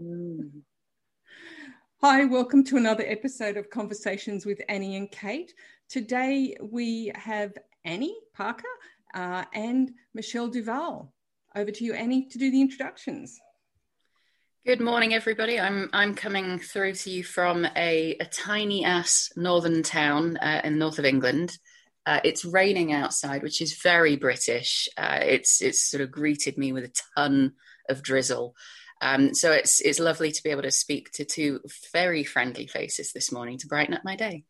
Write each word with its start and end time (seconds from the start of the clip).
Mm. 0.00 0.62
Hi, 2.00 2.24
welcome 2.24 2.64
to 2.64 2.76
another 2.76 3.04
episode 3.06 3.56
of 3.56 3.68
Conversations 3.68 4.46
with 4.46 4.60
Annie 4.68 4.96
and 4.96 5.10
Kate. 5.10 5.52
Today 5.88 6.56
we 6.62 7.12
have 7.14 7.52
Annie 7.84 8.16
Parker 8.34 8.64
uh, 9.14 9.44
and 9.52 9.90
Michelle 10.14 10.48
Duval. 10.48 11.12
Over 11.54 11.70
to 11.70 11.84
you, 11.84 11.92
Annie, 11.92 12.26
to 12.28 12.38
do 12.38 12.50
the 12.50 12.60
introductions. 12.60 13.38
Good 14.64 14.80
morning, 14.80 15.14
everybody. 15.14 15.58
I'm 15.58 15.90
I'm 15.92 16.14
coming 16.14 16.58
through 16.58 16.94
to 16.94 17.10
you 17.10 17.24
from 17.24 17.66
a, 17.76 18.16
a 18.20 18.24
tiny 18.26 18.84
ass 18.84 19.30
northern 19.36 19.82
town 19.82 20.36
uh, 20.36 20.60
in 20.64 20.74
the 20.74 20.78
north 20.78 20.98
of 20.98 21.04
England. 21.04 21.58
Uh, 22.06 22.20
it's 22.24 22.44
raining 22.44 22.92
outside, 22.92 23.42
which 23.42 23.60
is 23.60 23.80
very 23.82 24.16
British. 24.16 24.88
Uh, 24.96 25.20
it's 25.22 25.60
it's 25.60 25.82
sort 25.82 26.02
of 26.02 26.10
greeted 26.10 26.56
me 26.56 26.72
with 26.72 26.84
a 26.84 27.02
ton 27.16 27.52
of 27.88 28.02
drizzle. 28.02 28.54
Um, 29.00 29.34
so 29.34 29.52
it's 29.52 29.80
it's 29.80 29.98
lovely 29.98 30.30
to 30.32 30.42
be 30.42 30.50
able 30.50 30.62
to 30.62 30.70
speak 30.70 31.10
to 31.12 31.24
two 31.24 31.60
very 31.92 32.24
friendly 32.24 32.66
faces 32.66 33.12
this 33.12 33.32
morning 33.32 33.58
to 33.58 33.66
brighten 33.66 33.94
up 33.94 34.04
my 34.04 34.16
day. 34.16 34.44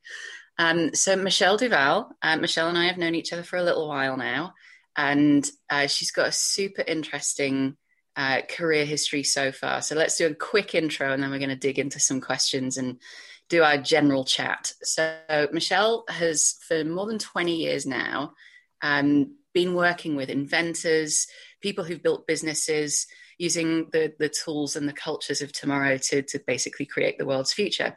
Um, 0.59 0.95
so 0.95 1.17
Michelle 1.17 1.57
Duval, 1.57 2.11
uh, 2.21 2.37
Michelle 2.37 2.69
and 2.69 2.77
I 2.77 2.87
have 2.87 2.99
known 2.99 3.15
each 3.15 3.33
other 3.33 3.43
for 3.45 3.57
a 3.57 3.63
little 3.63 3.89
while 3.89 4.17
now, 4.17 4.55
and 4.97 5.49
uh, 5.71 5.87
she's 5.87 6.11
got 6.11 6.29
a 6.29 6.33
super 6.33 6.83
interesting 6.83 7.77
uh, 8.17 8.43
career 8.49 8.85
history 8.85 9.23
so 9.23 9.53
far. 9.53 9.83
So 9.83 9.95
let's 9.95 10.19
do 10.19 10.27
a 10.27 10.35
quick 10.35 10.75
intro, 10.75 11.13
and 11.13 11.23
then 11.23 11.31
we're 11.31 11.39
going 11.39 11.51
to 11.51 11.57
dig 11.57 11.79
into 11.79 12.01
some 12.01 12.21
questions 12.21 12.77
and 12.77 13.01
do 13.49 13.63
our 13.63 13.79
general 13.79 14.25
chat. 14.25 14.73
So 14.83 15.17
Michelle 15.53 16.05
has, 16.09 16.57
for 16.67 16.85
more 16.85 17.07
than 17.07 17.19
twenty 17.19 17.57
years 17.57 17.87
now, 17.87 18.35
um, 18.83 19.37
been 19.55 19.75
working 19.75 20.17
with 20.17 20.29
inventors, 20.29 21.27
people 21.61 21.85
who've 21.85 22.03
built 22.03 22.27
businesses 22.27 23.07
using 23.41 23.89
the, 23.91 24.13
the 24.19 24.29
tools 24.29 24.77
and 24.77 24.87
the 24.87 24.93
cultures 24.93 25.41
of 25.41 25.51
tomorrow 25.51 25.97
to, 25.97 26.21
to 26.21 26.39
basically 26.47 26.85
create 26.85 27.17
the 27.17 27.25
world's 27.25 27.55
future. 27.55 27.97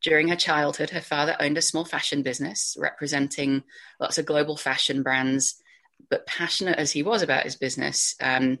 During 0.00 0.28
her 0.28 0.36
childhood, 0.36 0.90
her 0.90 1.00
father 1.00 1.34
owned 1.40 1.58
a 1.58 1.62
small 1.62 1.84
fashion 1.84 2.22
business 2.22 2.76
representing 2.78 3.64
lots 3.98 4.16
of 4.16 4.26
global 4.26 4.56
fashion 4.56 5.02
brands. 5.02 5.60
But 6.08 6.24
passionate 6.28 6.78
as 6.78 6.92
he 6.92 7.02
was 7.02 7.22
about 7.22 7.42
his 7.42 7.56
business, 7.56 8.14
um, 8.22 8.60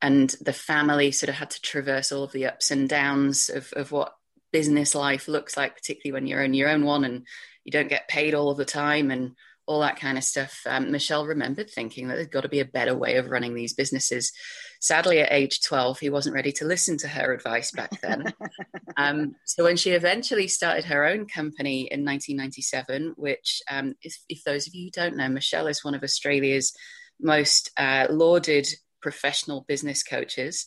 and 0.00 0.34
the 0.40 0.54
family 0.54 1.10
sort 1.10 1.28
of 1.28 1.34
had 1.34 1.50
to 1.50 1.60
traverse 1.60 2.12
all 2.12 2.22
of 2.22 2.32
the 2.32 2.46
ups 2.46 2.70
and 2.70 2.88
downs 2.88 3.50
of, 3.50 3.70
of 3.74 3.92
what 3.92 4.14
business 4.50 4.94
life 4.94 5.28
looks 5.28 5.54
like, 5.54 5.76
particularly 5.76 6.14
when 6.18 6.26
you're 6.26 6.42
in 6.42 6.54
your 6.54 6.70
own 6.70 6.86
one 6.86 7.04
and 7.04 7.26
you 7.64 7.72
don't 7.72 7.90
get 7.90 8.08
paid 8.08 8.32
all 8.32 8.50
of 8.50 8.56
the 8.56 8.64
time 8.64 9.10
and 9.10 9.32
all 9.68 9.80
that 9.80 10.00
kind 10.00 10.16
of 10.16 10.24
stuff. 10.24 10.62
Um, 10.66 10.90
Michelle 10.90 11.26
remembered 11.26 11.68
thinking 11.68 12.08
that 12.08 12.14
there's 12.14 12.28
got 12.28 12.40
to 12.40 12.48
be 12.48 12.60
a 12.60 12.64
better 12.64 12.96
way 12.96 13.16
of 13.16 13.28
running 13.28 13.54
these 13.54 13.74
businesses. 13.74 14.32
Sadly, 14.80 15.20
at 15.20 15.30
age 15.30 15.60
12, 15.60 15.98
he 15.98 16.08
wasn't 16.08 16.34
ready 16.34 16.52
to 16.52 16.64
listen 16.64 16.96
to 16.98 17.08
her 17.08 17.34
advice 17.34 17.70
back 17.70 18.00
then. 18.00 18.32
um, 18.96 19.34
so 19.44 19.64
when 19.64 19.76
she 19.76 19.90
eventually 19.90 20.48
started 20.48 20.86
her 20.86 21.04
own 21.04 21.26
company 21.26 21.82
in 21.82 22.02
1997, 22.02 23.12
which, 23.18 23.60
um, 23.70 23.94
if, 24.00 24.16
if, 24.30 24.42
those 24.42 24.66
of 24.66 24.74
you 24.74 24.86
who 24.86 24.90
don't 24.90 25.16
know, 25.16 25.28
Michelle 25.28 25.66
is 25.66 25.84
one 25.84 25.94
of 25.94 26.02
Australia's 26.02 26.72
most 27.20 27.70
uh, 27.76 28.06
lauded 28.08 28.66
professional 29.02 29.66
business 29.68 30.02
coaches. 30.02 30.64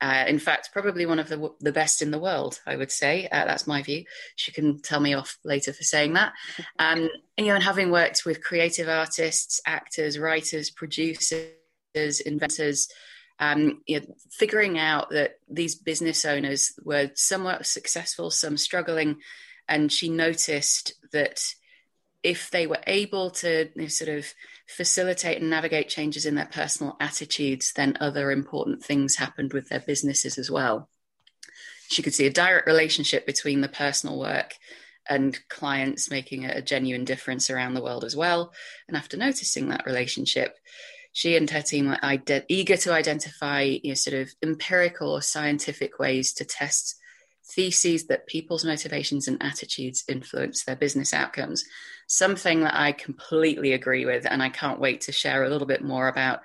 Uh, 0.00 0.24
in 0.28 0.38
fact, 0.38 0.70
probably 0.72 1.06
one 1.06 1.18
of 1.18 1.28
the, 1.28 1.50
the 1.60 1.72
best 1.72 2.02
in 2.02 2.10
the 2.10 2.18
world, 2.18 2.60
I 2.66 2.76
would 2.76 2.90
say. 2.90 3.28
Uh, 3.32 3.46
that's 3.46 3.66
my 3.66 3.82
view. 3.82 4.04
She 4.34 4.52
can 4.52 4.80
tell 4.80 5.00
me 5.00 5.14
off 5.14 5.38
later 5.44 5.72
for 5.72 5.84
saying 5.84 6.14
that. 6.14 6.32
Um, 6.78 7.08
and, 7.38 7.46
you 7.46 7.46
know, 7.46 7.54
and 7.54 7.64
having 7.64 7.90
worked 7.90 8.24
with 8.24 8.42
creative 8.42 8.88
artists, 8.88 9.60
actors, 9.66 10.18
writers, 10.18 10.70
producers, 10.70 11.50
inventors, 12.24 12.88
um, 13.38 13.82
you 13.86 14.00
know, 14.00 14.06
figuring 14.30 14.78
out 14.78 15.10
that 15.10 15.34
these 15.48 15.74
business 15.74 16.24
owners 16.24 16.72
were 16.82 17.10
somewhat 17.14 17.66
successful, 17.66 18.30
some 18.30 18.56
struggling, 18.56 19.16
and 19.68 19.92
she 19.92 20.08
noticed 20.08 20.94
that 21.12 21.40
if 22.26 22.50
they 22.50 22.66
were 22.66 22.80
able 22.88 23.30
to 23.30 23.68
you 23.76 23.82
know, 23.82 23.86
sort 23.86 24.10
of 24.10 24.26
facilitate 24.66 25.40
and 25.40 25.48
navigate 25.48 25.88
changes 25.88 26.26
in 26.26 26.34
their 26.34 26.50
personal 26.52 26.96
attitudes, 26.98 27.72
then 27.76 27.96
other 28.00 28.32
important 28.32 28.82
things 28.82 29.14
happened 29.14 29.52
with 29.52 29.68
their 29.68 29.78
businesses 29.78 30.36
as 30.36 30.50
well. 30.50 30.88
She 31.88 32.02
could 32.02 32.14
see 32.14 32.26
a 32.26 32.32
direct 32.32 32.66
relationship 32.66 33.26
between 33.26 33.60
the 33.60 33.68
personal 33.68 34.18
work 34.18 34.54
and 35.08 35.38
clients 35.48 36.10
making 36.10 36.44
a 36.44 36.60
genuine 36.60 37.04
difference 37.04 37.48
around 37.48 37.74
the 37.74 37.82
world 37.82 38.02
as 38.02 38.16
well. 38.16 38.52
And 38.88 38.96
after 38.96 39.16
noticing 39.16 39.68
that 39.68 39.86
relationship, 39.86 40.56
she 41.12 41.36
and 41.36 41.48
her 41.48 41.62
team 41.62 41.86
were 41.86 41.98
ide- 42.02 42.44
eager 42.48 42.76
to 42.78 42.92
identify 42.92 43.60
you 43.60 43.90
know, 43.90 43.94
sort 43.94 44.20
of 44.20 44.30
empirical 44.42 45.12
or 45.12 45.22
scientific 45.22 46.00
ways 46.00 46.32
to 46.34 46.44
test 46.44 46.96
theses 47.54 48.08
that 48.08 48.26
people's 48.26 48.64
motivations 48.64 49.28
and 49.28 49.40
attitudes 49.40 50.02
influence 50.08 50.64
their 50.64 50.74
business 50.74 51.14
outcomes 51.14 51.64
something 52.06 52.62
that 52.62 52.74
I 52.74 52.92
completely 52.92 53.72
agree 53.72 54.06
with. 54.06 54.26
And 54.28 54.42
I 54.42 54.48
can't 54.48 54.80
wait 54.80 55.02
to 55.02 55.12
share 55.12 55.44
a 55.44 55.50
little 55.50 55.66
bit 55.66 55.82
more 55.82 56.08
about 56.08 56.40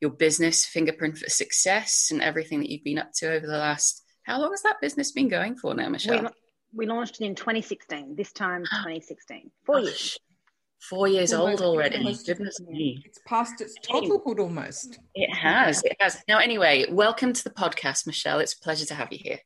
your 0.00 0.10
business 0.10 0.64
fingerprint 0.64 1.18
for 1.18 1.28
success 1.30 2.08
and 2.10 2.22
everything 2.22 2.60
that 2.60 2.70
you've 2.70 2.84
been 2.84 2.98
up 2.98 3.12
to 3.16 3.32
over 3.32 3.46
the 3.46 3.58
last. 3.58 4.02
How 4.24 4.40
long 4.40 4.50
has 4.50 4.62
that 4.62 4.80
business 4.80 5.12
been 5.12 5.28
going 5.28 5.56
for 5.56 5.74
now, 5.74 5.88
Michelle? 5.88 6.22
We, 6.22 6.28
we 6.74 6.86
launched 6.86 7.20
it 7.20 7.24
in 7.24 7.34
2016. 7.34 8.14
This 8.16 8.32
time, 8.32 8.64
2016. 8.70 9.50
Four 9.64 9.80
years. 9.80 10.18
Four 10.80 11.08
years 11.08 11.32
almost, 11.32 11.62
old 11.62 11.76
already. 11.76 11.98
Goodness 12.26 12.60
me. 12.60 13.02
It's 13.04 13.18
past 13.26 13.60
its 13.60 13.74
toddlerhood 13.80 14.38
almost. 14.38 14.98
It 15.14 15.34
has. 15.34 15.82
It 15.82 15.96
has. 15.98 16.22
Now, 16.28 16.38
anyway, 16.38 16.84
welcome 16.90 17.32
to 17.32 17.42
the 17.42 17.50
podcast, 17.50 18.06
Michelle. 18.06 18.40
It's 18.40 18.52
a 18.52 18.60
pleasure 18.60 18.86
to 18.86 18.94
have 18.94 19.10
you 19.10 19.18
here. 19.20 19.40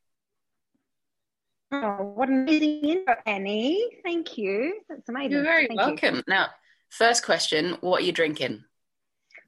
Oh, 1.73 2.13
what 2.15 2.27
an 2.27 2.43
amazing 2.43 2.81
intro, 2.83 3.15
Annie. 3.25 3.87
Thank 4.03 4.37
you. 4.37 4.81
That's 4.89 5.07
amazing. 5.07 5.31
You're 5.31 5.43
very 5.43 5.67
Thank 5.67 5.79
welcome. 5.79 6.15
You. 6.15 6.23
Now, 6.27 6.47
first 6.89 7.23
question 7.23 7.77
What 7.79 8.01
are 8.01 8.05
you 8.05 8.11
drinking? 8.11 8.63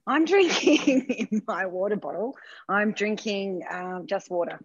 I'm 0.06 0.24
drinking 0.26 1.02
in 1.02 1.42
my 1.46 1.66
water 1.66 1.96
bottle. 1.96 2.36
I'm 2.68 2.92
drinking 2.92 3.62
um, 3.70 4.06
just 4.06 4.30
water. 4.30 4.58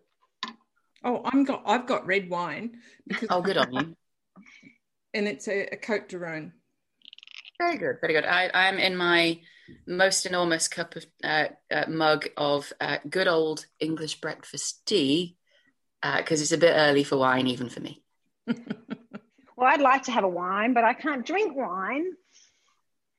Oh, 1.03 1.21
I'm 1.25 1.43
got. 1.43 1.63
I've 1.65 1.85
got 1.85 2.05
red 2.05 2.29
wine. 2.29 2.77
Because 3.07 3.27
oh, 3.29 3.41
good 3.41 3.57
on 3.57 3.73
you. 3.73 3.95
And 5.11 5.27
it's 5.27 5.47
a, 5.47 5.73
a 5.73 5.75
Cote 5.75 6.07
de 6.07 6.19
Rhone. 6.19 6.53
Very 7.59 7.79
good, 7.79 7.95
very 7.99 8.13
good. 8.13 8.25
I, 8.25 8.51
I'm 8.53 8.77
in 8.77 8.95
my 8.95 9.39
most 9.87 10.27
enormous 10.27 10.67
cup 10.67 10.95
of 10.95 11.05
uh, 11.23 11.45
uh, 11.71 11.85
mug 11.87 12.27
of 12.37 12.71
uh, 12.79 12.99
good 13.09 13.27
old 13.27 13.65
English 13.79 14.21
breakfast 14.21 14.85
tea 14.85 15.38
because 16.01 16.39
uh, 16.39 16.43
it's 16.43 16.51
a 16.51 16.57
bit 16.57 16.73
early 16.75 17.03
for 17.03 17.17
wine, 17.17 17.47
even 17.47 17.69
for 17.69 17.79
me. 17.79 18.01
well, 18.47 19.67
I'd 19.67 19.81
like 19.81 20.03
to 20.03 20.11
have 20.11 20.23
a 20.23 20.29
wine, 20.29 20.73
but 20.73 20.83
I 20.83 20.93
can't 20.93 21.25
drink 21.25 21.55
wine. 21.55 22.11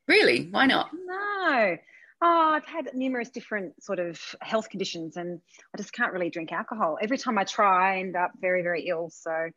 Really? 0.08 0.48
Why 0.50 0.66
not? 0.66 0.91
No. 0.92 1.76
Oh, 2.22 2.52
I've 2.54 2.66
had 2.66 2.91
numerous 2.94 3.30
different 3.30 3.82
sort 3.82 3.98
of 3.98 4.20
health 4.42 4.68
conditions 4.68 5.16
and 5.16 5.41
I 5.72 5.78
just 5.78 5.92
can't 5.92 6.12
really 6.12 6.28
drink 6.28 6.52
alcohol. 6.52 6.98
Every 7.00 7.16
time 7.16 7.38
I 7.38 7.44
try, 7.44 7.94
I 7.94 8.00
end 8.00 8.16
up 8.16 8.32
very, 8.38 8.62
very 8.62 8.88
ill. 8.88 9.08
So 9.10 9.30
I 9.30 9.50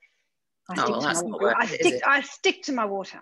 oh, 0.78 0.92
well, 0.92 1.02
to, 1.02 1.28
my, 1.28 1.54
I, 1.58 1.66
stick, 1.66 2.02
I 2.06 2.22
stick 2.22 2.64
to 2.64 2.72
my 2.72 2.86
water. 2.86 3.22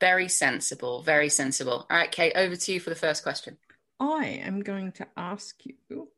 Very 0.00 0.28
sensible. 0.28 1.02
Very 1.02 1.28
sensible. 1.28 1.86
All 1.88 1.96
right, 1.96 2.10
Kate, 2.10 2.32
over 2.34 2.56
to 2.56 2.72
you 2.72 2.80
for 2.80 2.90
the 2.90 2.96
first 2.96 3.22
question. 3.22 3.56
I 4.00 4.40
am 4.44 4.60
going 4.60 4.92
to 4.92 5.06
ask 5.16 5.56
you 5.64 6.08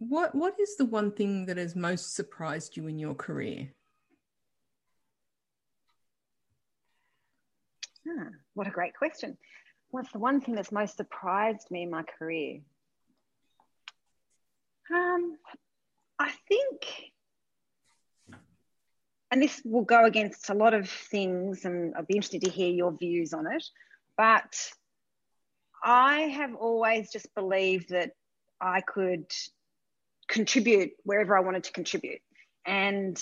what 0.00 0.34
what 0.34 0.58
is 0.58 0.76
the 0.76 0.86
one 0.86 1.12
thing 1.12 1.44
that 1.46 1.58
has 1.58 1.76
most 1.76 2.14
surprised 2.16 2.76
you 2.76 2.86
in 2.86 2.98
your 2.98 3.14
career? 3.14 3.68
Ah, 8.08 8.28
what 8.54 8.66
a 8.66 8.70
great 8.70 8.96
question. 8.96 9.36
What's 9.90 10.10
the 10.10 10.18
one 10.18 10.40
thing 10.40 10.54
that's 10.54 10.72
most 10.72 10.96
surprised 10.96 11.70
me 11.70 11.82
in 11.82 11.90
my 11.90 12.02
career? 12.02 12.60
Um, 14.90 15.36
I 16.18 16.32
think, 16.48 17.12
and 19.30 19.42
this 19.42 19.60
will 19.66 19.84
go 19.84 20.06
against 20.06 20.48
a 20.48 20.54
lot 20.54 20.72
of 20.72 20.88
things, 20.88 21.66
and 21.66 21.94
I'd 21.94 22.06
be 22.06 22.14
interested 22.14 22.42
to 22.44 22.50
hear 22.50 22.70
your 22.70 22.96
views 22.96 23.34
on 23.34 23.46
it. 23.46 23.64
But 24.16 24.56
I 25.84 26.20
have 26.20 26.54
always 26.54 27.12
just 27.12 27.34
believed 27.34 27.90
that 27.90 28.12
I 28.62 28.80
could 28.80 29.26
contribute 30.30 30.92
wherever 31.02 31.36
I 31.36 31.40
wanted 31.40 31.64
to 31.64 31.72
contribute. 31.72 32.20
And 32.64 33.20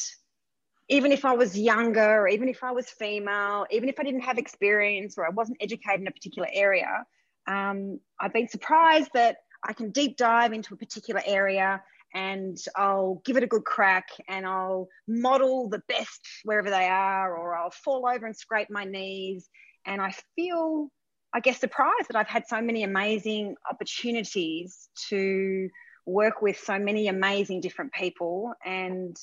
even 0.89 1.11
if 1.11 1.25
I 1.25 1.35
was 1.35 1.59
younger, 1.59 2.23
or 2.23 2.29
even 2.29 2.49
if 2.49 2.63
I 2.63 2.73
was 2.73 2.89
female, 2.89 3.67
even 3.71 3.89
if 3.89 3.99
I 3.99 4.05
didn't 4.05 4.21
have 4.21 4.39
experience 4.39 5.19
or 5.19 5.27
I 5.27 5.31
wasn't 5.31 5.59
educated 5.61 6.01
in 6.01 6.07
a 6.07 6.13
particular 6.13 6.49
area, 6.53 7.05
um, 7.47 7.99
I've 8.21 8.33
been 8.33 8.49
surprised 8.49 9.11
that 9.15 9.39
I 9.65 9.73
can 9.73 9.91
deep 9.91 10.17
dive 10.17 10.53
into 10.53 10.75
a 10.75 10.77
particular 10.77 11.23
area 11.25 11.83
and 12.15 12.57
I'll 12.77 13.21
give 13.25 13.37
it 13.37 13.43
a 13.43 13.47
good 13.47 13.65
crack 13.65 14.09
and 14.29 14.47
I'll 14.47 14.89
model 15.07 15.69
the 15.69 15.83
best 15.89 16.21
wherever 16.45 16.71
they 16.71 16.89
are, 16.89 17.37
or 17.37 17.55
I'll 17.55 17.71
fall 17.71 18.07
over 18.07 18.27
and 18.27 18.37
scrape 18.37 18.71
my 18.71 18.85
knees. 18.85 19.49
And 19.85 20.01
I 20.01 20.15
feel, 20.37 20.89
I 21.35 21.39
I 21.39 21.41
guess, 21.41 21.61
surprised 21.61 22.09
that 22.09 22.17
I've 22.17 22.29
had 22.29 22.47
so 22.47 22.63
many 22.63 22.83
amazing 22.83 23.57
opportunities 23.71 24.89
to 25.09 25.69
work 26.09 26.41
with 26.41 26.59
so 26.59 26.79
many 26.79 27.09
amazing 27.09 27.61
different 27.61 27.93
people 27.93 28.55
and 28.65 29.17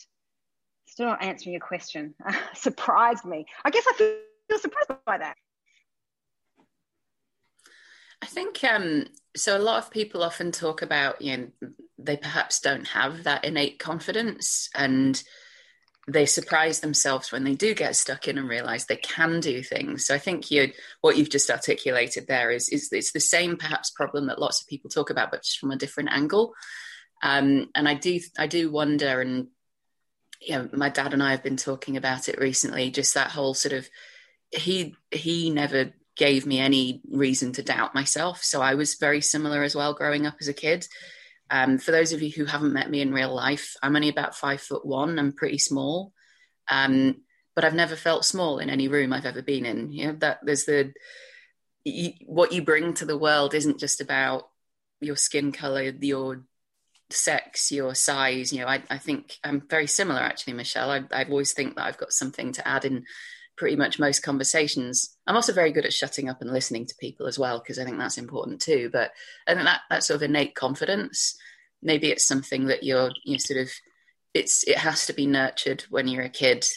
still 0.88 1.08
not 1.08 1.24
answering 1.24 1.54
your 1.54 1.62
question. 1.62 2.14
surprised 2.54 3.26
me. 3.26 3.46
I 3.64 3.72
guess 3.72 3.86
I 3.88 3.94
feel 3.94 4.60
surprised 4.60 4.92
by 5.06 5.18
that. 5.18 5.36
I 8.22 8.28
think 8.28 8.64
um, 8.64 9.06
so. 9.36 9.58
A 9.58 9.60
lot 9.60 9.84
of 9.84 9.92
people 9.92 10.24
often 10.24 10.52
talk 10.52 10.82
about, 10.82 11.22
you 11.22 11.38
know, 11.38 11.70
they 11.98 12.18
perhaps 12.18 12.60
don't 12.60 12.88
have 12.88 13.24
that 13.24 13.44
innate 13.44 13.78
confidence 13.78 14.70
and 14.74 15.22
they 16.08 16.26
surprise 16.26 16.82
themselves 16.82 17.32
when 17.32 17.44
they 17.44 17.56
do 17.56 17.74
get 17.74 17.96
stuck 17.96 18.28
in 18.28 18.38
and 18.38 18.48
realize 18.48 18.86
they 18.86 18.96
can 18.96 19.40
do 19.40 19.64
things. 19.64 20.06
So 20.06 20.14
I 20.14 20.20
think 20.20 20.52
you 20.52 20.72
what 21.02 21.18
you've 21.18 21.32
just 21.32 21.50
articulated 21.50 22.28
there 22.28 22.52
is 22.52 22.70
is 22.70 22.90
it's 22.92 23.12
the 23.12 23.20
same 23.20 23.58
perhaps 23.58 23.90
problem 23.90 24.28
that 24.28 24.40
lots 24.40 24.62
of 24.62 24.68
people 24.68 24.90
talk 24.90 25.10
about, 25.10 25.32
but 25.32 25.44
just 25.44 25.60
from 25.60 25.72
a 25.72 25.78
different 25.78 26.12
angle. 26.12 26.54
Um, 27.24 27.70
and 27.74 27.88
I 27.88 27.96
do 27.96 28.20
I 28.38 28.46
do 28.46 28.72
wonder, 28.72 29.20
and 29.20 29.48
you 30.40 30.56
know, 30.56 30.70
my 30.74 30.90
dad 30.90 31.14
and 31.14 31.24
I 31.24 31.32
have 31.32 31.44
been 31.44 31.58
talking 31.58 31.98
about 31.98 32.30
it 32.30 32.40
recently. 32.40 32.92
Just 32.92 33.16
that 33.16 33.32
whole 33.32 33.56
sort 33.56 33.74
of 33.74 33.90
he 34.52 34.96
he 35.10 35.50
never 35.50 35.92
gave 36.16 36.46
me 36.46 36.60
any 36.60 37.02
reason 37.10 37.52
to 37.54 37.64
doubt 37.64 37.96
myself. 37.96 38.44
So 38.44 38.62
I 38.62 38.76
was 38.76 38.96
very 38.96 39.22
similar 39.22 39.64
as 39.64 39.76
well 39.76 39.94
growing 39.94 40.26
up 40.28 40.36
as 40.40 40.48
a 40.48 40.54
kid. 40.54 40.88
Um, 41.50 41.78
for 41.78 41.92
those 41.92 42.12
of 42.12 42.22
you 42.22 42.32
who 42.32 42.46
haven't 42.46 42.74
met 42.74 42.90
me 42.90 43.02
in 43.02 43.14
real 43.14 43.34
life, 43.34 43.76
I'm 43.84 43.96
only 43.96 44.10
about 44.10 44.36
five 44.36 44.62
foot 44.62 44.86
one. 44.86 45.20
I'm 45.20 45.32
pretty 45.32 45.60
small, 45.60 46.14
um, 46.70 47.18
but 47.56 47.64
I've 47.64 47.76
never 47.76 47.96
felt 47.96 48.26
small 48.26 48.60
in 48.60 48.70
any 48.70 48.88
room 48.88 49.14
I've 49.14 49.26
ever 49.26 49.42
been 49.42 49.66
in. 49.66 49.92
You 49.92 50.08
know 50.08 50.14
that 50.20 50.40
there's 50.44 50.66
the 50.66 50.94
you, 51.84 52.14
what 52.26 52.52
you 52.52 52.64
bring 52.64 52.94
to 52.96 53.06
the 53.06 53.18
world 53.18 53.54
isn't 53.54 53.80
just 53.80 54.02
about 54.02 54.50
your 55.00 55.16
skin 55.16 55.52
color, 55.52 55.84
your 56.02 56.46
sex, 57.12 57.72
your 57.72 57.94
size. 57.96 58.52
You 58.52 58.62
know, 58.62 58.68
I, 58.68 58.84
I 58.90 58.98
think 58.98 59.38
I'm 59.44 59.62
very 59.70 59.88
similar 59.88 60.20
actually, 60.20 60.54
Michelle. 60.54 60.90
I, 60.90 61.04
I 61.12 61.26
always 61.26 61.54
think 61.54 61.76
that 61.76 61.86
I've 61.86 61.98
got 61.98 62.12
something 62.12 62.52
to 62.54 62.68
add 62.68 62.86
in 62.86 63.06
pretty 63.58 63.76
much 63.76 64.00
most 64.00 64.22
conversations. 64.22 65.18
I'm 65.28 65.36
also 65.36 65.54
very 65.54 65.72
good 65.72 65.86
at 65.86 65.94
shutting 65.94 66.30
up 66.30 66.42
and 66.42 66.52
listening 66.52 66.86
to 66.86 66.96
people 67.00 67.28
as 67.28 67.40
well 67.40 67.60
because 67.60 67.80
I 67.80 67.86
think 67.86 67.98
that's 67.98 68.18
important 68.18 68.62
too. 68.62 68.90
But 68.92 69.12
think 69.48 69.60
that 69.60 69.82
that 69.90 70.04
sort 70.04 70.16
of 70.16 70.24
innate 70.24 70.56
confidence, 70.56 71.38
maybe 71.82 72.12
it's 72.12 72.26
something 72.26 72.66
that 72.66 72.84
you're 72.84 73.12
you 73.24 73.40
sort 73.40 73.62
of 73.62 73.72
it's 74.34 74.64
it 74.68 74.78
has 74.78 75.06
to 75.08 75.14
be 75.14 75.26
nurtured 75.26 75.86
when 75.90 76.08
you're 76.08 76.24
a 76.24 76.30
kid. 76.30 76.68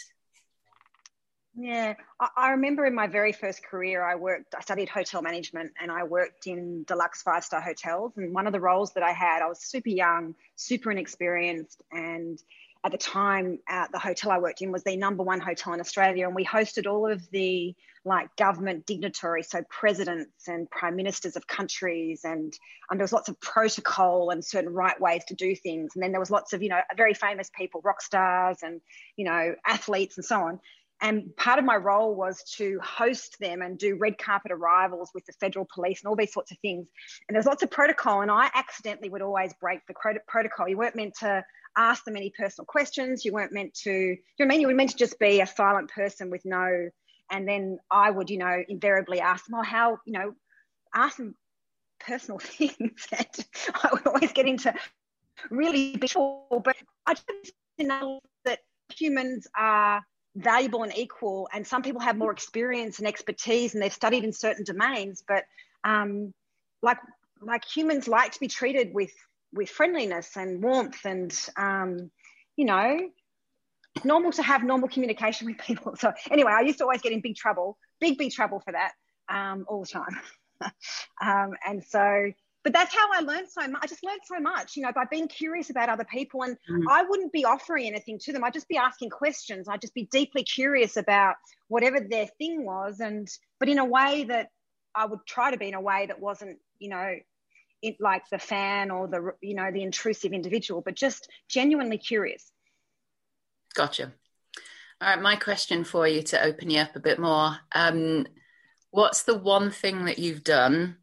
Yeah, 1.55 1.95
I, 2.21 2.27
I 2.37 2.49
remember 2.51 2.85
in 2.85 2.95
my 2.95 3.07
very 3.07 3.33
first 3.33 3.65
career, 3.65 4.01
I 4.01 4.15
worked, 4.15 4.55
I 4.55 4.61
studied 4.61 4.87
hotel 4.87 5.21
management 5.21 5.71
and 5.81 5.91
I 5.91 6.03
worked 6.03 6.47
in 6.47 6.85
deluxe 6.85 7.21
five 7.21 7.43
star 7.43 7.59
hotels. 7.59 8.13
And 8.15 8.33
one 8.33 8.47
of 8.47 8.53
the 8.53 8.61
roles 8.61 8.93
that 8.93 9.03
I 9.03 9.11
had, 9.11 9.41
I 9.41 9.47
was 9.47 9.59
super 9.61 9.89
young, 9.89 10.35
super 10.55 10.89
inexperienced, 10.89 11.81
and 11.91 12.39
at 12.85 12.91
the 12.91 12.97
time 12.97 13.59
at 13.67 13.91
the 13.91 13.99
hotel 13.99 14.31
I 14.31 14.37
worked 14.37 14.61
in 14.61 14.71
was 14.71 14.83
the 14.83 14.95
number 14.95 15.21
one 15.23 15.41
hotel 15.41 15.73
in 15.73 15.81
Australia, 15.81 16.25
and 16.25 16.35
we 16.35 16.45
hosted 16.45 16.89
all 16.89 17.11
of 17.11 17.29
the 17.31 17.75
like 18.05 18.33
government 18.37 18.85
dignitaries, 18.85 19.49
so 19.49 19.61
presidents 19.69 20.47
and 20.47 20.69
prime 20.71 20.95
ministers 20.95 21.35
of 21.35 21.45
countries, 21.45 22.21
and, 22.23 22.57
and 22.89 22.99
there 22.99 23.03
was 23.03 23.11
lots 23.11 23.27
of 23.27 23.39
protocol 23.41 24.29
and 24.29 24.43
certain 24.43 24.71
right 24.71 24.99
ways 25.01 25.25
to 25.25 25.35
do 25.35 25.55
things, 25.55 25.91
and 25.95 26.03
then 26.03 26.11
there 26.11 26.21
was 26.21 26.31
lots 26.31 26.53
of 26.53 26.63
you 26.63 26.69
know 26.69 26.79
very 26.95 27.13
famous 27.13 27.49
people, 27.55 27.81
rock 27.83 28.01
stars, 28.01 28.59
and 28.63 28.79
you 29.17 29.25
know 29.25 29.53
athletes 29.67 30.17
and 30.17 30.25
so 30.25 30.41
on. 30.41 30.59
And 31.01 31.33
part 31.37 31.59
of 31.59 31.65
my 31.65 31.77
role 31.77 32.13
was 32.13 32.43
to 32.57 32.77
host 32.83 33.37
them 33.39 33.61
and 33.61 33.77
do 33.77 33.95
red 33.95 34.17
carpet 34.17 34.51
arrivals 34.51 35.11
with 35.13 35.25
the 35.25 35.31
federal 35.33 35.65
police 35.73 36.01
and 36.01 36.09
all 36.09 36.15
these 36.15 36.33
sorts 36.33 36.51
of 36.51 36.57
things. 36.59 36.89
And 37.27 37.35
there's 37.35 37.45
lots 37.45 37.63
of 37.63 37.71
protocol, 37.71 38.21
and 38.21 38.31
I 38.31 38.49
accidentally 38.53 39.09
would 39.09 39.21
always 39.21 39.53
break 39.59 39.81
the 39.87 39.93
protocol. 40.27 40.67
You 40.67 40.77
weren't 40.77 40.95
meant 40.95 41.15
to 41.19 41.43
ask 41.79 42.03
them 42.03 42.17
any 42.17 42.31
personal 42.37 42.65
questions. 42.65 43.23
You 43.23 43.31
weren't 43.31 43.53
meant 43.53 43.73
to, 43.85 43.91
you 43.91 44.17
know 44.37 44.45
I 44.45 44.47
mean? 44.49 44.61
You 44.61 44.67
were 44.67 44.73
meant 44.73 44.91
to 44.91 44.97
just 44.97 45.17
be 45.17 45.39
a 45.39 45.47
silent 45.47 45.89
person 45.89 46.29
with 46.29 46.43
no, 46.43 46.89
and 47.31 47.47
then 47.47 47.79
I 47.89 48.11
would, 48.11 48.29
you 48.29 48.37
know, 48.37 48.63
invariably 48.67 49.21
ask 49.21 49.45
them, 49.45 49.55
oh, 49.59 49.63
how, 49.63 49.99
you 50.05 50.13
know, 50.13 50.33
ask 50.93 51.17
them 51.17 51.35
personal 51.99 52.39
things. 52.39 53.07
and 53.17 53.45
I 53.73 53.89
would 53.93 54.05
always 54.05 54.33
get 54.33 54.45
into 54.45 54.73
really 55.49 55.95
big 55.95 56.11
but 56.13 56.75
I 57.07 57.13
just 57.13 57.53
know 57.79 58.19
that 58.43 58.59
humans 58.93 59.47
are 59.57 60.03
valuable 60.35 60.83
and 60.83 60.95
equal, 60.97 61.47
and 61.53 61.65
some 61.65 61.81
people 61.81 62.01
have 62.01 62.17
more 62.17 62.31
experience 62.31 62.99
and 62.99 63.07
expertise, 63.07 63.73
and 63.73 63.81
they've 63.81 63.93
studied 63.93 64.25
in 64.25 64.33
certain 64.33 64.65
domains, 64.65 65.23
but 65.25 65.45
um, 65.85 66.33
like 66.81 66.97
like 67.41 67.63
humans 67.65 68.07
like 68.07 68.33
to 68.33 68.39
be 68.39 68.49
treated 68.49 68.93
with 68.93 69.11
with 69.53 69.69
friendliness 69.69 70.37
and 70.37 70.61
warmth 70.61 71.05
and 71.05 71.37
um, 71.57 72.11
you 72.55 72.65
know 72.65 72.99
normal 74.03 74.31
to 74.31 74.43
have 74.43 74.63
normal 74.63 74.87
communication 74.87 75.47
with 75.47 75.57
people. 75.57 75.95
So 75.99 76.13
anyway 76.31 76.51
i 76.51 76.61
used 76.61 76.77
to 76.79 76.83
always 76.83 77.01
get 77.01 77.11
in 77.11 77.21
big 77.21 77.35
trouble 77.35 77.77
big 77.99 78.17
big 78.17 78.31
trouble 78.31 78.59
for 78.59 78.71
that 78.71 78.93
um, 79.29 79.65
all 79.67 79.81
the 79.81 79.87
time. 79.87 80.19
Um, 81.25 81.51
and 81.65 81.81
so 81.81 82.33
but 82.65 82.73
that's 82.73 82.93
how 82.93 83.07
i 83.13 83.21
learned 83.21 83.47
so 83.47 83.65
much 83.65 83.81
i 83.81 83.87
just 83.87 84.03
learned 84.03 84.19
so 84.25 84.41
much 84.41 84.75
you 84.75 84.83
know 84.83 84.91
by 84.91 85.05
being 85.09 85.29
curious 85.29 85.69
about 85.69 85.87
other 85.87 86.03
people. 86.03 86.43
And 86.43 86.57
mm. 86.69 86.83
i 86.89 87.01
wouldn't 87.03 87.31
be 87.31 87.45
offering 87.45 87.87
anything 87.87 88.19
to 88.23 88.33
them. 88.33 88.43
I'd 88.43 88.53
just 88.53 88.67
be 88.67 88.75
asking 88.75 89.11
questions. 89.11 89.69
I'd 89.69 89.79
just 89.79 89.93
be 89.93 90.09
deeply 90.11 90.43
curious 90.43 90.97
about 90.97 91.35
whatever 91.69 92.01
their 92.01 92.27
thing 92.37 92.65
was. 92.65 92.99
And 92.99 93.29
but 93.57 93.69
in 93.69 93.79
a 93.79 93.85
way 93.85 94.25
that 94.25 94.49
i 94.95 95.05
would 95.05 95.25
try 95.25 95.49
to 95.51 95.57
be 95.57 95.69
in 95.69 95.75
a 95.75 95.81
way 95.81 96.07
that 96.07 96.19
wasn't 96.19 96.59
you 96.79 96.89
know 96.89 97.15
it, 97.81 97.97
like 97.99 98.23
the 98.29 98.39
fan 98.39 98.91
or 98.91 99.07
the 99.07 99.31
you 99.41 99.55
know 99.55 99.71
the 99.71 99.83
intrusive 99.83 100.33
individual, 100.33 100.81
but 100.81 100.95
just 100.95 101.29
genuinely 101.47 101.97
curious. 101.97 102.51
Gotcha. 103.73 104.13
All 105.01 105.09
right, 105.09 105.21
my 105.21 105.35
question 105.37 105.83
for 105.85 106.07
you 106.07 106.21
to 106.23 106.43
open 106.43 106.69
you 106.69 106.81
up 106.81 106.95
a 106.95 106.99
bit 106.99 107.19
more. 107.19 107.57
Um, 107.71 108.27
what's 108.91 109.23
the 109.23 109.37
one 109.37 109.71
thing 109.71 110.05
that 110.05 110.19
you've 110.19 110.43
done 110.43 110.97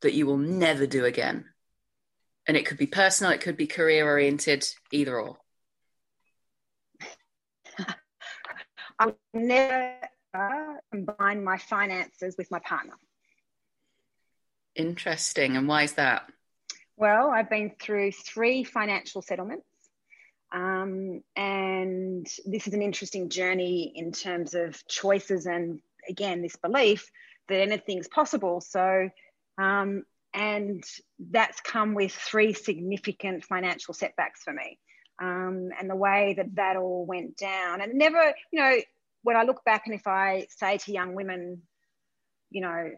that 0.00 0.14
you 0.14 0.26
will 0.26 0.38
never 0.38 0.86
do 0.86 1.04
again? 1.04 1.44
And 2.46 2.56
it 2.56 2.64
could 2.64 2.78
be 2.78 2.86
personal, 2.86 3.32
it 3.32 3.42
could 3.42 3.56
be 3.56 3.66
career 3.66 4.06
oriented, 4.06 4.66
either 4.90 5.20
or. 5.20 5.36
I 8.98 9.06
would 9.06 9.16
never 9.34 9.98
combine 10.90 11.44
my 11.44 11.58
finances 11.58 12.36
with 12.38 12.50
my 12.50 12.58
partner. 12.60 12.94
Interesting. 14.74 15.56
And 15.56 15.68
why 15.68 15.82
is 15.82 15.94
that? 15.94 16.30
Well, 16.96 17.30
I've 17.30 17.50
been 17.50 17.72
through 17.80 18.12
three 18.12 18.64
financial 18.64 19.22
settlements. 19.22 19.66
Um, 20.52 21.22
and 21.34 22.26
this 22.44 22.66
is 22.66 22.74
an 22.74 22.82
interesting 22.82 23.30
journey 23.30 23.92
in 23.94 24.12
terms 24.12 24.54
of 24.54 24.86
choices 24.86 25.46
and, 25.46 25.80
again, 26.08 26.42
this 26.42 26.56
belief 26.56 27.10
that 27.48 27.60
anything's 27.60 28.08
possible. 28.08 28.60
So, 28.60 29.08
um, 29.58 30.04
and 30.34 30.84
that's 31.18 31.60
come 31.60 31.94
with 31.94 32.12
three 32.12 32.52
significant 32.52 33.44
financial 33.44 33.94
setbacks 33.94 34.42
for 34.42 34.52
me. 34.52 34.78
Um, 35.20 35.70
and 35.78 35.88
the 35.88 35.96
way 35.96 36.34
that 36.36 36.54
that 36.56 36.76
all 36.76 37.06
went 37.06 37.36
down. 37.36 37.80
And 37.80 37.94
never, 37.94 38.34
you 38.50 38.60
know, 38.60 38.76
when 39.22 39.36
I 39.36 39.44
look 39.44 39.64
back 39.64 39.82
and 39.86 39.94
if 39.94 40.06
I 40.06 40.46
say 40.50 40.78
to 40.78 40.92
young 40.92 41.14
women, 41.14 41.62
you 42.50 42.60
know, 42.60 42.90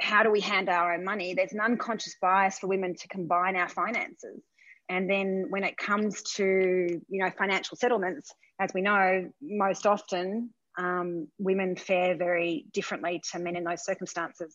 how 0.00 0.22
do 0.22 0.30
we 0.30 0.40
handle 0.40 0.74
our 0.74 0.94
own 0.94 1.04
money? 1.04 1.34
There's 1.34 1.52
an 1.52 1.60
unconscious 1.60 2.16
bias 2.20 2.58
for 2.58 2.66
women 2.66 2.94
to 2.94 3.08
combine 3.08 3.56
our 3.56 3.68
finances. 3.68 4.42
And 4.88 5.08
then 5.08 5.46
when 5.50 5.62
it 5.62 5.76
comes 5.76 6.22
to, 6.36 6.44
you 6.44 7.24
know, 7.24 7.30
financial 7.38 7.76
settlements, 7.76 8.32
as 8.58 8.72
we 8.74 8.80
know, 8.80 9.30
most 9.40 9.86
often 9.86 10.50
um, 10.78 11.28
women 11.38 11.76
fare 11.76 12.16
very 12.16 12.66
differently 12.72 13.22
to 13.30 13.38
men 13.38 13.56
in 13.56 13.64
those 13.64 13.84
circumstances. 13.84 14.54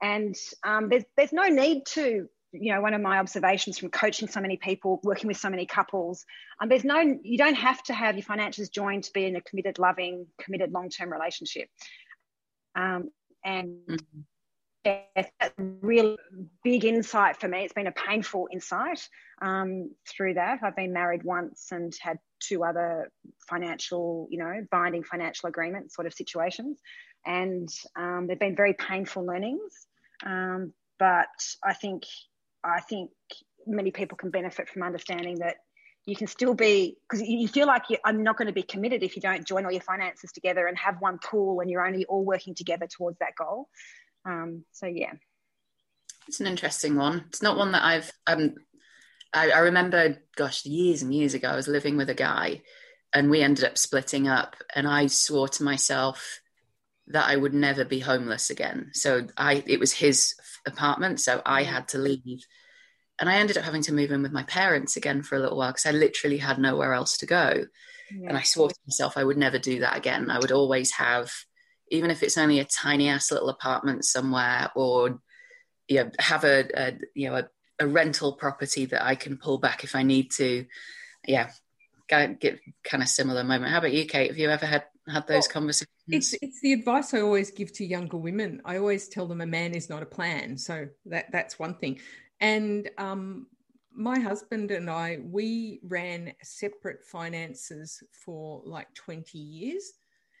And 0.00 0.36
um, 0.64 0.88
there's, 0.88 1.04
there's 1.16 1.32
no 1.32 1.44
need 1.44 1.84
to, 1.94 2.28
you 2.52 2.74
know, 2.74 2.80
one 2.80 2.94
of 2.94 3.00
my 3.00 3.18
observations 3.18 3.78
from 3.78 3.90
coaching 3.90 4.28
so 4.28 4.40
many 4.40 4.56
people, 4.56 5.00
working 5.02 5.26
with 5.26 5.38
so 5.38 5.50
many 5.50 5.66
couples, 5.66 6.24
um, 6.60 6.68
there's 6.68 6.84
no, 6.84 7.00
you 7.22 7.38
don't 7.38 7.54
have 7.54 7.82
to 7.84 7.94
have 7.94 8.14
your 8.14 8.24
finances 8.24 8.68
joined 8.68 9.04
to 9.04 9.12
be 9.12 9.24
in 9.24 9.36
a 9.36 9.40
committed, 9.40 9.78
loving, 9.78 10.26
committed 10.40 10.70
long-term 10.70 11.10
relationship. 11.10 11.68
Um, 12.76 13.10
and 13.44 13.78
mm-hmm 13.88 14.20
yes, 14.84 15.04
that's 15.14 15.58
a 15.58 15.62
real 15.80 16.16
big 16.64 16.84
insight 16.84 17.36
for 17.36 17.48
me. 17.48 17.64
It's 17.64 17.72
been 17.72 17.86
a 17.86 17.92
painful 17.92 18.48
insight 18.52 19.08
um, 19.40 19.90
through 20.08 20.34
that. 20.34 20.60
I've 20.62 20.76
been 20.76 20.92
married 20.92 21.22
once 21.24 21.68
and 21.70 21.92
had 22.00 22.18
two 22.40 22.64
other 22.64 23.10
financial, 23.48 24.26
you 24.30 24.38
know, 24.38 24.66
binding 24.70 25.04
financial 25.04 25.48
agreement 25.48 25.92
sort 25.92 26.06
of 26.06 26.14
situations. 26.14 26.78
And 27.24 27.68
um, 27.96 28.26
they've 28.26 28.38
been 28.38 28.56
very 28.56 28.74
painful 28.74 29.24
learnings. 29.24 29.86
Um, 30.24 30.72
but 30.98 31.28
I 31.64 31.74
think, 31.74 32.04
I 32.64 32.80
think 32.80 33.10
many 33.66 33.90
people 33.90 34.16
can 34.16 34.30
benefit 34.30 34.68
from 34.68 34.82
understanding 34.82 35.38
that 35.38 35.56
you 36.04 36.16
can 36.16 36.26
still 36.26 36.54
be 36.54 36.96
because 37.08 37.26
you 37.26 37.46
feel 37.46 37.68
like 37.68 37.84
I'm 38.04 38.24
not 38.24 38.36
going 38.36 38.48
to 38.48 38.52
be 38.52 38.64
committed 38.64 39.04
if 39.04 39.14
you 39.14 39.22
don't 39.22 39.46
join 39.46 39.64
all 39.64 39.70
your 39.70 39.82
finances 39.82 40.32
together 40.32 40.66
and 40.66 40.76
have 40.76 40.96
one 41.00 41.18
pool 41.18 41.60
and 41.60 41.70
you're 41.70 41.86
only 41.86 42.04
all 42.06 42.24
working 42.24 42.54
together 42.56 42.88
towards 42.88 43.18
that 43.18 43.36
goal. 43.36 43.68
Um, 44.24 44.64
so 44.72 44.86
yeah, 44.86 45.12
it's 46.28 46.40
an 46.40 46.46
interesting 46.46 46.96
one. 46.96 47.24
It's 47.28 47.42
not 47.42 47.56
one 47.56 47.72
that 47.72 47.84
I've. 47.84 48.10
Um, 48.26 48.54
I, 49.34 49.50
I 49.50 49.58
remember, 49.60 50.18
gosh, 50.36 50.66
years 50.66 51.02
and 51.02 51.14
years 51.14 51.34
ago, 51.34 51.48
I 51.48 51.56
was 51.56 51.68
living 51.68 51.96
with 51.96 52.10
a 52.10 52.14
guy, 52.14 52.62
and 53.14 53.30
we 53.30 53.42
ended 53.42 53.64
up 53.64 53.78
splitting 53.78 54.28
up, 54.28 54.56
and 54.74 54.86
I 54.86 55.06
swore 55.06 55.48
to 55.48 55.64
myself 55.64 56.40
that 57.08 57.28
I 57.28 57.36
would 57.36 57.54
never 57.54 57.84
be 57.84 57.98
homeless 57.98 58.50
again. 58.50 58.90
So 58.92 59.26
I, 59.36 59.64
it 59.66 59.80
was 59.80 59.92
his 59.92 60.34
apartment, 60.66 61.20
so 61.20 61.42
I 61.44 61.64
had 61.64 61.88
to 61.88 61.98
leave 61.98 62.44
and 63.22 63.30
I 63.30 63.36
ended 63.36 63.56
up 63.56 63.64
having 63.64 63.82
to 63.82 63.94
move 63.94 64.10
in 64.10 64.22
with 64.22 64.32
my 64.32 64.42
parents 64.42 64.96
again 64.96 65.22
for 65.22 65.36
a 65.36 65.38
little 65.38 65.56
while 65.56 65.70
because 65.70 65.86
I 65.86 65.92
literally 65.92 66.38
had 66.38 66.58
nowhere 66.58 66.92
else 66.92 67.18
to 67.18 67.26
go. 67.26 67.66
Yeah. 68.10 68.28
And 68.28 68.36
I 68.36 68.42
swore 68.42 68.68
to 68.68 68.74
myself 68.84 69.16
I 69.16 69.22
would 69.22 69.36
never 69.36 69.60
do 69.60 69.78
that 69.78 69.96
again. 69.96 70.28
I 70.28 70.40
would 70.40 70.50
always 70.50 70.90
have, 70.92 71.32
even 71.90 72.10
if 72.10 72.22
it's 72.22 72.38
only 72.38 72.58
a 72.58 72.64
tiny 72.64 73.08
ass 73.08 73.30
little 73.30 73.48
apartment 73.48 74.04
somewhere, 74.04 74.70
or 74.74 75.20
you 75.88 76.04
know, 76.04 76.10
have 76.18 76.44
a, 76.44 76.68
a 76.74 76.98
you 77.14 77.28
know 77.28 77.36
a, 77.36 77.48
a, 77.80 77.86
rental 77.86 78.34
property 78.34 78.86
that 78.86 79.04
I 79.04 79.14
can 79.14 79.36
pull 79.36 79.58
back 79.58 79.84
if 79.84 79.94
I 79.94 80.02
need 80.02 80.30
to. 80.32 80.66
Yeah, 81.26 81.50
get 82.08 82.60
kind 82.84 83.02
of 83.02 83.08
similar 83.08 83.44
moment. 83.44 83.72
How 83.72 83.78
about 83.78 83.92
you, 83.92 84.06
Kate? 84.06 84.28
Have 84.28 84.38
you 84.38 84.50
ever 84.50 84.66
had 84.66 84.84
had 85.08 85.26
those 85.26 85.46
well, 85.48 85.52
conversations? 85.52 85.88
It's 86.08 86.34
it's 86.40 86.60
the 86.60 86.72
advice 86.72 87.14
I 87.14 87.20
always 87.20 87.50
give 87.50 87.72
to 87.74 87.84
younger 87.84 88.16
women. 88.16 88.60
I 88.64 88.76
always 88.78 89.08
tell 89.08 89.26
them 89.26 89.40
a 89.40 89.46
man 89.46 89.74
is 89.74 89.88
not 89.88 90.02
a 90.02 90.06
plan. 90.06 90.58
So 90.58 90.88
that 91.06 91.26
that's 91.32 91.58
one 91.58 91.74
thing. 91.76 92.00
And 92.40 92.90
um, 92.98 93.46
my 93.94 94.18
husband 94.18 94.70
and 94.70 94.90
I, 94.90 95.18
we 95.22 95.80
ran 95.82 96.32
separate 96.42 97.04
finances 97.04 98.02
for 98.10 98.62
like 98.64 98.92
20 98.94 99.38
years. 99.38 99.92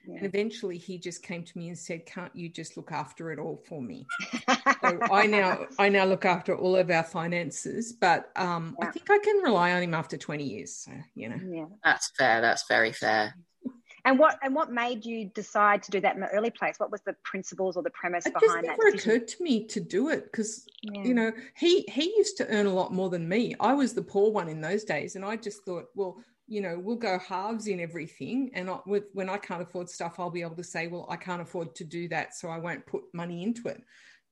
Yeah. 0.06 0.16
And 0.16 0.26
eventually 0.26 0.78
he 0.78 0.98
just 0.98 1.22
came 1.22 1.44
to 1.44 1.58
me 1.58 1.68
and 1.68 1.78
said, 1.78 2.06
Can't 2.06 2.34
you 2.34 2.48
just 2.48 2.76
look 2.76 2.92
after 2.92 3.30
it 3.30 3.38
all 3.38 3.62
for 3.68 3.80
me? 3.80 4.06
so 4.48 4.98
I 5.12 5.26
now 5.26 5.66
I 5.78 5.88
now 5.88 6.04
look 6.04 6.24
after 6.24 6.56
all 6.56 6.76
of 6.76 6.90
our 6.90 7.04
finances, 7.04 7.92
but 7.92 8.30
um, 8.36 8.76
yeah. 8.80 8.88
I 8.88 8.90
think 8.90 9.10
I 9.10 9.18
can 9.18 9.36
rely 9.38 9.72
on 9.72 9.82
him 9.82 9.94
after 9.94 10.16
20 10.16 10.44
years. 10.44 10.74
So, 10.74 10.92
you 11.14 11.28
know. 11.28 11.40
Yeah. 11.48 11.66
That's 11.84 12.10
fair. 12.18 12.40
That's 12.40 12.66
very 12.68 12.92
fair. 12.92 13.34
And 14.04 14.18
what 14.18 14.36
and 14.42 14.52
what 14.52 14.72
made 14.72 15.04
you 15.04 15.26
decide 15.26 15.80
to 15.84 15.92
do 15.92 16.00
that 16.00 16.16
in 16.16 16.20
the 16.20 16.28
early 16.28 16.50
place? 16.50 16.74
What 16.78 16.90
was 16.90 17.02
the 17.02 17.14
principles 17.22 17.76
or 17.76 17.84
the 17.84 17.90
premise 17.90 18.26
it 18.26 18.34
behind 18.34 18.64
that? 18.64 18.72
It 18.72 18.78
never 18.82 18.96
occurred 18.96 19.28
to 19.28 19.42
me 19.42 19.64
to 19.66 19.78
do 19.78 20.08
it 20.08 20.24
because 20.24 20.66
yeah. 20.82 21.04
you 21.04 21.14
know 21.14 21.30
he 21.56 21.82
he 21.82 22.06
used 22.16 22.36
to 22.38 22.48
earn 22.48 22.66
a 22.66 22.72
lot 22.74 22.92
more 22.92 23.10
than 23.10 23.28
me. 23.28 23.54
I 23.60 23.74
was 23.74 23.94
the 23.94 24.02
poor 24.02 24.32
one 24.32 24.48
in 24.48 24.60
those 24.60 24.82
days, 24.82 25.14
and 25.14 25.24
I 25.24 25.36
just 25.36 25.64
thought, 25.64 25.84
well, 25.94 26.18
you 26.52 26.60
know, 26.60 26.78
we'll 26.78 26.96
go 26.96 27.18
halves 27.18 27.66
in 27.66 27.80
everything. 27.80 28.50
And 28.52 28.68
I, 28.68 28.78
with 28.84 29.04
when 29.14 29.30
I 29.30 29.38
can't 29.38 29.62
afford 29.62 29.88
stuff, 29.88 30.20
I'll 30.20 30.30
be 30.30 30.42
able 30.42 30.56
to 30.56 30.64
say, 30.64 30.86
well, 30.86 31.06
I 31.08 31.16
can't 31.16 31.40
afford 31.40 31.74
to 31.76 31.84
do 31.84 32.08
that, 32.08 32.34
so 32.34 32.50
I 32.50 32.58
won't 32.58 32.84
put 32.84 33.04
money 33.14 33.42
into 33.42 33.68
it. 33.68 33.82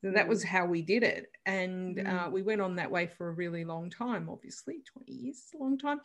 So 0.04 0.10
that 0.10 0.28
was 0.28 0.44
mm. 0.44 0.48
how 0.48 0.66
we 0.66 0.82
did 0.82 1.02
it, 1.02 1.32
and 1.46 1.96
mm. 1.96 2.06
uh, 2.06 2.28
we 2.30 2.42
went 2.42 2.60
on 2.60 2.76
that 2.76 2.90
way 2.90 3.06
for 3.06 3.28
a 3.28 3.32
really 3.32 3.64
long 3.64 3.88
time. 3.88 4.28
Obviously, 4.28 4.82
twenty 4.92 5.12
years 5.12 5.36
is 5.36 5.54
a 5.58 5.62
long 5.62 5.78
time. 5.78 6.00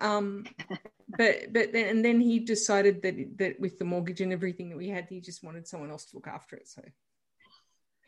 Um, 0.00 0.46
but 1.18 1.52
but 1.52 1.72
then 1.72 1.88
and 1.88 2.02
then 2.02 2.20
he 2.22 2.38
decided 2.38 3.02
that 3.02 3.16
that 3.36 3.60
with 3.60 3.78
the 3.78 3.84
mortgage 3.84 4.22
and 4.22 4.32
everything 4.32 4.70
that 4.70 4.78
we 4.78 4.88
had, 4.88 5.08
he 5.10 5.20
just 5.20 5.44
wanted 5.44 5.68
someone 5.68 5.90
else 5.90 6.06
to 6.06 6.16
look 6.16 6.26
after 6.26 6.56
it. 6.56 6.68
So 6.68 6.82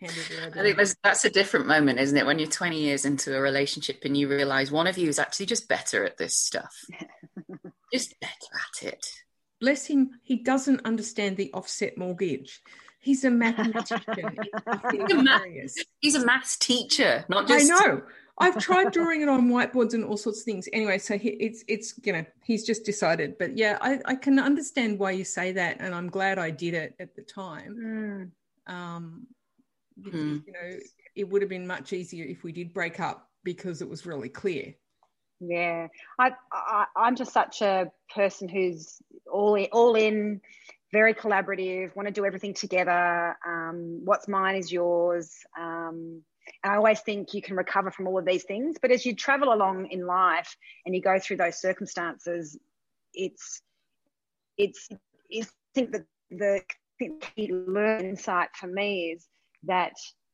I 0.05 0.09
think 0.09 0.79
that's 1.05 1.25
a 1.25 1.31
different 1.31 1.67
moment, 1.67 2.01
isn't 2.01 2.17
it? 2.17 2.27
When 2.27 2.39
you're 2.39 2.49
20 2.49 2.81
years 2.81 3.05
into 3.05 3.37
a 3.37 3.41
relationship 3.41 4.01
and 4.05 4.17
you 4.17 4.29
realize 4.29 4.71
one 4.71 4.87
of 4.87 4.99
you 4.99 5.09
is 5.09 5.19
actually 5.19 5.47
just 5.47 5.69
better 5.69 6.05
at 6.05 6.17
this 6.17 6.37
stuff, 6.37 6.75
just 7.93 8.19
better 8.21 8.33
at 8.33 8.93
it. 8.93 9.07
Bless 9.61 9.87
him, 9.87 10.11
he 10.23 10.43
doesn't 10.43 10.85
understand 10.85 11.37
the 11.37 11.53
offset 11.53 11.97
mortgage. 11.97 12.61
He's 12.99 13.25
a 13.25 13.31
mathematician. 13.31 14.37
he's, 14.93 15.13
a 15.13 15.23
math, 15.23 15.43
he's 16.01 16.15
a 16.15 16.25
maths 16.25 16.57
teacher, 16.57 17.25
not 17.29 17.49
just. 17.49 17.71
I 17.71 17.75
know. 17.75 18.03
I've 18.39 18.59
tried 18.59 18.93
drawing 18.93 19.23
it 19.23 19.29
on 19.29 19.49
whiteboards 19.49 19.95
and 19.95 20.05
all 20.05 20.17
sorts 20.17 20.41
of 20.41 20.45
things. 20.45 20.69
Anyway, 20.73 20.99
so 20.99 21.19
he, 21.19 21.31
it's 21.31 21.65
it's 21.69 21.95
you 22.03 22.13
know 22.13 22.25
he's 22.43 22.65
just 22.65 22.85
decided. 22.85 23.39
But 23.39 23.57
yeah, 23.57 23.79
I, 23.81 24.01
I 24.05 24.15
can 24.15 24.39
understand 24.39 24.99
why 24.99 25.13
you 25.13 25.25
say 25.25 25.53
that, 25.53 25.77
and 25.81 25.95
I'm 25.95 26.09
glad 26.09 26.39
I 26.39 26.51
did 26.51 26.75
it 26.75 26.95
at 26.99 27.15
the 27.15 27.23
time. 27.23 28.31
Mm. 28.69 28.75
Um, 28.75 29.27
because, 30.01 30.21
mm. 30.21 30.47
you 30.47 30.53
know, 30.53 30.79
it 31.15 31.29
would 31.29 31.43
have 31.43 31.51
been 31.51 31.67
much 31.67 31.93
easier 31.93 32.25
if 32.25 32.43
we 32.43 32.53
did 32.53 32.73
break 32.73 33.01
up 33.01 33.29
because 33.45 33.83
it 33.83 33.89
was 33.89 34.07
really 34.07 34.29
clear. 34.29 34.75
Yeah, 35.45 35.89
I, 36.19 36.33
I 36.53 36.87
I'm 36.97 37.17
just 37.17 37.33
such 37.33 37.63
a 37.63 37.91
person 38.15 38.49
who's 38.49 38.99
all 39.31 39.55
in, 39.57 39.67
all 39.73 39.95
in, 39.95 40.41
very 40.93 41.15
collaborative. 41.15 41.95
Want 41.97 42.07
to 42.07 42.13
do 42.13 42.25
everything 42.25 42.55
together. 42.55 43.37
Um, 43.47 44.03
what's 44.05 44.29
mine 44.29 44.57
is 44.57 44.71
yours. 44.71 45.33
Um, 45.59 46.23
and 46.63 46.73
I 46.73 46.77
always 46.77 47.01
think 47.01 47.35
you 47.35 47.43
can 47.43 47.57
recover 47.57 47.91
from 47.91 48.07
all 48.07 48.19
of 48.19 48.25
these 48.25 48.45
things. 48.45 48.77
But 48.81 48.91
as 48.91 49.05
you 49.05 49.15
travel 49.15 49.53
along 49.53 49.89
in 49.91 50.07
life 50.07 50.57
and 50.85 50.95
you 50.95 51.01
go 51.01 51.19
through 51.19 51.39
those 51.39 51.61
circumstances, 51.61 52.59
it's 53.15 53.63
it's, 54.59 54.89
I 54.93 55.45
think 55.75 55.93
that 55.93 56.05
the 56.31 56.61
key 57.37 57.53
learn 57.53 58.05
insight 58.05 58.51
for 58.55 58.67
me 58.67 59.13
is 59.17 59.27
that 59.65 59.93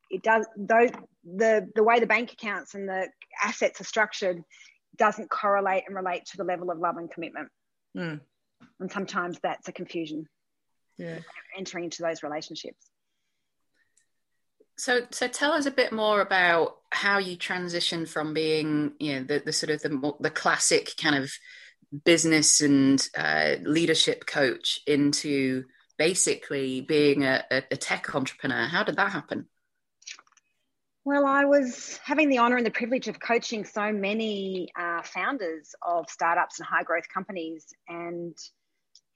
it 0.09 0.23
does 0.23 0.45
though 0.57 0.87
the 1.23 1.69
the 1.75 1.83
way 1.83 1.99
the 1.99 2.07
bank 2.07 2.33
accounts 2.33 2.75
and 2.75 2.87
the 2.87 3.07
assets 3.43 3.79
are 3.81 3.85
structured 3.85 4.43
doesn't 4.97 5.29
correlate 5.29 5.83
and 5.87 5.95
relate 5.95 6.25
to 6.27 6.37
the 6.37 6.43
level 6.43 6.71
of 6.71 6.79
love 6.79 6.97
and 6.97 7.09
commitment. 7.09 7.49
Mm. 7.97 8.19
And 8.79 8.91
sometimes 8.91 9.39
that's 9.41 9.67
a 9.67 9.71
confusion. 9.71 10.25
Yeah. 10.97 11.19
Entering 11.57 11.85
into 11.85 12.01
those 12.01 12.23
relationships. 12.23 12.85
So, 14.77 15.01
so 15.11 15.27
tell 15.27 15.51
us 15.51 15.65
a 15.65 15.71
bit 15.71 15.91
more 15.91 16.21
about 16.21 16.77
how 16.91 17.17
you 17.17 17.35
transition 17.35 18.05
from 18.05 18.33
being, 18.33 18.93
you 18.99 19.15
know, 19.15 19.23
the, 19.23 19.43
the 19.45 19.53
sort 19.53 19.71
of 19.71 19.81
the, 19.81 20.13
the 20.21 20.29
classic 20.29 20.93
kind 20.97 21.15
of 21.15 21.31
business 22.05 22.61
and 22.61 23.05
uh, 23.17 23.55
leadership 23.63 24.25
coach 24.25 24.79
into 24.87 25.65
basically 25.97 26.81
being 26.81 27.23
a, 27.23 27.43
a, 27.51 27.75
tech 27.75 28.15
entrepreneur. 28.15 28.67
How 28.67 28.83
did 28.83 28.95
that 28.95 29.11
happen? 29.11 29.47
Well, 31.05 31.25
I 31.25 31.45
was 31.45 31.99
having 32.03 32.29
the 32.29 32.39
honor 32.39 32.57
and 32.57 32.65
the 32.65 32.71
privilege 32.71 33.07
of 33.07 33.19
coaching 33.19 33.65
so 33.65 33.91
many 33.91 34.69
uh, 34.77 35.01
founders 35.03 35.73
of 35.81 36.09
startups 36.09 36.59
and 36.59 36.67
high 36.67 36.83
growth 36.83 37.05
companies, 37.11 37.65
and 37.87 38.37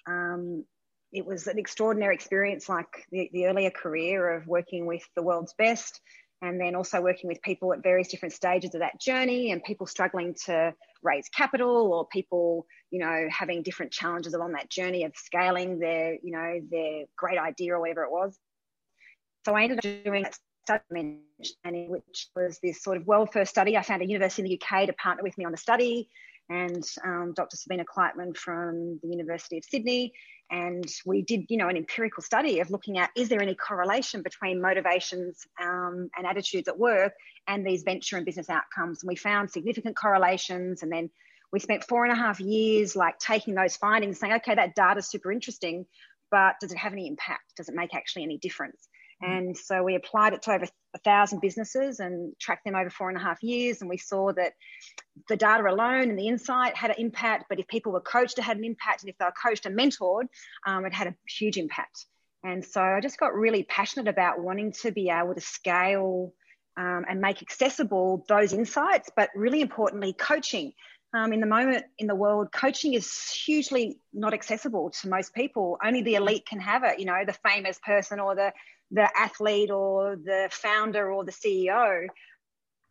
um, 0.08 0.66
it 1.12 1.26
was 1.26 1.48
an 1.48 1.60
extraordinary 1.60 2.16
experience 2.16 2.68
like 2.68 2.88
the, 3.12 3.30
the 3.34 3.46
earlier 3.46 3.70
career 3.70 4.34
of 4.36 4.48
working 4.48 4.86
with 4.86 5.04
the 5.16 5.22
world's 5.22 5.54
best 5.58 6.02
and 6.42 6.60
then 6.60 6.76
also 6.76 7.02
working 7.02 7.28
with 7.30 7.42
people 7.42 7.72
at 7.72 7.84
various 7.84 8.10
different 8.10 8.34
stages 8.34 8.74
of 8.74 8.82
that 8.82 9.00
journey 9.00 9.52
and 9.52 9.64
people 9.64 9.88
struggling 9.88 10.36
to 10.46 10.74
raise 11.02 11.30
capital 11.30 11.94
or 11.94 12.08
people 12.08 12.66
you 12.92 13.00
know 13.00 13.28
having 13.30 13.64
different 13.64 13.92
challenges 13.92 14.34
along 14.34 14.54
that 14.54 14.70
journey 14.70 15.04
of 15.04 15.14
scaling 15.16 15.80
their 15.80 16.16
you 16.24 16.32
know 16.32 16.60
their 16.70 17.06
great 17.16 17.38
idea 17.38 17.74
or 17.74 17.80
whatever 17.80 18.04
it 18.04 18.12
was. 18.12 18.38
So 19.46 19.54
i 19.54 19.64
ended 19.64 19.80
up 19.80 20.04
doing 20.04 20.24
that 20.24 20.38
study 20.64 20.84
mentioned, 20.92 21.90
which 21.90 22.28
was 22.36 22.60
this 22.64 22.82
sort 22.82 22.98
of 22.98 23.06
welfare 23.06 23.46
study 23.46 23.78
i 23.78 23.82
found 23.82 24.02
a 24.02 24.06
university 24.08 24.42
in 24.42 24.48
the 24.48 24.60
uk 24.62 24.88
to 24.88 24.94
partner 24.94 25.24
with 25.24 25.38
me 25.38 25.46
on 25.46 25.52
the 25.52 25.58
study 25.58 26.10
and 26.50 26.84
um, 27.06 27.34
Dr. 27.36 27.56
Sabina 27.56 27.86
Kleitman 27.86 28.36
from 28.36 29.00
the 29.02 29.08
University 29.08 29.58
of 29.58 29.64
Sydney. 29.64 30.14
And 30.52 30.86
we 31.06 31.22
did, 31.22 31.46
you 31.50 31.58
know, 31.58 31.70
an 31.70 31.78
empirical 31.78 32.22
study 32.22 32.60
of 32.60 32.70
looking 32.70 32.98
at 32.98 33.10
is 33.16 33.30
there 33.30 33.42
any 33.42 33.56
correlation 33.56 34.22
between 34.22 34.62
motivations 34.62 35.48
um, 35.62 36.10
and 36.16 36.28
attitudes 36.28 36.68
at 36.68 36.78
work 36.78 37.14
and 37.48 37.66
these 37.66 37.84
venture 37.84 38.18
and 38.18 38.26
business 38.26 38.50
outcomes. 38.50 39.02
And 39.02 39.08
we 39.08 39.16
found 39.16 39.52
significant 39.52 39.96
correlations. 39.96 40.84
And 40.84 40.92
then 40.92 41.10
we 41.52 41.60
spent 41.60 41.86
four 41.86 42.04
and 42.04 42.12
a 42.12 42.16
half 42.16 42.40
years 42.40 42.96
like 42.96 43.20
taking 43.20 43.56
those 43.56 43.78
findings, 43.78 44.20
saying, 44.20 44.34
okay, 44.34 44.56
that 44.56 44.76
data 44.76 45.00
is 45.00 45.10
super 45.10 45.32
interesting, 45.32 45.86
but 46.30 46.56
does 46.60 46.72
it 46.72 46.78
have 46.78 46.94
any 46.94 47.08
impact? 47.08 47.56
Does 47.58 47.70
it 47.70 47.76
make 47.76 47.96
actually 47.96 48.24
any 48.24 48.38
difference? 48.38 48.90
Mm. 49.24 49.38
And 49.38 49.58
so 49.58 49.84
we 49.84 49.96
applied 49.96 50.34
it 50.34 50.42
to 50.44 50.54
over 50.54 50.68
a 50.94 51.00
thousand 51.00 51.42
businesses 51.42 52.00
and 52.00 52.34
tracked 52.40 52.66
them 52.66 52.76
over 52.76 52.90
four 52.90 53.10
and 53.10 53.18
a 53.18 53.22
half 53.22 53.42
years. 53.42 53.82
And 53.82 53.90
we 53.90 53.98
saw 53.98 54.32
that 54.34 54.54
the 55.30 55.38
data 55.38 55.64
alone 55.64 56.10
and 56.10 56.20
the 56.20 56.28
insight 56.28 56.76
had 56.76 56.92
an 56.92 56.98
impact. 57.00 57.46
But 57.50 57.60
if 57.60 57.68
people 57.68 57.92
were 57.92 58.02
coached, 58.02 58.38
it 58.38 58.44
had 58.44 58.58
an 58.58 58.64
impact. 58.64 59.04
And 59.04 59.10
if 59.10 59.18
they 59.18 59.26
were 59.26 59.32
coached 59.32 59.66
and 59.66 59.78
mentored, 59.78 60.28
um, 60.66 60.86
it 60.86 60.94
had 60.94 61.08
a 61.08 61.16
huge 61.28 61.58
impact. 61.58 62.06
And 62.44 62.64
so 62.64 62.82
I 62.82 63.00
just 63.00 63.18
got 63.18 63.34
really 63.34 63.64
passionate 63.64 64.10
about 64.10 64.42
wanting 64.42 64.74
to 64.82 64.92
be 64.92 65.10
able 65.10 65.34
to 65.34 65.42
scale 65.42 66.34
um, 66.76 67.06
and 67.08 67.22
make 67.22 67.42
accessible 67.42 68.26
those 68.28 68.52
insights, 68.52 69.10
but 69.16 69.30
really 69.36 69.62
importantly, 69.62 70.14
coaching. 70.14 70.74
Um, 71.16 71.32
in 71.32 71.40
the 71.40 71.48
moment 71.48 71.86
in 72.00 72.08
the 72.08 72.16
world, 72.16 72.52
coaching 72.52 72.96
is 72.96 73.32
hugely 73.32 74.00
not 74.12 74.34
accessible 74.34 74.90
to 75.02 75.10
most 75.10 75.34
people. 75.36 75.78
Only 75.84 76.02
the 76.02 76.16
elite 76.16 76.48
can 76.48 76.60
have 76.60 76.84
it, 76.84 77.00
you 77.00 77.06
know, 77.06 77.24
the 77.26 77.38
famous 77.48 77.80
person 77.86 78.20
or 78.20 78.34
the 78.34 78.52
the 78.94 79.10
athlete 79.18 79.72
or 79.72 80.16
the 80.16 80.48
founder 80.52 81.12
or 81.12 81.26
the 81.26 81.32
CEO. 81.32 82.08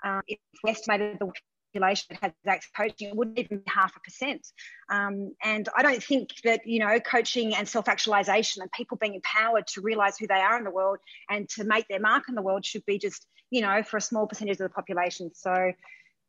Um, 0.05 0.21
if 0.27 0.39
we 0.63 0.71
estimated 0.71 1.19
the 1.21 1.33
population 1.73 2.07
that 2.11 2.23
has 2.23 2.33
access 2.47 2.71
coaching, 2.77 3.09
it 3.11 3.17
wouldn't 3.17 3.39
even 3.39 3.59
be 3.59 3.65
half 3.69 3.97
a 3.97 4.01
percent. 4.01 4.47
Um, 4.91 5.35
and 5.43 5.69
I 5.77 5.83
don't 5.83 6.03
think 6.03 6.31
that, 6.45 6.67
you 6.67 6.81
know, 6.81 6.99
coaching 6.99 7.55
and 7.55 7.69
self 7.69 7.89
actualization 7.89 8.63
and 8.63 8.73
people 8.73 8.99
being 9.01 9.15
empowered 9.15 9.69
to 9.69 9.81
realize 9.81 10.19
who 10.19 10.27
they 10.27 10.35
are 10.35 10.59
in 10.59 10.65
the 10.65 10.71
world 10.71 10.99
and 11.31 11.49
to 11.51 11.65
make 11.65 11.87
their 11.89 12.01
mark 12.01 12.25
in 12.29 12.35
the 12.35 12.43
world 12.43 12.67
should 12.67 12.85
be 12.85 12.99
just, 12.99 13.25
you 13.51 13.63
know, 13.63 13.83
for 13.85 13.97
a 13.97 14.01
small 14.01 14.27
percentage 14.27 14.55
of 14.55 14.65
the 14.65 14.69
population. 14.71 15.31
So 15.35 15.73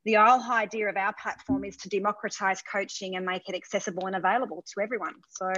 the 0.06 0.14
whole 0.16 0.52
idea 0.52 0.88
of 0.88 0.98
our 0.98 1.16
platform 1.20 1.66
is 1.66 1.78
to 1.78 1.90
democratize 1.90 2.62
coaching 2.62 3.16
and 3.16 3.26
make 3.26 3.50
it 3.50 3.56
accessible 3.56 4.06
and 4.06 4.16
available 4.16 4.64
to 4.76 4.84
everyone. 4.84 5.16
So 5.30 5.52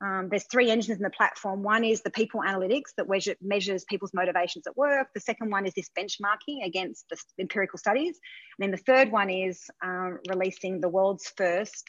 um, 0.00 0.28
there's 0.30 0.44
three 0.44 0.70
engines 0.70 0.98
in 0.98 1.02
the 1.02 1.10
platform. 1.10 1.62
One 1.62 1.82
is 1.82 2.02
the 2.02 2.10
people 2.10 2.40
analytics 2.46 2.94
that 2.96 3.06
measures 3.40 3.84
people's 3.84 4.12
motivations 4.12 4.66
at 4.66 4.76
work. 4.76 5.08
The 5.14 5.20
second 5.20 5.50
one 5.50 5.66
is 5.66 5.72
this 5.74 5.90
benchmarking 5.98 6.64
against 6.64 7.08
the 7.08 7.16
empirical 7.40 7.78
studies. 7.78 8.18
And 8.58 8.64
then 8.64 8.70
the 8.72 8.76
third 8.84 9.10
one 9.10 9.30
is 9.30 9.62
um, 9.82 10.18
releasing 10.28 10.80
the 10.80 10.88
world's 10.88 11.32
first 11.36 11.84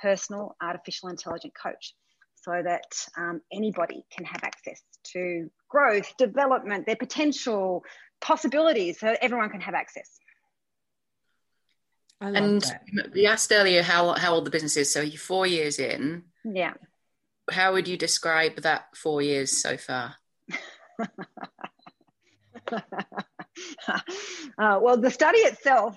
personal 0.00 0.54
artificial 0.60 1.08
intelligent 1.08 1.54
coach 1.60 1.94
so 2.34 2.62
that 2.62 2.84
um, 3.16 3.40
anybody 3.50 4.04
can 4.14 4.26
have 4.26 4.44
access 4.44 4.82
to 5.12 5.50
growth, 5.70 6.12
development, 6.18 6.84
their 6.84 6.96
potential, 6.96 7.82
possibilities, 8.20 9.00
so 9.00 9.16
everyone 9.22 9.48
can 9.48 9.62
have 9.62 9.74
access. 9.74 10.10
and 12.20 12.62
that. 12.62 13.16
you 13.16 13.26
asked 13.26 13.50
earlier 13.50 13.82
how, 13.82 14.12
how 14.12 14.34
old 14.34 14.44
the 14.44 14.50
business 14.50 14.76
is. 14.76 14.92
So 14.92 15.00
you're 15.00 15.18
four 15.18 15.46
years 15.46 15.78
in. 15.78 16.24
Yeah 16.44 16.74
how 17.50 17.72
would 17.72 17.88
you 17.88 17.96
describe 17.96 18.56
that 18.62 18.96
four 18.96 19.22
years 19.22 19.60
so 19.60 19.76
far? 19.76 20.16
uh, 22.72 22.80
well, 24.58 24.96
the 24.96 25.10
study 25.10 25.38
itself, 25.38 25.96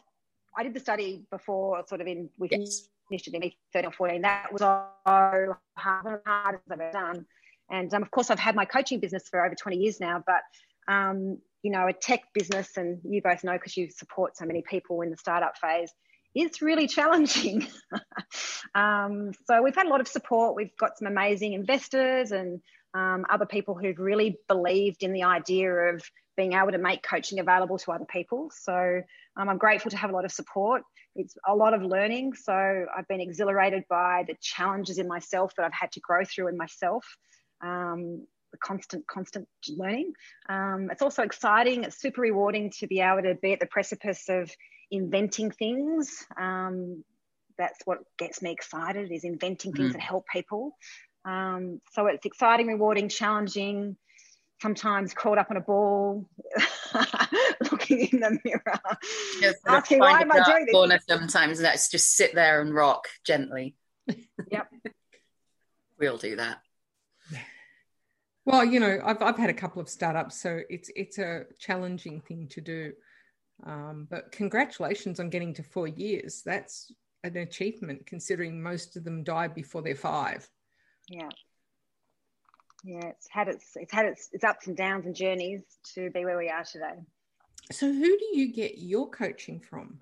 I 0.56 0.64
did 0.64 0.74
the 0.74 0.80
study 0.80 1.24
before, 1.32 1.84
sort 1.88 2.02
of 2.02 2.08
in 2.08 2.30
we 2.38 2.50
yes. 2.52 2.88
finished 3.10 3.28
it 3.28 3.34
in 3.34 3.52
13 3.74 3.90
or 3.90 3.92
14. 3.92 4.22
That 4.22 4.52
was 4.52 4.62
so 4.62 4.86
hard, 5.06 5.56
hard 5.78 6.06
as 6.06 6.20
I've 6.26 6.56
ever 6.72 6.92
done. 6.92 7.26
And 7.72 7.94
um, 7.94 8.02
of 8.02 8.12
course, 8.12 8.32
I've 8.32 8.40
had 8.40 8.56
my 8.56 8.66
coaching 8.66 9.00
business 9.00 9.30
for 9.30 9.46
over 9.46 9.56
20 9.56 9.78
years 9.78 10.00
now, 10.00 10.24
but 10.26 10.42
um, 10.92 11.38
you 11.62 11.72
know, 11.72 11.88
a 11.88 11.94
tech 11.94 12.22
business, 12.34 12.78
and 12.78 13.00
you 13.04 13.22
both 13.22 13.44
know 13.44 13.54
because 13.54 13.78
you 13.78 13.92
support 13.92 14.38
so 14.38 14.46
many 14.46 14.64
people 14.68 15.02
in 15.02 15.12
the 15.12 15.18
startup 15.18 15.58
phase, 15.58 15.92
is 16.36 16.62
really 16.62 16.88
challenging. 16.88 17.68
um, 18.76 19.32
so 19.46 19.62
we've 19.62 19.76
had 19.76 19.88
a 19.88 19.90
lot 19.90 20.02
of 20.02 20.08
support. 20.08 20.56
We've 20.56 20.76
got 20.78 20.98
some 20.98 21.08
amazing 21.08 21.54
investors 21.54 22.32
and 22.32 22.62
um, 22.94 23.26
other 23.30 23.46
people 23.46 23.76
who've 23.76 24.00
really 24.00 24.38
believed 24.48 25.04
in 25.04 25.14
the 25.14 25.24
idea 25.24 25.72
of 25.72 26.02
being 26.38 26.54
able 26.54 26.72
to 26.72 26.78
make 26.78 27.04
coaching 27.04 27.40
available 27.40 27.78
to 27.78 27.92
other 27.92 28.06
people. 28.06 28.50
So 28.54 29.02
um, 29.36 29.50
I'm 29.50 29.58
grateful 29.58 29.92
to 29.92 29.98
have 29.98 30.10
a 30.10 30.14
lot 30.14 30.26
of 30.26 30.32
support. 30.32 30.84
It's 31.16 31.36
a 31.48 31.54
lot 31.54 31.74
of 31.74 31.82
learning. 31.82 32.34
So 32.36 32.54
I've 32.54 33.08
been 33.08 33.22
exhilarated 33.22 33.84
by 33.90 34.24
the 34.28 34.36
challenges 34.42 35.00
in 35.00 35.08
myself 35.08 35.54
that 35.58 35.66
I've 35.66 35.74
had 35.74 35.92
to 35.94 36.00
grow 36.00 36.24
through 36.24 36.48
in 36.48 36.58
myself. 36.58 37.06
Um, 37.62 38.26
the 38.52 38.58
constant, 38.58 39.06
constant 39.06 39.48
learning. 39.68 40.14
Um, 40.48 40.88
it's 40.92 41.02
also 41.02 41.24
exciting. 41.24 41.84
It's 41.84 42.00
super 42.00 42.22
rewarding 42.22 42.72
to 42.80 42.88
be 42.88 43.00
able 43.02 43.24
to 43.24 43.36
be 43.36 43.54
at 43.54 43.60
the 43.60 43.68
precipice 43.68 44.28
of 44.30 44.50
inventing 44.92 45.52
things. 45.52 46.26
Um, 46.40 47.04
that's 47.58 47.80
what 47.86 48.00
gets 48.18 48.42
me 48.42 48.52
excited 48.52 49.12
is 49.12 49.24
inventing 49.24 49.74
things 49.74 49.90
mm. 49.90 49.94
that 49.94 50.02
help 50.02 50.26
people. 50.32 50.78
Um, 51.26 51.82
so 51.92 52.08
it's 52.08 52.26
exciting, 52.26 52.68
rewarding, 52.68 53.10
challenging, 53.10 53.98
sometimes 54.62 55.14
caught 55.14 55.38
up 55.38 55.52
on 55.52 55.58
a 55.58 55.62
ball, 55.62 56.28
looking 57.72 58.08
in 58.12 58.20
the 58.20 58.40
mirror, 58.44 58.80
just 59.42 59.58
asking 59.68 60.00
why 60.00 60.22
am 60.22 60.32
I 60.32 60.44
doing 60.44 60.66
this? 60.66 60.74
Corner 60.74 61.00
sometimes 61.08 61.60
let's 61.62 61.90
just 61.90 62.16
sit 62.16 62.34
there 62.34 62.62
and 62.62 62.74
rock 62.74 63.08
gently. 63.26 63.76
Yep. 64.08 64.68
we 66.00 66.08
all 66.08 66.18
do 66.18 66.38
that. 66.38 66.60
Well, 68.46 68.66
you 68.66 68.80
know, 68.80 69.00
I've 69.06 69.22
I've 69.22 69.38
had 69.38 69.50
a 69.50 69.54
couple 69.54 69.82
of 69.82 69.90
startups, 69.90 70.42
so 70.42 70.62
it's 70.70 70.90
it's 70.96 71.20
a 71.20 71.44
challenging 71.60 72.22
thing 72.22 72.48
to 72.52 72.62
do. 72.62 72.94
Um, 73.66 74.08
but 74.10 74.32
congratulations 74.32 75.20
on 75.20 75.30
getting 75.30 75.54
to 75.56 75.64
four 75.64 75.88
years. 75.88 76.42
That's 76.46 76.92
an 77.24 77.38
achievement 77.38 78.06
considering 78.06 78.62
most 78.62 78.96
of 78.96 79.04
them 79.04 79.24
die 79.24 79.48
before 79.48 79.82
they're 79.82 79.96
five. 79.96 80.48
Yeah. 81.10 81.30
Yeah, 82.84 83.08
it's 83.08 83.28
had 83.30 83.50
its 83.50 83.76
it's 83.76 83.92
had 83.92 84.06
its, 84.06 84.30
its 84.32 84.44
ups 84.44 84.68
and 84.68 84.78
downs 84.78 85.06
and 85.06 85.14
journeys 85.14 85.64
to 85.96 86.10
be 86.12 86.24
where 86.24 86.38
we 86.38 86.50
are 86.50 86.64
today. 86.64 86.96
So 87.72 87.92
who 87.92 88.18
do 88.18 88.26
you 88.34 88.54
get 88.54 88.78
your 88.78 89.10
coaching 89.10 89.60
from? 89.60 90.00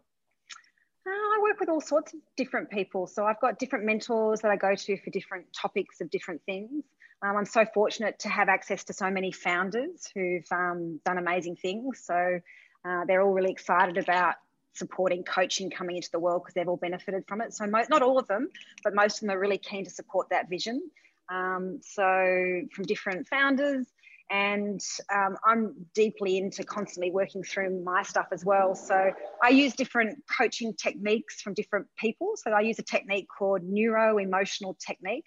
Uh, 1.06 1.10
I 1.10 1.40
work 1.42 1.60
with 1.60 1.70
all 1.70 1.82
sorts 1.82 2.14
of 2.14 2.20
different 2.36 2.70
people. 2.70 3.08
So 3.08 3.26
I've 3.26 3.40
got 3.40 3.60
different 3.60 3.86
mentors 3.86 4.42
that 4.42 4.52
I 4.52 4.58
go 4.58 4.76
to 4.76 4.98
for 4.98 5.10
different 5.10 5.46
topics 5.54 6.02
of 6.02 6.10
different 6.12 6.42
things. 6.46 6.84
Um, 7.24 7.36
I'm 7.36 7.46
so 7.46 7.66
fortunate 7.74 8.20
to 8.20 8.30
have 8.30 8.48
access 8.48 8.84
to 8.86 8.94
so 8.94 9.10
many 9.10 9.32
founders 9.32 10.08
who've 10.14 10.46
um, 10.52 11.00
done 11.04 11.18
amazing 11.18 11.56
things. 11.56 12.04
So 12.06 12.40
uh, 12.88 13.06
they're 13.06 13.22
all 13.22 13.34
really 13.34 13.52
excited 13.52 13.98
about 13.98 14.36
supporting 14.74 15.24
coaching 15.24 15.70
coming 15.70 15.98
into 15.98 16.10
the 16.12 16.20
world 16.20 16.44
because 16.44 16.54
they've 16.54 16.68
all 16.68 16.78
benefited 16.78 17.24
from 17.28 17.42
it. 17.42 17.54
So 17.54 17.66
not 17.66 18.02
all 18.02 18.20
of 18.20 18.28
them, 18.28 18.50
but 18.84 18.94
most 18.94 19.16
of 19.16 19.22
them 19.22 19.32
are 19.32 19.40
really 19.40 19.58
keen 19.58 19.84
to 19.86 19.90
support 19.90 20.30
that 20.30 20.50
vision. 20.50 20.82
Um, 21.30 21.80
so 21.82 22.62
from 22.74 22.86
different 22.86 23.28
founders, 23.28 23.88
and 24.30 24.82
um, 25.14 25.38
I'm 25.46 25.74
deeply 25.94 26.38
into 26.38 26.64
constantly 26.64 27.12
working 27.12 27.44
through 27.44 27.82
my 27.84 28.04
stuff 28.04 28.28
as 28.32 28.44
well. 28.44 28.76
So 28.76 29.12
I 29.42 29.50
use 29.50 29.74
different 29.74 30.22
coaching 30.38 30.74
techniques 30.74 31.42
from 31.42 31.54
different 31.54 31.88
people. 31.98 32.34
So 32.36 32.52
I 32.52 32.60
use 32.60 32.78
a 32.78 32.84
technique 32.84 33.28
called 33.38 33.64
neuro 33.64 34.18
emotional 34.18 34.78
technique, 34.86 35.26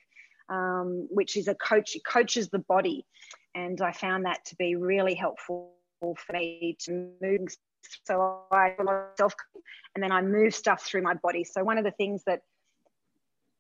um, 0.51 1.09
which 1.11 1.37
is 1.37 1.49
a 1.49 1.55
coach 1.55 1.97
it 1.97 2.03
coaches 2.05 2.51
the 2.51 2.59
body, 2.61 3.07
and 3.55 3.81
I 3.81 3.93
found 3.93 4.27
that 4.27 4.45
to 4.47 4.57
be 4.57 4.77
really 4.77 5.15
helpful 5.15 5.73
for 6.01 6.33
me 6.33 6.77
to 6.81 7.11
move. 7.21 7.49
So 8.05 8.43
I 8.51 8.75
self, 9.17 9.35
and 9.95 10.03
then 10.03 10.13
I 10.13 10.23
move 10.23 10.55
stuff 10.55 10.83
through 10.85 11.03
my 11.03 11.15
body. 11.15 11.45
So 11.45 11.65
one 11.65 11.79
of 11.79 11.85
the 11.85 11.91
things 11.93 12.23
that 12.27 12.41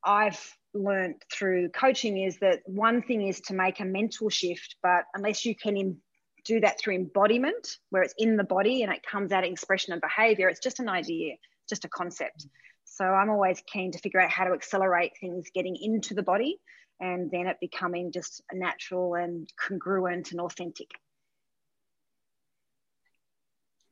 I've 0.04 0.40
learned 0.72 1.22
through 1.32 1.70
coaching 1.70 2.18
is 2.18 2.38
that 2.38 2.60
one 2.64 3.02
thing 3.02 3.26
is 3.26 3.40
to 3.42 3.54
make 3.54 3.80
a 3.80 3.84
mental 3.84 4.30
shift, 4.30 4.76
but 4.82 5.04
unless 5.14 5.44
you 5.44 5.54
can 5.54 5.76
in, 5.76 5.96
do 6.44 6.60
that 6.60 6.78
through 6.78 6.94
embodiment, 6.94 7.78
where 7.90 8.02
it's 8.02 8.14
in 8.18 8.36
the 8.36 8.44
body 8.44 8.82
and 8.82 8.92
it 8.92 9.02
comes 9.02 9.32
out 9.32 9.44
in 9.44 9.52
expression 9.52 9.92
and 9.92 10.00
behavior, 10.00 10.48
it's 10.48 10.60
just 10.60 10.80
an 10.80 10.88
idea, 10.88 11.34
just 11.68 11.84
a 11.84 11.88
concept. 11.88 12.46
So 12.84 13.04
I'm 13.04 13.30
always 13.30 13.62
keen 13.66 13.92
to 13.92 13.98
figure 13.98 14.20
out 14.20 14.30
how 14.30 14.44
to 14.44 14.52
accelerate 14.52 15.12
things 15.20 15.48
getting 15.54 15.76
into 15.76 16.14
the 16.14 16.22
body 16.22 16.58
and 17.00 17.30
then 17.30 17.46
it 17.46 17.56
becoming 17.60 18.12
just 18.12 18.42
natural 18.52 19.14
and 19.14 19.50
congruent 19.56 20.32
and 20.32 20.40
authentic. 20.40 20.88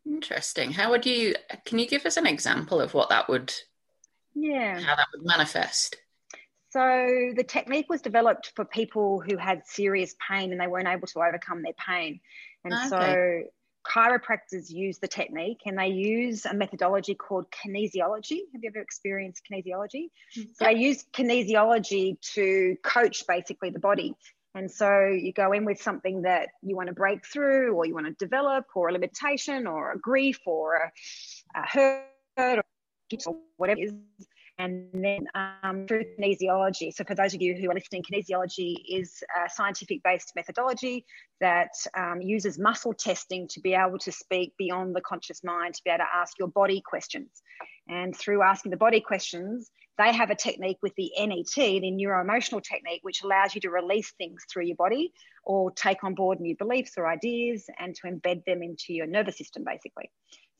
Interesting. 0.08 0.72
How 0.72 0.90
would 0.90 1.04
you? 1.04 1.34
Can 1.64 1.78
you 1.78 1.86
give 1.86 2.06
us 2.06 2.16
an 2.16 2.26
example 2.26 2.80
of 2.80 2.94
what 2.94 3.10
that 3.10 3.28
would? 3.28 3.52
Yeah. 4.34 4.80
How 4.80 4.96
that 4.96 5.06
would 5.14 5.26
manifest? 5.26 5.96
So 6.70 7.32
the 7.36 7.44
technique 7.44 7.86
was 7.88 8.02
developed 8.02 8.52
for 8.56 8.64
people 8.64 9.20
who 9.20 9.36
had 9.36 9.62
serious 9.66 10.14
pain 10.26 10.52
and 10.52 10.60
they 10.60 10.66
weren't 10.66 10.88
able 10.88 11.06
to 11.08 11.20
overcome 11.20 11.62
their 11.62 11.72
pain, 11.74 12.20
and 12.64 12.74
okay. 12.74 12.88
so 12.88 13.42
chiropractors 13.86 14.68
use 14.68 14.98
the 14.98 15.08
technique 15.08 15.60
and 15.64 15.78
they 15.78 15.88
use 15.88 16.44
a 16.44 16.52
methodology 16.52 17.14
called 17.14 17.46
kinesiology. 17.50 18.40
Have 18.52 18.62
you 18.62 18.68
ever 18.68 18.80
experienced 18.80 19.42
kinesiology? 19.50 20.08
So 20.32 20.42
they 20.60 20.74
use 20.74 21.04
kinesiology 21.12 22.20
to 22.34 22.76
coach 22.82 23.26
basically 23.26 23.70
the 23.70 23.78
body. 23.78 24.14
And 24.54 24.70
so 24.70 25.06
you 25.06 25.32
go 25.32 25.52
in 25.52 25.64
with 25.64 25.80
something 25.80 26.22
that 26.22 26.48
you 26.62 26.74
want 26.74 26.88
to 26.88 26.94
break 26.94 27.26
through 27.26 27.74
or 27.74 27.86
you 27.86 27.94
want 27.94 28.06
to 28.06 28.12
develop 28.24 28.64
or 28.74 28.88
a 28.88 28.92
limitation 28.92 29.66
or 29.66 29.92
a 29.92 29.98
grief 29.98 30.40
or 30.46 30.74
a, 30.76 30.90
a 31.54 31.66
hurt 31.66 32.64
or 33.26 33.36
whatever 33.56 33.80
it 33.80 33.84
is. 33.84 34.26
And 34.58 34.88
then 34.92 35.26
um, 35.34 35.86
through 35.86 36.04
kinesiology. 36.18 36.92
So, 36.92 37.04
for 37.04 37.14
those 37.14 37.32
of 37.32 37.40
you 37.40 37.54
who 37.54 37.70
are 37.70 37.74
listening, 37.74 38.02
kinesiology 38.02 38.74
is 38.88 39.22
a 39.36 39.48
scientific 39.48 40.02
based 40.02 40.32
methodology 40.34 41.04
that 41.40 41.70
um, 41.96 42.20
uses 42.20 42.58
muscle 42.58 42.92
testing 42.92 43.46
to 43.48 43.60
be 43.60 43.74
able 43.74 43.98
to 43.98 44.10
speak 44.10 44.52
beyond 44.58 44.96
the 44.96 45.00
conscious 45.00 45.44
mind, 45.44 45.74
to 45.74 45.82
be 45.84 45.90
able 45.90 45.98
to 45.98 46.16
ask 46.16 46.38
your 46.38 46.48
body 46.48 46.82
questions. 46.84 47.42
And 47.88 48.16
through 48.16 48.42
asking 48.42 48.70
the 48.70 48.76
body 48.76 49.00
questions, 49.00 49.70
they 49.98 50.12
have 50.12 50.30
a 50.30 50.34
technique 50.34 50.78
with 50.82 50.94
the 50.96 51.10
NET, 51.18 51.46
the 51.56 51.92
neuroemotional 51.92 52.62
technique, 52.62 53.00
which 53.02 53.22
allows 53.22 53.54
you 53.54 53.60
to 53.62 53.70
release 53.70 54.12
things 54.12 54.44
through 54.50 54.64
your 54.64 54.76
body 54.76 55.12
or 55.44 55.72
take 55.72 56.04
on 56.04 56.14
board 56.14 56.40
new 56.40 56.56
beliefs 56.56 56.92
or 56.96 57.08
ideas 57.08 57.66
and 57.78 57.94
to 57.96 58.06
embed 58.06 58.44
them 58.44 58.62
into 58.62 58.92
your 58.92 59.06
nervous 59.06 59.38
system, 59.38 59.64
basically. 59.64 60.10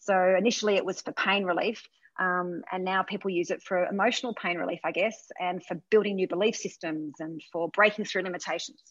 So 0.01 0.35
initially 0.37 0.75
it 0.75 0.85
was 0.85 1.01
for 1.01 1.13
pain 1.13 1.45
relief, 1.45 1.83
um, 2.19 2.63
and 2.73 2.85
now 2.85 3.03
people 3.03 3.31
use 3.31 3.51
it 3.51 3.63
for 3.63 3.87
emotional 3.87 4.35
pain 4.35 4.59
relief, 4.59 4.81
I 4.85 4.93
guess, 4.93 5.31
and 5.39 5.65
for 5.65 5.81
building 5.91 6.17
new 6.17 6.29
belief 6.29 6.57
systems 6.57 7.15
and 7.21 7.41
for 7.53 7.69
breaking 7.69 8.05
through 8.05 8.23
limitations. 8.23 8.83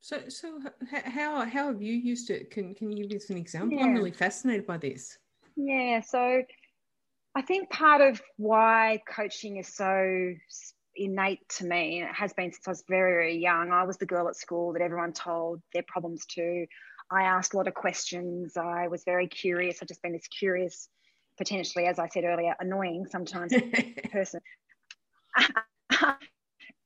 So, 0.00 0.20
so 0.28 0.60
how 0.90 1.44
how 1.44 1.66
have 1.66 1.82
you 1.82 1.92
used 1.92 2.30
it? 2.30 2.50
Can 2.50 2.74
can 2.74 2.96
you 2.96 3.08
give 3.08 3.16
us 3.16 3.30
an 3.30 3.36
example? 3.36 3.78
Yeah. 3.78 3.84
I'm 3.84 3.94
really 3.94 4.12
fascinated 4.12 4.66
by 4.66 4.78
this. 4.78 5.18
Yeah, 5.56 6.00
so 6.00 6.42
I 7.34 7.42
think 7.42 7.68
part 7.68 8.00
of 8.00 8.22
why 8.36 9.02
coaching 9.08 9.56
is 9.56 9.74
so 9.74 10.34
innate 10.94 11.48
to 11.56 11.66
me, 11.66 12.00
and 12.00 12.08
it 12.08 12.14
has 12.14 12.32
been 12.32 12.52
since 12.52 12.66
I 12.66 12.70
was 12.70 12.84
very, 12.88 13.12
very 13.12 13.38
young. 13.38 13.70
I 13.72 13.82
was 13.84 13.96
the 13.96 14.06
girl 14.06 14.28
at 14.28 14.36
school 14.36 14.72
that 14.72 14.82
everyone 14.82 15.12
told 15.12 15.60
their 15.74 15.84
problems 15.86 16.24
to. 16.30 16.66
I 17.10 17.22
asked 17.22 17.54
a 17.54 17.56
lot 17.56 17.68
of 17.68 17.74
questions. 17.74 18.56
I 18.56 18.88
was 18.88 19.04
very 19.04 19.26
curious. 19.28 19.78
I've 19.80 19.88
just 19.88 20.02
been 20.02 20.12
this 20.12 20.28
curious, 20.28 20.88
potentially, 21.36 21.86
as 21.86 21.98
I 21.98 22.08
said 22.08 22.24
earlier, 22.24 22.54
annoying 22.60 23.06
sometimes 23.10 23.52
person. 24.12 24.40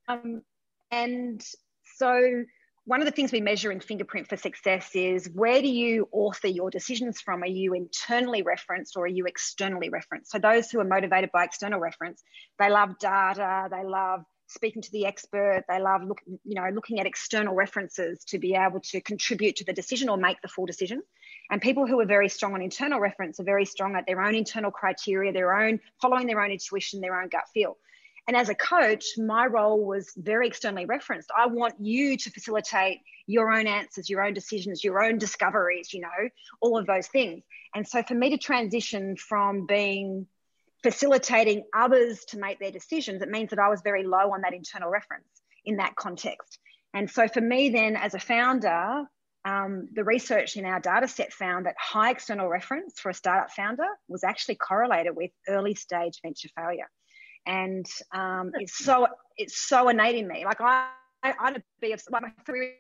um, 0.09 0.43
and 0.91 1.45
so 1.97 2.45
one 2.85 3.01
of 3.01 3.07
the 3.07 3.13
things 3.13 3.31
we 3.31 3.41
measure 3.41 3.71
in 3.71 3.81
fingerprint 3.81 4.29
for 4.29 4.37
success 4.37 4.91
is 4.95 5.31
where 5.35 5.61
do 5.63 5.69
you 5.69 6.09
author 6.11 6.49
your 6.49 6.71
decisions 6.71 7.21
from 7.21 7.43
are 7.43 7.47
you 7.47 7.75
internally 7.75 8.43
referenced 8.43 8.97
or 8.97 9.05
are 9.05 9.09
you 9.09 9.27
externally 9.27 9.89
referenced 9.89 10.31
so 10.31 10.39
those 10.39 10.71
who 10.71 10.81
are 10.81 10.85
motivated 10.85 11.31
by 11.33 11.45
external 11.45 11.79
reference 11.79 12.23
they 12.59 12.71
love 12.71 12.99
data 12.99 13.69
they 13.71 13.85
love 13.85 14.25
speaking 14.53 14.83
to 14.83 14.91
the 14.93 15.07
expert 15.07 15.65
they 15.69 15.81
love 15.81 16.03
look, 16.05 16.21
you 16.27 16.55
know 16.55 16.69
looking 16.73 17.01
at 17.01 17.07
external 17.07 17.55
references 17.55 18.25
to 18.25 18.39
be 18.39 18.55
able 18.55 18.81
to 18.81 19.01
contribute 19.01 19.57
to 19.57 19.65
the 19.65 19.73
decision 19.73 20.09
or 20.09 20.17
make 20.17 20.41
the 20.43 20.49
full 20.49 20.67
decision 20.67 21.03
and 21.51 21.61
people 21.61 21.87
who 21.87 22.01
are 22.01 22.07
very 22.07 22.29
strong 22.29 22.55
on 22.55 22.63
internal 22.63 23.01
reference 23.01 23.41
are 23.41 23.45
very 23.45 23.65
strong 23.65 23.97
at 23.97 24.07
their 24.07 24.23
own 24.23 24.35
internal 24.35 24.71
criteria 24.71 25.33
their 25.33 25.55
own 25.55 25.81
following 26.01 26.27
their 26.27 26.41
own 26.41 26.51
intuition 26.51 27.01
their 27.01 27.21
own 27.21 27.29
gut 27.29 27.45
feel 27.53 27.77
and 28.29 28.37
as 28.37 28.49
a 28.49 28.55
coach, 28.55 29.05
my 29.19 29.47
role 29.47 29.85
was 29.85 30.13
very 30.17 30.47
externally 30.47 30.87
referenced. 30.87 31.31
I 31.37 31.47
want 31.47 31.75
you 31.81 32.17
to 32.17 32.31
facilitate 32.31 33.01
your 33.27 33.51
own 33.53 33.67
answers, 33.67 34.09
your 34.09 34.25
own 34.25 34.33
decisions, 34.33 34.85
your 34.85 35.03
own 35.03 35.19
discoveries, 35.19 35.93
you 35.93 36.01
know, 36.01 36.29
all 36.61 36.79
of 36.79 36.87
those 36.87 37.09
things. 37.09 37.43
And 37.75 37.87
so 37.87 38.03
for 38.03 38.15
me 38.15 38.31
to 38.31 38.39
transition 38.39 39.17
from 39.17 39.67
being 39.67 40.27
facilitating 40.83 41.65
others 41.75 42.25
to 42.27 42.39
make 42.39 42.59
their 42.59 42.71
decisions, 42.71 43.23
it 43.23 43.29
means 43.29 43.51
that 43.51 43.59
I 43.59 43.69
was 43.69 43.81
very 43.83 44.05
low 44.05 44.33
on 44.33 44.43
that 44.43 44.55
internal 44.55 44.91
reference 44.91 45.29
in 45.65 45.77
that 45.77 45.95
context. 45.97 46.59
And 46.95 47.11
so 47.11 47.29
for 47.29 47.41
me, 47.41 47.71
then 47.71 47.97
as 47.97 48.15
a 48.15 48.19
founder, 48.19 49.05
um, 49.45 49.89
the 49.93 50.05
research 50.05 50.57
in 50.57 50.65
our 50.65 50.81
data 50.81 51.09
set 51.09 51.33
found 51.33 51.67
that 51.67 51.75
high 51.79 52.11
external 52.11 52.49
reference 52.49 53.01
for 53.01 53.11
a 53.11 53.15
startup 53.15 53.51
founder 53.51 53.87
was 54.09 54.25
actually 54.25 54.57
correlated 54.57 55.17
with 55.17 55.31
early 55.49 55.75
stage 55.75 56.21
venture 56.23 56.49
failure 56.57 56.89
and 57.47 57.87
um, 58.13 58.53
it's 58.55 58.85
so 58.85 59.07
it's 59.37 59.61
so 59.61 59.89
innate 59.89 60.17
in 60.17 60.29
me. 60.29 60.45
Like 60.45 60.61
I, 60.61 60.89
I 61.23 61.35
I'd 61.41 61.63
be 61.81 61.91
like 61.91 62.23
my 62.23 62.33
career 62.47 62.75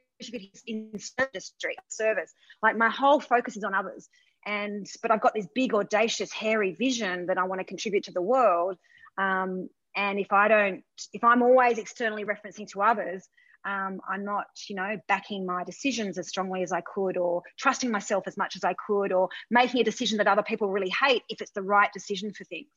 in 0.66 0.92
industry 0.98 1.76
service. 1.88 2.32
Like 2.62 2.76
my 2.76 2.88
whole 2.88 3.20
focus 3.20 3.56
is 3.56 3.64
on 3.64 3.74
others, 3.74 4.08
and 4.46 4.86
but 5.02 5.10
I've 5.10 5.20
got 5.20 5.34
this 5.34 5.46
big 5.54 5.74
audacious 5.74 6.32
hairy 6.32 6.74
vision 6.74 7.26
that 7.26 7.38
I 7.38 7.44
want 7.44 7.60
to 7.60 7.64
contribute 7.64 8.04
to 8.04 8.12
the 8.12 8.22
world. 8.22 8.76
Um, 9.18 9.68
and 9.94 10.18
if 10.18 10.32
I 10.32 10.48
don't, 10.48 10.82
if 11.12 11.22
I'm 11.22 11.42
always 11.42 11.78
externally 11.78 12.24
referencing 12.24 12.66
to 12.72 12.82
others, 12.82 13.28
um, 13.64 14.00
I'm 14.08 14.24
not, 14.24 14.46
you 14.68 14.74
know, 14.74 14.98
backing 15.06 15.46
my 15.46 15.64
decisions 15.64 16.18
as 16.18 16.28
strongly 16.28 16.62
as 16.62 16.72
I 16.72 16.80
could, 16.80 17.16
or 17.16 17.42
trusting 17.58 17.90
myself 17.90 18.24
as 18.26 18.36
much 18.36 18.56
as 18.56 18.64
I 18.64 18.74
could, 18.86 19.12
or 19.12 19.28
making 19.50 19.80
a 19.80 19.84
decision 19.84 20.18
that 20.18 20.26
other 20.26 20.42
people 20.42 20.68
really 20.68 20.90
hate 20.90 21.22
if 21.28 21.40
it's 21.40 21.52
the 21.52 21.62
right 21.62 21.92
decision 21.92 22.32
for 22.32 22.44
things 22.44 22.68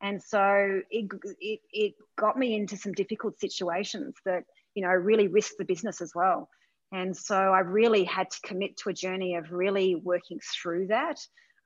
and 0.00 0.22
so 0.22 0.80
it, 0.90 1.10
it, 1.40 1.60
it 1.72 1.94
got 2.18 2.38
me 2.38 2.54
into 2.54 2.76
some 2.76 2.92
difficult 2.92 3.38
situations 3.38 4.14
that 4.24 4.44
you 4.74 4.82
know 4.82 4.92
really 4.92 5.28
risked 5.28 5.58
the 5.58 5.64
business 5.64 6.00
as 6.00 6.12
well 6.14 6.48
and 6.96 7.16
so 7.16 7.36
i 7.36 7.60
really 7.60 8.04
had 8.04 8.30
to 8.30 8.38
commit 8.42 8.76
to 8.76 8.88
a 8.88 8.92
journey 8.92 9.34
of 9.34 9.52
really 9.52 9.94
working 9.94 10.40
through 10.54 10.86
that 10.88 11.18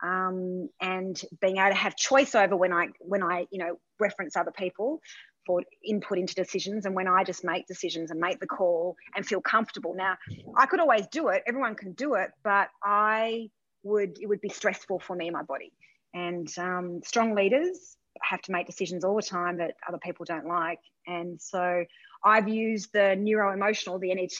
um, 0.03 0.71
and 0.81 1.23
being 1.43 1.59
able 1.59 1.71
to 1.71 1.75
have 1.75 1.95
choice 1.97 2.35
over 2.35 2.57
when 2.57 2.73
i 2.73 2.89
when 3.01 3.23
i 3.23 3.47
you 3.51 3.59
know 3.59 3.79
reference 3.99 4.37
other 4.37 4.53
people 4.53 5.01
for 5.47 5.63
input 5.85 6.19
into 6.19 6.35
decisions 6.35 6.85
and 6.85 6.95
when 6.95 7.09
i 7.09 7.23
just 7.25 7.45
make 7.45 7.67
decisions 7.67 8.11
and 8.11 8.21
make 8.21 8.41
the 8.41 8.47
call 8.47 8.95
and 9.17 9.27
feel 9.27 9.41
comfortable. 9.41 9.95
Now 9.95 10.17
i 10.57 10.67
could 10.67 10.81
always 10.81 11.07
do 11.09 11.29
it. 11.29 11.43
Everyone 11.47 11.75
can 11.75 11.93
do 11.93 12.15
it 12.15 12.31
but 12.43 12.69
i 12.83 13.49
would 13.83 14.19
it 14.21 14.27
would 14.27 14.41
be 14.41 14.51
stressful 14.51 15.01
for 15.01 15.15
me 15.17 15.29
and 15.29 15.35
my 15.35 15.43
body. 15.43 15.73
And 16.13 16.49
um, 16.59 17.01
strong 17.05 17.35
leaders 17.35 17.97
have 18.23 18.43
to 18.43 18.53
make 18.53 18.67
decisions 18.67 19.05
all 19.05 19.17
the 19.17 19.23
time 19.23 19.59
that 19.59 19.75
other 19.87 19.99
people 19.99 20.25
don't 20.25 20.47
like. 20.47 20.79
And 21.07 21.41
so 21.41 21.85
I've 22.25 22.49
used 22.49 22.93
the 22.93 23.17
neuro 23.17 23.53
emotional, 23.53 23.99
the 23.99 24.15
NET 24.15 24.31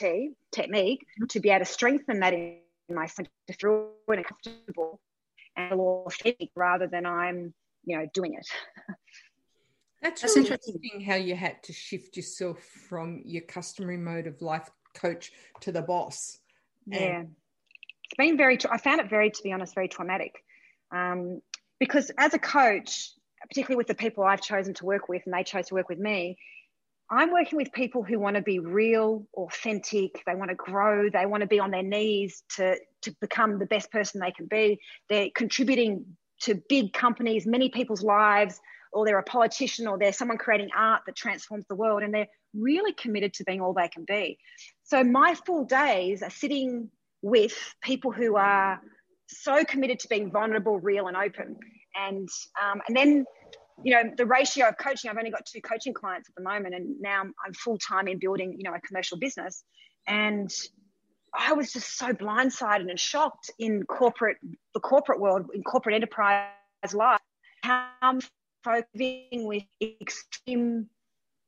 technique 0.51 1.05
to 1.29 1.39
be 1.39 1.49
able 1.49 1.65
to 1.65 1.71
strengthen 1.71 2.19
that 2.19 2.33
in 2.33 2.59
myself 2.89 3.27
to 3.47 3.53
feel 3.53 3.93
and 4.07 4.25
comfortable 4.25 4.99
and 5.55 5.79
authentic 5.79 6.49
rather 6.55 6.87
than 6.87 7.05
I'm, 7.05 7.53
you 7.85 7.97
know, 7.97 8.07
doing 8.13 8.33
it. 8.33 8.47
That's, 10.01 10.21
That's 10.21 10.35
really 10.35 10.49
interesting 10.49 11.01
how 11.01 11.15
you 11.15 11.35
had 11.35 11.61
to 11.63 11.73
shift 11.73 12.17
yourself 12.17 12.59
from 12.89 13.21
your 13.23 13.43
customary 13.43 13.97
mode 13.97 14.25
of 14.25 14.41
life 14.41 14.69
coach 14.95 15.31
to 15.61 15.71
the 15.71 15.81
boss. 15.81 16.39
Yeah. 16.87 17.19
And- 17.19 17.35
it's 18.05 18.17
been 18.17 18.35
very, 18.35 18.57
I 18.69 18.77
found 18.77 18.99
it 18.99 19.09
very, 19.09 19.31
to 19.31 19.43
be 19.43 19.53
honest, 19.53 19.73
very 19.73 19.87
traumatic. 19.87 20.43
Um, 20.91 21.41
because 21.79 22.11
as 22.17 22.33
a 22.33 22.39
coach, 22.39 23.11
particularly 23.47 23.77
with 23.77 23.87
the 23.87 23.95
people 23.95 24.23
I've 24.23 24.41
chosen 24.41 24.73
to 24.75 24.85
work 24.85 25.09
with 25.09 25.23
and 25.25 25.33
they 25.33 25.43
chose 25.43 25.67
to 25.67 25.75
work 25.75 25.89
with 25.89 25.99
me, 25.99 26.37
I'm 27.09 27.31
working 27.31 27.57
with 27.57 27.73
people 27.73 28.03
who 28.03 28.19
want 28.19 28.37
to 28.37 28.41
be 28.41 28.59
real, 28.59 29.27
authentic, 29.35 30.23
they 30.25 30.33
want 30.33 30.49
to 30.49 30.55
grow, 30.55 31.09
they 31.09 31.25
want 31.25 31.41
to 31.41 31.47
be 31.47 31.59
on 31.59 31.69
their 31.69 31.83
knees 31.83 32.43
to, 32.55 32.77
to 33.01 33.15
become 33.19 33.59
the 33.59 33.65
best 33.65 33.91
person 33.91 34.21
they 34.21 34.31
can 34.31 34.45
be. 34.45 34.79
They're 35.09 35.29
contributing 35.35 36.05
to 36.43 36.61
big 36.69 36.93
companies, 36.93 37.45
many 37.45 37.69
people's 37.69 38.01
lives, 38.01 38.61
or 38.93 39.05
they're 39.05 39.19
a 39.19 39.23
politician 39.23 39.87
or 39.87 39.97
they're 39.97 40.13
someone 40.13 40.37
creating 40.37 40.69
art 40.75 41.01
that 41.05 41.15
transforms 41.15 41.65
the 41.67 41.75
world 41.75 42.01
and 42.01 42.13
they're 42.13 42.29
really 42.53 42.93
committed 42.93 43.33
to 43.33 43.43
being 43.43 43.59
all 43.59 43.73
they 43.73 43.89
can 43.89 44.05
be. 44.05 44.37
So 44.83 45.03
my 45.03 45.35
full 45.45 45.65
days 45.65 46.23
are 46.23 46.29
sitting 46.29 46.89
with 47.21 47.53
people 47.81 48.11
who 48.11 48.37
are 48.37 48.81
so 49.27 49.63
committed 49.65 49.99
to 49.99 50.07
being 50.07 50.31
vulnerable, 50.31 50.79
real, 50.79 51.07
and 51.07 51.17
open 51.17 51.57
and 51.95 52.27
um, 52.61 52.81
and 52.87 52.95
then 52.95 53.25
you 53.83 53.93
know 53.93 54.03
the 54.15 54.25
ratio 54.25 54.67
of 54.67 54.77
coaching 54.77 55.09
i've 55.09 55.17
only 55.17 55.31
got 55.31 55.45
two 55.45 55.61
coaching 55.61 55.93
clients 55.93 56.29
at 56.29 56.35
the 56.35 56.43
moment 56.43 56.75
and 56.75 56.99
now 56.99 57.21
i'm 57.21 57.53
full-time 57.53 58.07
in 58.07 58.19
building 58.19 58.55
you 58.57 58.69
know 58.69 58.75
a 58.75 58.81
commercial 58.81 59.17
business. 59.17 59.63
And 60.07 60.49
i 61.37 61.53
was 61.53 61.71
just 61.71 61.97
so 61.97 62.13
blindsided 62.13 62.89
and 62.89 62.99
shocked 62.99 63.51
in 63.59 63.83
corporate 63.83 64.37
the 64.73 64.79
corporate 64.79 65.19
world 65.19 65.45
in 65.53 65.63
corporate 65.63 65.95
enterprise 65.95 66.49
life. 66.93 67.21
How 67.63 67.89
i'm 68.01 68.19
focusing 68.63 69.47
with 69.47 69.63
extreme 69.81 70.87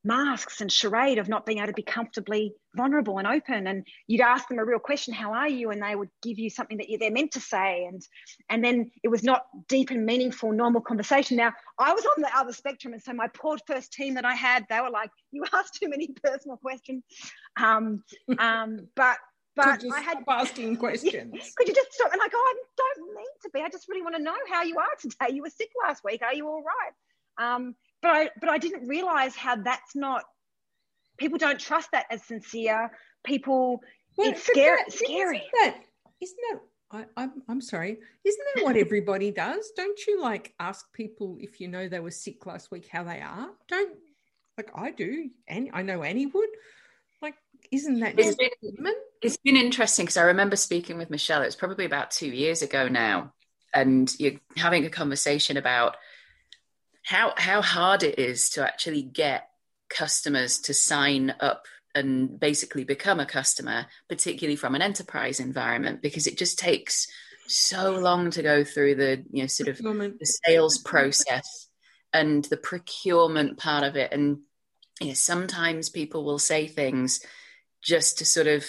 masks 0.03 0.59
and 0.59 0.71
charade 0.71 1.17
of 1.17 1.29
not 1.29 1.45
being 1.45 1.59
able 1.59 1.67
to 1.67 1.73
be 1.73 1.81
comfortably 1.81 2.53
vulnerable 2.75 3.19
and 3.19 3.27
open 3.27 3.67
and 3.67 3.87
you'd 4.07 4.21
ask 4.21 4.47
them 4.49 4.59
a 4.59 4.65
real 4.65 4.79
question 4.79 5.13
how 5.13 5.31
are 5.31 5.47
you 5.47 5.71
and 5.71 5.81
they 5.81 5.95
would 5.95 6.09
give 6.21 6.37
you 6.37 6.49
something 6.49 6.77
that 6.77 6.87
they're 6.99 7.11
meant 7.11 7.31
to 7.31 7.39
say 7.39 7.85
and 7.85 8.01
and 8.49 8.63
then 8.63 8.91
it 9.03 9.07
was 9.07 9.23
not 9.23 9.45
deep 9.69 9.91
and 9.91 10.05
meaningful 10.05 10.51
normal 10.51 10.81
conversation 10.81 11.37
now 11.37 11.53
i 11.79 11.93
was 11.93 12.05
on 12.05 12.21
the 12.21 12.37
other 12.37 12.51
spectrum 12.51 12.93
and 12.93 13.01
so 13.01 13.13
my 13.13 13.27
poor 13.27 13.57
first 13.65 13.93
team 13.93 14.15
that 14.15 14.25
i 14.25 14.33
had 14.33 14.65
they 14.69 14.81
were 14.81 14.89
like 14.89 15.09
you 15.31 15.43
asked 15.53 15.75
too 15.75 15.87
many 15.87 16.09
personal 16.23 16.57
questions 16.57 17.03
um 17.61 18.03
um 18.39 18.87
but 18.95 19.17
but 19.55 19.83
I 19.93 20.01
had 20.01 20.17
asking 20.27 20.77
questions. 20.85 21.53
Could 21.55 21.67
you 21.67 21.75
just 21.75 21.93
stop? 21.93 22.11
And 22.11 22.19
I 22.19 22.27
go, 22.27 22.39
I 22.39 22.53
don't 22.75 23.15
need 23.15 23.35
to 23.43 23.49
be. 23.53 23.61
I 23.61 23.69
just 23.69 23.87
really 23.87 24.01
want 24.01 24.15
to 24.15 24.21
know 24.23 24.33
how 24.51 24.63
you 24.63 24.79
are 24.79 24.95
today. 24.99 25.35
You 25.35 25.43
were 25.43 25.51
sick 25.51 25.69
last 25.85 26.03
week. 26.03 26.23
Are 26.23 26.33
you 26.33 26.47
all 26.47 26.63
right? 26.63 27.53
Um, 27.53 27.75
but 28.03 28.11
I 28.11 28.29
but 28.39 28.49
I 28.49 28.59
didn't 28.59 28.87
realize 28.87 29.35
how 29.35 29.55
that's 29.55 29.95
not 29.95 30.23
people 31.17 31.39
don't 31.39 31.59
trust 31.59 31.89
that 31.93 32.05
as 32.11 32.21
sincere. 32.23 32.91
People 33.23 33.81
well, 34.17 34.29
it's 34.29 34.45
scary 34.45 34.81
that, 34.85 34.93
scary. 34.93 35.37
Isn't 35.37 35.51
that 35.53 35.75
isn't 36.21 36.37
that 36.51 36.59
I, 36.91 37.05
I'm, 37.17 37.41
I'm 37.49 37.61
sorry. 37.61 37.97
Isn't 38.23 38.45
that 38.55 38.63
what 38.63 38.77
everybody 38.77 39.31
does? 39.31 39.71
Don't 39.75 39.99
you 40.05 40.21
like 40.21 40.53
ask 40.59 40.85
people 40.93 41.37
if 41.39 41.59
you 41.59 41.67
know 41.67 41.87
they 41.89 41.99
were 41.99 42.11
sick 42.11 42.45
last 42.45 42.69
week 42.69 42.87
how 42.91 43.03
they 43.03 43.19
are? 43.19 43.49
Don't 43.67 43.97
like 44.57 44.69
I 44.75 44.91
do, 44.91 45.29
and 45.47 45.71
I 45.73 45.81
know 45.81 46.03
Annie 46.03 46.27
would. 46.27 46.49
Like, 47.19 47.33
isn't 47.71 47.99
that 48.01 48.19
it's 48.19 48.35
been, 48.35 48.93
it's 49.23 49.37
been 49.37 49.55
interesting 49.55 50.05
because 50.05 50.17
I 50.17 50.23
remember 50.23 50.55
speaking 50.55 50.99
with 50.99 51.09
Michelle. 51.09 51.41
It's 51.41 51.55
probably 51.55 51.85
about 51.85 52.11
two 52.11 52.27
years 52.27 52.61
ago 52.61 52.87
now, 52.87 53.33
and 53.73 54.13
you're 54.19 54.39
having 54.57 54.85
a 54.85 54.89
conversation 54.89 55.57
about 55.57 55.95
how 57.03 57.33
how 57.37 57.61
hard 57.61 58.03
it 58.03 58.19
is 58.19 58.49
to 58.51 58.63
actually 58.63 59.03
get 59.03 59.49
customers 59.89 60.59
to 60.59 60.73
sign 60.73 61.35
up 61.39 61.65
and 61.95 62.39
basically 62.39 62.83
become 62.83 63.19
a 63.19 63.25
customer, 63.25 63.85
particularly 64.09 64.55
from 64.55 64.73
an 64.73 64.81
enterprise 64.81 65.39
environment, 65.39 66.01
because 66.01 66.25
it 66.25 66.37
just 66.37 66.57
takes 66.57 67.07
so 67.47 67.91
long 67.97 68.31
to 68.31 68.41
go 68.41 68.63
through 68.63 68.95
the 68.95 69.23
you 69.31 69.43
know 69.43 69.47
sort 69.47 69.69
of 69.69 69.77
the 69.77 70.39
sales 70.45 70.79
process 70.79 71.67
and 72.13 72.45
the 72.45 72.57
procurement 72.57 73.57
part 73.57 73.83
of 73.83 73.95
it. 73.95 74.11
And 74.11 74.39
you 74.99 75.07
know, 75.07 75.13
sometimes 75.13 75.89
people 75.89 76.23
will 76.23 76.39
say 76.39 76.67
things 76.67 77.19
just 77.83 78.19
to 78.19 78.25
sort 78.25 78.47
of 78.47 78.65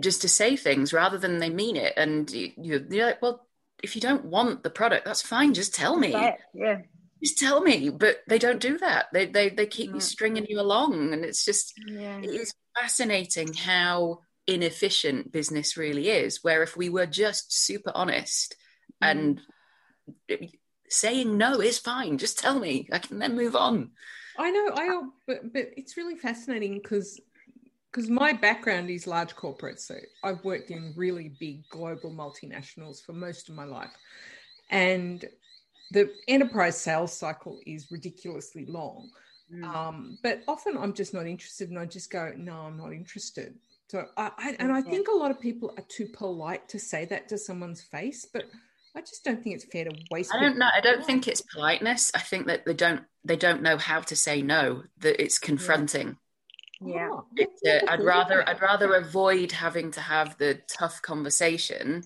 just 0.00 0.22
to 0.22 0.28
say 0.28 0.56
things 0.56 0.92
rather 0.92 1.18
than 1.18 1.38
they 1.38 1.50
mean 1.50 1.76
it. 1.76 1.94
And 1.96 2.30
you, 2.30 2.52
you're 2.56 3.06
like, 3.06 3.22
well, 3.22 3.46
if 3.82 3.94
you 3.94 4.00
don't 4.00 4.24
want 4.24 4.62
the 4.62 4.70
product, 4.70 5.04
that's 5.04 5.22
fine. 5.22 5.54
Just 5.54 5.74
tell 5.74 5.96
me. 5.96 6.10
Yeah. 6.54 6.82
Just 7.24 7.38
tell 7.38 7.60
me. 7.60 7.88
But 7.88 8.18
they 8.28 8.38
don't 8.38 8.60
do 8.60 8.78
that. 8.78 9.06
They 9.12 9.26
they 9.26 9.48
they 9.48 9.66
keep 9.66 9.92
mm. 9.92 10.02
stringing 10.02 10.46
you 10.48 10.60
along, 10.60 11.12
and 11.12 11.24
it's 11.24 11.44
just 11.44 11.72
yeah. 11.86 12.18
it 12.18 12.30
is 12.30 12.52
fascinating 12.78 13.54
how 13.54 14.20
inefficient 14.46 15.32
business 15.32 15.76
really 15.76 16.10
is. 16.10 16.40
Where 16.42 16.62
if 16.62 16.76
we 16.76 16.90
were 16.90 17.06
just 17.06 17.52
super 17.52 17.92
honest 17.94 18.56
mm. 19.02 19.10
and 19.10 19.40
saying 20.88 21.36
no 21.38 21.60
is 21.60 21.78
fine, 21.78 22.18
just 22.18 22.38
tell 22.38 22.58
me. 22.58 22.88
I 22.92 22.98
can 22.98 23.18
then 23.18 23.36
move 23.36 23.56
on. 23.56 23.92
I 24.38 24.50
know. 24.50 24.70
I 24.74 25.02
but 25.26 25.52
but 25.52 25.70
it's 25.76 25.96
really 25.96 26.16
fascinating 26.16 26.74
because 26.82 27.20
because 27.90 28.10
my 28.10 28.32
background 28.32 28.90
is 28.90 29.06
large 29.06 29.36
corporates. 29.36 29.80
So 29.80 29.94
I've 30.24 30.44
worked 30.44 30.70
in 30.70 30.92
really 30.96 31.32
big 31.38 31.68
global 31.68 32.10
multinationals 32.10 33.04
for 33.04 33.12
most 33.12 33.48
of 33.48 33.54
my 33.54 33.64
life. 33.64 33.92
And 34.68 35.24
the 35.90 36.10
enterprise 36.28 36.78
sales 36.78 37.16
cycle 37.16 37.60
is 37.66 37.90
ridiculously 37.90 38.66
long. 38.66 39.10
Mm. 39.52 39.64
Um, 39.64 40.18
but 40.22 40.42
often 40.48 40.76
I'm 40.76 40.92
just 40.92 41.14
not 41.14 41.26
interested 41.26 41.70
and 41.70 41.78
I 41.78 41.86
just 41.86 42.10
go, 42.10 42.32
no, 42.36 42.54
I'm 42.60 42.76
not 42.76 42.92
interested. 42.92 43.54
So 43.88 44.06
I, 44.16 44.30
I 44.38 44.56
and 44.58 44.72
I 44.72 44.82
think 44.82 45.08
a 45.08 45.16
lot 45.16 45.30
of 45.30 45.40
people 45.40 45.72
are 45.76 45.84
too 45.88 46.06
polite 46.06 46.68
to 46.70 46.78
say 46.78 47.04
that 47.06 47.28
to 47.28 47.38
someone's 47.38 47.82
face, 47.82 48.26
but 48.32 48.44
I 48.96 49.00
just 49.00 49.24
don't 49.24 49.42
think 49.42 49.56
it's 49.56 49.66
fair 49.66 49.84
to 49.84 49.94
waste. 50.10 50.34
I 50.34 50.40
don't 50.40 50.58
know. 50.58 50.68
I 50.74 50.80
don't 50.80 51.04
think 51.04 51.28
it's 51.28 51.42
politeness. 51.42 52.10
I 52.14 52.20
think 52.20 52.46
that 52.46 52.64
they 52.64 52.74
don't 52.74 53.02
they 53.24 53.36
don't 53.36 53.62
know 53.62 53.76
how 53.76 54.00
to 54.00 54.16
say 54.16 54.40
no. 54.40 54.84
That 54.98 55.22
it's 55.22 55.38
confronting. 55.38 56.16
Yeah. 56.80 57.10
Oh, 57.12 57.26
uh, 57.66 57.78
I'd 57.88 58.02
rather 58.02 58.48
I'd 58.48 58.60
rather 58.60 58.94
avoid 58.94 59.52
having 59.52 59.90
to 59.92 60.00
have 60.00 60.38
the 60.38 60.60
tough 60.68 61.02
conversation 61.02 62.04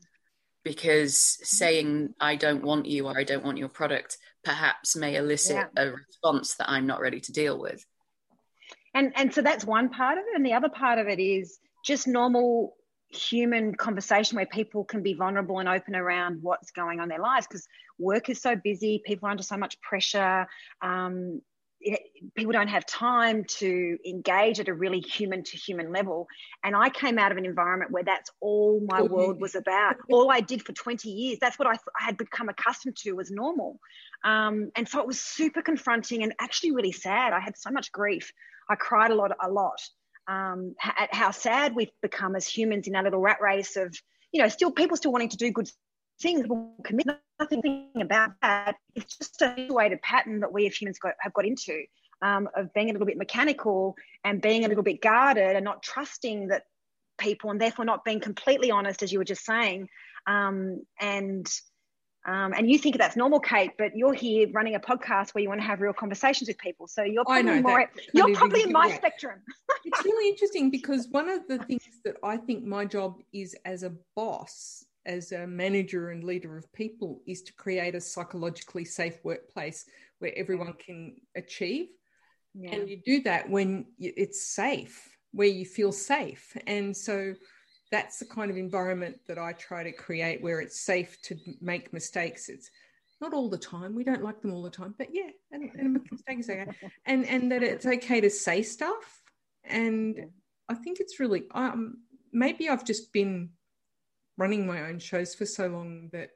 because 0.68 1.16
saying 1.16 2.12
I 2.20 2.36
don't 2.36 2.62
want 2.62 2.84
you 2.84 3.06
or 3.06 3.18
I 3.18 3.24
don't 3.24 3.42
want 3.42 3.56
your 3.56 3.70
product 3.70 4.18
perhaps 4.44 4.94
may 4.94 5.16
elicit 5.16 5.56
yeah. 5.56 5.66
a 5.82 5.92
response 5.92 6.56
that 6.56 6.68
I'm 6.68 6.86
not 6.86 7.00
ready 7.00 7.20
to 7.20 7.32
deal 7.32 7.58
with. 7.58 7.82
And 8.92 9.14
and 9.16 9.32
so 9.32 9.40
that's 9.40 9.64
one 9.64 9.88
part 9.88 10.18
of 10.18 10.24
it 10.28 10.36
and 10.36 10.44
the 10.44 10.52
other 10.52 10.68
part 10.68 10.98
of 10.98 11.08
it 11.08 11.18
is 11.18 11.58
just 11.86 12.06
normal 12.06 12.74
human 13.08 13.74
conversation 13.74 14.36
where 14.36 14.44
people 14.44 14.84
can 14.84 15.02
be 15.02 15.14
vulnerable 15.14 15.58
and 15.58 15.70
open 15.70 15.96
around 15.96 16.40
what's 16.42 16.70
going 16.72 17.00
on 17.00 17.04
in 17.04 17.08
their 17.08 17.18
lives 17.18 17.46
because 17.46 17.66
work 17.98 18.28
is 18.28 18.42
so 18.42 18.54
busy 18.54 19.02
people 19.06 19.26
are 19.26 19.30
under 19.30 19.42
so 19.42 19.56
much 19.56 19.80
pressure 19.80 20.46
um, 20.82 21.40
people 22.34 22.52
don't 22.52 22.68
have 22.68 22.84
time 22.86 23.44
to 23.44 23.96
engage 24.06 24.60
at 24.60 24.68
a 24.68 24.74
really 24.74 25.00
human 25.00 25.42
to 25.44 25.56
human 25.56 25.92
level. 25.92 26.26
And 26.64 26.74
I 26.74 26.90
came 26.90 27.18
out 27.18 27.32
of 27.32 27.38
an 27.38 27.44
environment 27.44 27.90
where 27.90 28.02
that's 28.02 28.30
all 28.40 28.80
my 28.90 29.02
world 29.02 29.40
was 29.40 29.54
about. 29.54 29.96
all 30.10 30.30
I 30.30 30.40
did 30.40 30.64
for 30.64 30.72
20 30.72 31.08
years, 31.08 31.38
that's 31.40 31.58
what 31.58 31.68
I, 31.68 31.72
I 31.72 32.04
had 32.04 32.16
become 32.16 32.48
accustomed 32.48 32.96
to 32.98 33.12
was 33.12 33.30
normal. 33.30 33.78
Um, 34.24 34.70
and 34.76 34.88
so 34.88 35.00
it 35.00 35.06
was 35.06 35.20
super 35.20 35.62
confronting 35.62 36.22
and 36.22 36.32
actually 36.40 36.72
really 36.72 36.92
sad. 36.92 37.32
I 37.32 37.40
had 37.40 37.56
so 37.56 37.70
much 37.70 37.92
grief. 37.92 38.32
I 38.68 38.74
cried 38.74 39.10
a 39.10 39.14
lot, 39.14 39.32
a 39.40 39.50
lot 39.50 39.80
um, 40.28 40.74
at 40.82 41.12
how 41.14 41.30
sad 41.30 41.74
we've 41.74 41.90
become 42.02 42.36
as 42.36 42.46
humans 42.46 42.86
in 42.86 42.94
our 42.94 43.02
little 43.02 43.20
rat 43.20 43.38
race 43.40 43.76
of, 43.76 43.94
you 44.30 44.42
know, 44.42 44.48
still 44.48 44.70
people 44.70 44.96
still 44.96 45.10
wanting 45.10 45.30
to 45.30 45.36
do 45.36 45.50
good 45.50 45.70
things 46.20 46.46
will 46.48 46.74
commit 46.84 47.06
nothing 47.38 47.90
about 48.00 48.32
that. 48.42 48.76
It's 48.94 49.16
just 49.16 49.42
a 49.42 49.54
situated 49.54 50.02
pattern 50.02 50.40
that 50.40 50.52
we 50.52 50.66
as 50.66 50.80
humans 50.80 50.98
got, 50.98 51.14
have 51.20 51.32
got 51.32 51.46
into 51.46 51.84
um, 52.22 52.48
of 52.56 52.72
being 52.74 52.90
a 52.90 52.92
little 52.92 53.06
bit 53.06 53.16
mechanical 53.16 53.96
and 54.24 54.42
being 54.42 54.64
a 54.64 54.68
little 54.68 54.82
bit 54.82 55.00
guarded 55.00 55.56
and 55.56 55.64
not 55.64 55.82
trusting 55.82 56.48
that 56.48 56.64
people 57.18 57.50
and 57.50 57.60
therefore 57.60 57.84
not 57.84 58.04
being 58.04 58.20
completely 58.20 58.70
honest, 58.70 59.02
as 59.02 59.12
you 59.12 59.18
were 59.18 59.24
just 59.24 59.44
saying. 59.44 59.88
Um, 60.26 60.82
and 61.00 61.48
um, 62.26 62.52
and 62.52 62.68
you 62.68 62.78
think 62.78 62.98
that's 62.98 63.16
normal, 63.16 63.40
Kate, 63.40 63.70
but 63.78 63.96
you're 63.96 64.12
here 64.12 64.48
running 64.52 64.74
a 64.74 64.80
podcast 64.80 65.34
where 65.34 65.40
you 65.40 65.48
want 65.48 65.62
to 65.62 65.66
have 65.66 65.80
real 65.80 65.94
conversations 65.94 66.48
with 66.48 66.58
people. 66.58 66.86
So 66.86 67.02
you're 67.02 67.24
probably 67.24 67.62
more, 67.62 67.90
you're 68.12 68.34
probably 68.34 68.64
in 68.64 68.72
my 68.72 68.90
spectrum. 68.90 69.40
it's 69.84 70.04
really 70.04 70.28
interesting 70.28 70.70
because 70.70 71.08
one 71.08 71.30
of 71.30 71.48
the 71.48 71.58
things 71.58 71.84
that 72.04 72.16
I 72.22 72.36
think 72.36 72.64
my 72.64 72.84
job 72.84 73.22
is 73.32 73.56
as 73.64 73.82
a 73.82 73.94
boss 74.14 74.84
as 75.08 75.32
a 75.32 75.46
manager 75.46 76.10
and 76.10 76.22
leader 76.22 76.56
of 76.56 76.70
people 76.72 77.22
is 77.26 77.42
to 77.42 77.52
create 77.54 77.94
a 77.94 78.00
psychologically 78.00 78.84
safe 78.84 79.18
workplace 79.24 79.86
where 80.18 80.32
everyone 80.36 80.74
can 80.74 81.16
achieve. 81.34 81.88
Yeah. 82.54 82.74
And 82.74 82.88
you 82.88 83.00
do 83.04 83.22
that 83.22 83.48
when 83.48 83.86
it's 83.98 84.46
safe, 84.46 85.08
where 85.32 85.48
you 85.48 85.64
feel 85.64 85.92
safe. 85.92 86.54
And 86.66 86.94
so 86.94 87.34
that's 87.90 88.18
the 88.18 88.26
kind 88.26 88.50
of 88.50 88.58
environment 88.58 89.16
that 89.26 89.38
I 89.38 89.52
try 89.54 89.82
to 89.82 89.92
create 89.92 90.42
where 90.42 90.60
it's 90.60 90.80
safe 90.80 91.20
to 91.22 91.36
make 91.62 91.92
mistakes. 91.92 92.50
It's 92.50 92.70
not 93.20 93.32
all 93.32 93.48
the 93.48 93.58
time. 93.58 93.94
We 93.94 94.04
don't 94.04 94.22
like 94.22 94.42
them 94.42 94.52
all 94.52 94.62
the 94.62 94.70
time, 94.70 94.94
but 94.98 95.08
yeah, 95.12 95.30
and, 95.50 95.70
and 95.74 95.96
a 95.96 96.00
mistake 96.12 96.38
is 96.38 96.50
okay. 96.50 96.66
And 97.06 97.26
and 97.26 97.50
that 97.50 97.62
it's 97.62 97.86
okay 97.86 98.20
to 98.20 98.30
say 98.30 98.62
stuff. 98.62 99.22
And 99.64 100.16
I 100.68 100.74
think 100.74 101.00
it's 101.00 101.18
really 101.18 101.44
um 101.54 101.96
maybe 102.32 102.68
I've 102.68 102.84
just 102.84 103.12
been 103.12 103.50
running 104.38 104.66
my 104.66 104.88
own 104.88 104.98
shows 104.98 105.34
for 105.34 105.44
so 105.44 105.66
long 105.66 106.08
that 106.12 106.30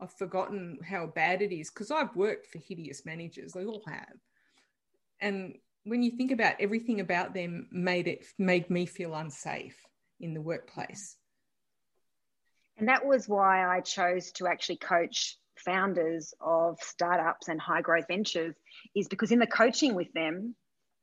I've 0.00 0.14
forgotten 0.14 0.78
how 0.88 1.06
bad 1.06 1.42
it 1.42 1.52
is 1.52 1.70
because 1.70 1.90
I've 1.90 2.16
worked 2.16 2.46
for 2.46 2.58
hideous 2.58 3.04
managers, 3.04 3.52
they 3.52 3.64
all 3.64 3.82
have. 3.86 4.16
And 5.20 5.56
when 5.84 6.02
you 6.02 6.12
think 6.12 6.30
about 6.30 6.54
everything 6.60 7.00
about 7.00 7.34
them 7.34 7.68
made 7.70 8.08
it 8.08 8.24
made 8.38 8.70
me 8.70 8.86
feel 8.86 9.14
unsafe 9.14 9.76
in 10.20 10.32
the 10.32 10.40
workplace. 10.40 11.16
And 12.78 12.88
that 12.88 13.04
was 13.04 13.28
why 13.28 13.66
I 13.66 13.80
chose 13.80 14.32
to 14.32 14.46
actually 14.46 14.76
coach 14.76 15.36
founders 15.56 16.32
of 16.40 16.78
startups 16.80 17.48
and 17.48 17.60
high 17.60 17.82
growth 17.82 18.06
ventures 18.08 18.54
is 18.96 19.08
because 19.08 19.30
in 19.30 19.38
the 19.38 19.46
coaching 19.46 19.94
with 19.94 20.12
them 20.14 20.54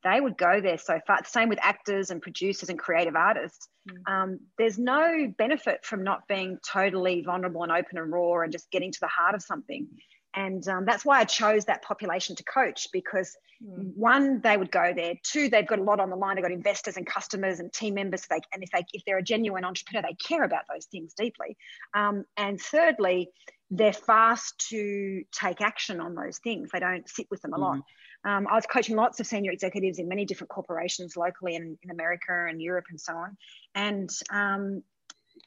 they 0.04 0.20
would 0.22 0.38
go 0.38 0.62
there 0.62 0.78
so 0.78 1.00
far. 1.06 1.20
Same 1.26 1.50
with 1.50 1.60
actors 1.62 2.10
and 2.12 2.22
producers 2.22 2.70
and 2.70 2.80
creative 2.80 3.16
artists. 3.16 3.68
Mm. 3.90 4.12
Um, 4.12 4.40
there's 4.58 4.78
no 4.78 5.34
benefit 5.38 5.84
from 5.84 6.04
not 6.04 6.28
being 6.28 6.58
totally 6.66 7.22
vulnerable 7.22 7.64
and 7.64 7.72
open 7.72 7.98
and 7.98 8.12
raw 8.12 8.42
and 8.42 8.52
just 8.52 8.72
getting 8.72 8.92
to 8.92 9.00
the 9.02 9.08
heart 9.08 9.36
of 9.36 9.42
something. 9.42 9.88
And 10.36 10.66
um, 10.68 10.86
that's 10.86 11.04
why 11.04 11.20
I 11.20 11.26
chose 11.26 11.66
that 11.66 11.82
population 11.82 12.36
to 12.36 12.44
coach 12.44 12.88
because 12.94 13.36
mm. 13.64 13.92
one, 13.96 14.42
they 14.42 14.56
would 14.56 14.72
go 14.72 14.94
there. 14.96 15.16
Two, 15.24 15.50
they've 15.50 15.68
got 15.68 15.80
a 15.80 15.84
lot 15.84 16.00
on 16.00 16.10
the 16.10 16.16
line. 16.16 16.36
They've 16.36 16.44
got 16.44 16.52
investors 16.52 16.98
and 16.98 17.06
customers 17.06 17.60
and 17.60 17.74
team 17.74 17.96
members. 17.96 18.22
So 18.22 18.28
they, 18.36 18.42
and 18.54 18.64
if 18.64 18.70
they 18.72 18.86
if 18.94 19.04
they're 19.06 19.18
a 19.18 19.24
genuine 19.24 19.66
entrepreneur, 19.66 20.08
they 20.08 20.16
care 20.16 20.44
about 20.44 20.64
those 20.72 20.86
things 20.86 21.14
deeply. 21.18 21.58
Um, 21.94 22.26
and 22.38 22.62
thirdly, 22.62 23.30
they're 23.72 23.94
fast 23.94 24.66
to 24.70 25.24
take 25.32 25.62
action 25.62 26.00
on 26.00 26.16
those 26.16 26.40
things. 26.40 26.70
They 26.72 26.80
don't 26.80 27.08
sit 27.10 27.28
with 27.30 27.42
them 27.42 27.54
a 27.54 27.58
lot. 27.58 27.78
Mm. 27.78 27.84
Um, 28.26 28.48
I 28.48 28.56
was 28.56 28.66
coaching 28.66 28.96
lots 28.96 29.20
of 29.20 29.28
senior 29.28 29.52
executives 29.52 30.00
in 30.00 30.08
many 30.08 30.26
different 30.26 30.50
corporations 30.50 31.16
locally 31.16 31.56
in, 31.56 31.78
in 31.84 31.90
America 31.90 32.48
and 32.50 32.62
Europe 32.62 32.86
and 32.90 33.00
so 33.00 33.14
on. 33.14 33.38
And 33.76 34.10
um, 34.32 34.84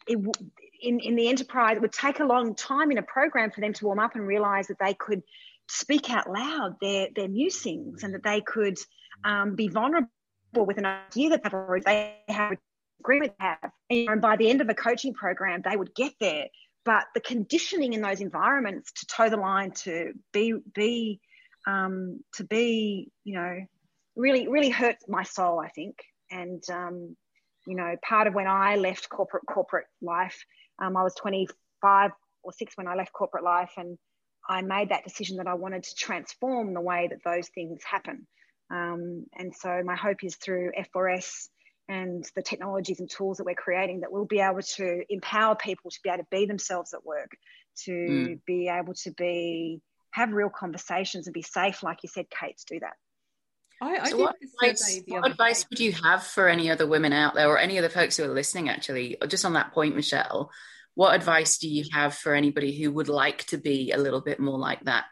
it, 0.06 0.18
in, 0.80 1.00
in 1.00 1.16
the 1.16 1.28
enterprise, 1.28 1.76
it 1.76 1.82
would 1.82 1.92
take 1.92 2.20
a 2.20 2.24
long 2.24 2.54
time 2.54 2.90
in 2.90 2.98
a 2.98 3.02
program 3.02 3.50
for 3.50 3.60
them 3.60 3.72
to 3.74 3.84
warm 3.86 3.98
up 3.98 4.14
and 4.14 4.26
realize 4.26 4.68
that 4.68 4.78
they 4.78 4.94
could 4.94 5.22
speak 5.68 6.10
out 6.10 6.30
loud 6.30 6.76
their, 6.80 7.08
their 7.14 7.28
musings 7.28 8.02
and 8.02 8.14
that 8.14 8.22
they 8.22 8.40
could 8.40 8.78
um, 9.24 9.54
be 9.54 9.68
vulnerable 9.68 10.08
with 10.54 10.78
an 10.78 10.86
idea 10.86 11.30
that 11.30 11.42
they 11.84 12.16
have 12.28 12.56
agreement 13.00 13.32
have. 13.38 13.70
And 13.90 14.20
by 14.20 14.36
the 14.36 14.48
end 14.48 14.60
of 14.60 14.68
a 14.68 14.74
coaching 14.74 15.12
program, 15.12 15.62
they 15.64 15.76
would 15.76 15.94
get 15.94 16.12
there. 16.20 16.46
But 16.84 17.04
the 17.14 17.20
conditioning 17.20 17.92
in 17.92 18.00
those 18.00 18.20
environments 18.20 18.92
to 18.92 19.06
toe 19.06 19.28
the 19.28 19.36
line, 19.36 19.70
to 19.82 20.12
be 20.32 20.54
be 20.74 21.20
um, 21.66 22.20
to 22.34 22.44
be, 22.44 23.10
you 23.24 23.34
know, 23.34 23.58
really, 24.16 24.48
really 24.48 24.70
hurt 24.70 24.96
my 25.08 25.22
soul, 25.22 25.60
I 25.60 25.68
think. 25.68 25.96
And, 26.30 26.62
um, 26.70 27.16
you 27.66 27.76
know, 27.76 27.96
part 28.02 28.26
of 28.26 28.34
when 28.34 28.48
I 28.48 28.76
left 28.76 29.08
corporate 29.08 29.44
corporate 29.46 29.86
life, 30.00 30.44
um, 30.78 30.96
I 30.96 31.02
was 31.02 31.14
25 31.14 32.10
or 32.42 32.52
six 32.52 32.76
when 32.76 32.88
I 32.88 32.94
left 32.94 33.12
corporate 33.12 33.44
life, 33.44 33.72
and 33.76 33.98
I 34.48 34.62
made 34.62 34.88
that 34.88 35.04
decision 35.04 35.36
that 35.36 35.46
I 35.46 35.54
wanted 35.54 35.84
to 35.84 35.94
transform 35.94 36.74
the 36.74 36.80
way 36.80 37.08
that 37.08 37.22
those 37.24 37.48
things 37.48 37.82
happen. 37.84 38.26
Um, 38.70 39.26
and 39.36 39.54
so 39.54 39.82
my 39.84 39.94
hope 39.94 40.24
is 40.24 40.36
through 40.36 40.72
F4S 40.94 41.48
and 41.88 42.24
the 42.34 42.42
technologies 42.42 43.00
and 43.00 43.10
tools 43.10 43.36
that 43.36 43.44
we're 43.44 43.54
creating 43.54 44.00
that 44.00 44.10
we'll 44.10 44.24
be 44.24 44.40
able 44.40 44.62
to 44.62 45.02
empower 45.08 45.54
people 45.54 45.90
to 45.90 45.98
be 46.02 46.08
able 46.08 46.22
to 46.22 46.28
be 46.30 46.46
themselves 46.46 46.94
at 46.94 47.04
work, 47.04 47.30
to 47.84 47.92
mm. 47.92 48.40
be 48.46 48.68
able 48.68 48.94
to 48.94 49.10
be 49.12 49.80
have 50.12 50.32
real 50.32 50.50
conversations 50.50 51.26
and 51.26 51.34
be 51.34 51.42
safe, 51.42 51.82
like 51.82 51.98
you 52.02 52.08
said, 52.08 52.26
Kate, 52.30 52.56
to 52.58 52.74
do 52.74 52.80
that. 52.80 52.94
I, 53.80 53.98
I 54.02 54.10
so 54.10 54.18
what 54.18 54.36
advice, 54.40 55.00
what 55.08 55.30
advice 55.30 55.66
would 55.68 55.80
you 55.80 55.92
have 55.92 56.22
for 56.22 56.48
any 56.48 56.70
other 56.70 56.86
women 56.86 57.12
out 57.12 57.34
there 57.34 57.48
or 57.48 57.58
any 57.58 57.78
other 57.78 57.88
folks 57.88 58.16
who 58.16 58.24
are 58.24 58.28
listening, 58.28 58.68
actually, 58.68 59.16
just 59.26 59.44
on 59.44 59.54
that 59.54 59.72
point, 59.72 59.96
Michelle? 59.96 60.50
What 60.94 61.14
advice 61.14 61.58
do 61.58 61.68
you 61.68 61.84
have 61.92 62.14
for 62.14 62.34
anybody 62.34 62.80
who 62.80 62.92
would 62.92 63.08
like 63.08 63.44
to 63.46 63.58
be 63.58 63.90
a 63.90 63.98
little 63.98 64.20
bit 64.20 64.38
more 64.38 64.58
like 64.58 64.84
that 64.84 65.06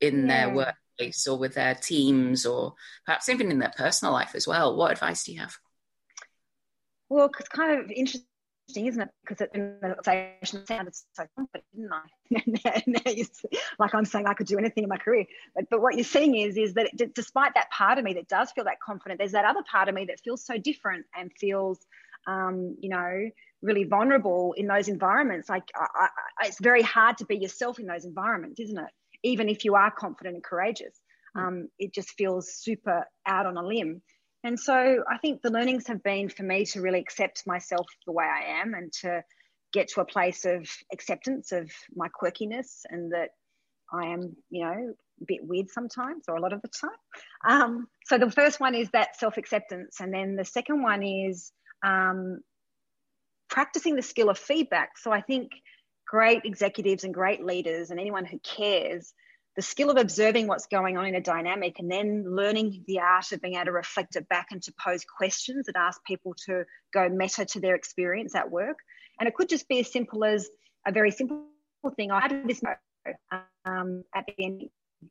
in 0.00 0.26
yeah. 0.26 0.46
their 0.46 0.54
workplace 0.54 1.26
or 1.26 1.38
with 1.38 1.54
their 1.54 1.74
teams 1.74 2.44
or 2.44 2.74
perhaps 3.06 3.28
even 3.28 3.50
in 3.50 3.60
their 3.60 3.72
personal 3.74 4.12
life 4.12 4.34
as 4.34 4.46
well? 4.46 4.76
What 4.76 4.92
advice 4.92 5.24
do 5.24 5.32
you 5.32 5.40
have? 5.40 5.56
Well, 7.08 7.30
it's 7.38 7.48
kind 7.48 7.80
of 7.80 7.90
interesting 7.90 8.26
isn't 8.68 9.02
it? 9.02 9.08
Because 9.26 9.48
in 9.54 9.76
the 9.80 9.88
conversation 9.88 10.66
sounded 10.66 10.94
so 10.94 11.24
confident, 11.36 11.64
didn't 11.74 11.92
I? 11.92 13.62
like 13.78 13.94
I'm 13.94 14.04
saying 14.04 14.26
I 14.26 14.34
could 14.34 14.46
do 14.46 14.58
anything 14.58 14.84
in 14.84 14.88
my 14.88 14.96
career. 14.96 15.26
But, 15.54 15.64
but 15.70 15.82
what 15.82 15.94
you're 15.94 16.04
seeing 16.04 16.36
is, 16.36 16.56
is 16.56 16.74
that 16.74 16.90
it, 16.98 17.14
despite 17.14 17.54
that 17.54 17.70
part 17.70 17.98
of 17.98 18.04
me 18.04 18.14
that 18.14 18.28
does 18.28 18.52
feel 18.52 18.64
that 18.64 18.80
confident, 18.84 19.18
there's 19.18 19.32
that 19.32 19.44
other 19.44 19.62
part 19.70 19.88
of 19.88 19.94
me 19.94 20.06
that 20.06 20.20
feels 20.20 20.44
so 20.44 20.56
different 20.56 21.06
and 21.16 21.30
feels, 21.38 21.78
um, 22.26 22.76
you 22.80 22.88
know, 22.88 23.30
really 23.62 23.84
vulnerable 23.84 24.54
in 24.56 24.66
those 24.66 24.88
environments. 24.88 25.48
Like 25.48 25.64
I, 25.74 26.08
I, 26.40 26.46
it's 26.46 26.60
very 26.60 26.82
hard 26.82 27.18
to 27.18 27.24
be 27.24 27.36
yourself 27.36 27.78
in 27.78 27.86
those 27.86 28.04
environments, 28.04 28.60
isn't 28.60 28.78
it? 28.78 28.90
Even 29.22 29.48
if 29.48 29.64
you 29.64 29.74
are 29.76 29.90
confident 29.90 30.34
and 30.34 30.44
courageous, 30.44 30.98
mm. 31.36 31.46
um, 31.46 31.68
it 31.78 31.94
just 31.94 32.10
feels 32.12 32.52
super 32.52 33.06
out 33.26 33.46
on 33.46 33.56
a 33.56 33.62
limb. 33.62 34.02
And 34.44 34.58
so 34.58 35.04
I 35.08 35.18
think 35.18 35.42
the 35.42 35.50
learnings 35.50 35.86
have 35.86 36.02
been 36.02 36.28
for 36.28 36.42
me 36.42 36.64
to 36.66 36.80
really 36.80 37.00
accept 37.00 37.46
myself 37.46 37.86
the 38.06 38.12
way 38.12 38.24
I 38.24 38.60
am 38.60 38.74
and 38.74 38.92
to 39.02 39.22
get 39.72 39.88
to 39.88 40.00
a 40.00 40.04
place 40.04 40.44
of 40.44 40.68
acceptance 40.92 41.52
of 41.52 41.70
my 41.94 42.08
quirkiness 42.08 42.82
and 42.90 43.12
that 43.12 43.30
I 43.92 44.06
am, 44.06 44.36
you 44.50 44.64
know, 44.64 44.94
a 45.20 45.24
bit 45.24 45.40
weird 45.42 45.70
sometimes 45.70 46.24
or 46.28 46.36
a 46.36 46.40
lot 46.40 46.52
of 46.52 46.62
the 46.62 46.68
time. 46.68 46.90
Um, 47.48 47.88
so 48.06 48.18
the 48.18 48.30
first 48.30 48.58
one 48.58 48.74
is 48.74 48.90
that 48.90 49.18
self 49.18 49.36
acceptance. 49.36 50.00
And 50.00 50.12
then 50.12 50.36
the 50.36 50.44
second 50.44 50.82
one 50.82 51.02
is 51.02 51.52
um, 51.84 52.40
practicing 53.48 53.94
the 53.94 54.02
skill 54.02 54.28
of 54.28 54.38
feedback. 54.38 54.98
So 54.98 55.12
I 55.12 55.20
think 55.20 55.52
great 56.06 56.44
executives 56.44 57.04
and 57.04 57.14
great 57.14 57.44
leaders 57.44 57.90
and 57.90 58.00
anyone 58.00 58.24
who 58.24 58.38
cares 58.40 59.14
the 59.56 59.62
skill 59.62 59.90
of 59.90 59.96
observing 59.96 60.46
what's 60.46 60.66
going 60.66 60.96
on 60.96 61.04
in 61.04 61.14
a 61.14 61.20
dynamic 61.20 61.78
and 61.78 61.90
then 61.90 62.24
learning 62.26 62.84
the 62.86 63.00
art 63.00 63.32
of 63.32 63.42
being 63.42 63.54
able 63.54 63.66
to 63.66 63.72
reflect 63.72 64.16
it 64.16 64.28
back 64.28 64.48
and 64.50 64.62
to 64.62 64.72
pose 64.82 65.04
questions 65.04 65.66
that 65.66 65.76
ask 65.76 66.02
people 66.04 66.34
to 66.46 66.64
go 66.92 67.08
meta 67.08 67.44
to 67.44 67.60
their 67.60 67.74
experience 67.74 68.34
at 68.34 68.50
work. 68.50 68.78
And 69.20 69.28
it 69.28 69.34
could 69.34 69.48
just 69.48 69.68
be 69.68 69.80
as 69.80 69.92
simple 69.92 70.24
as 70.24 70.48
a 70.86 70.92
very 70.92 71.10
simple 71.10 71.44
thing. 71.96 72.10
I 72.10 72.20
had 72.20 72.48
this 72.48 72.62
um, 73.64 74.04
at 74.14 74.24
the 74.26 74.44
end, 74.44 74.62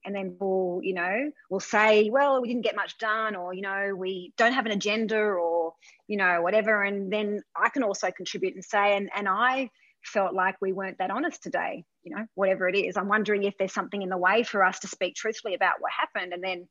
and 0.05 0.15
then 0.15 0.37
we'll, 0.39 0.79
you 0.81 0.93
know, 0.93 1.31
we'll 1.49 1.59
say, 1.59 2.09
well, 2.09 2.41
we 2.41 2.47
didn't 2.47 2.63
get 2.63 2.75
much 2.75 2.97
done, 2.97 3.35
or 3.35 3.53
you 3.53 3.61
know, 3.61 3.93
we 3.95 4.33
don't 4.37 4.53
have 4.53 4.65
an 4.65 4.71
agenda, 4.71 5.17
or 5.17 5.73
you 6.07 6.17
know, 6.17 6.41
whatever. 6.41 6.83
And 6.83 7.11
then 7.11 7.41
I 7.55 7.69
can 7.69 7.83
also 7.83 8.09
contribute 8.11 8.55
and 8.55 8.63
say, 8.63 8.97
and 8.97 9.09
and 9.15 9.27
I 9.29 9.69
felt 10.03 10.33
like 10.33 10.55
we 10.61 10.73
weren't 10.73 10.97
that 10.97 11.11
honest 11.11 11.43
today, 11.43 11.83
you 12.03 12.15
know, 12.15 12.25
whatever 12.35 12.67
it 12.67 12.75
is. 12.75 12.97
I'm 12.97 13.07
wondering 13.07 13.43
if 13.43 13.57
there's 13.57 13.73
something 13.73 14.01
in 14.01 14.09
the 14.09 14.17
way 14.17 14.43
for 14.43 14.63
us 14.63 14.79
to 14.79 14.87
speak 14.87 15.15
truthfully 15.15 15.53
about 15.53 15.75
what 15.79 15.91
happened. 15.91 16.33
And 16.33 16.43
then 16.43 16.67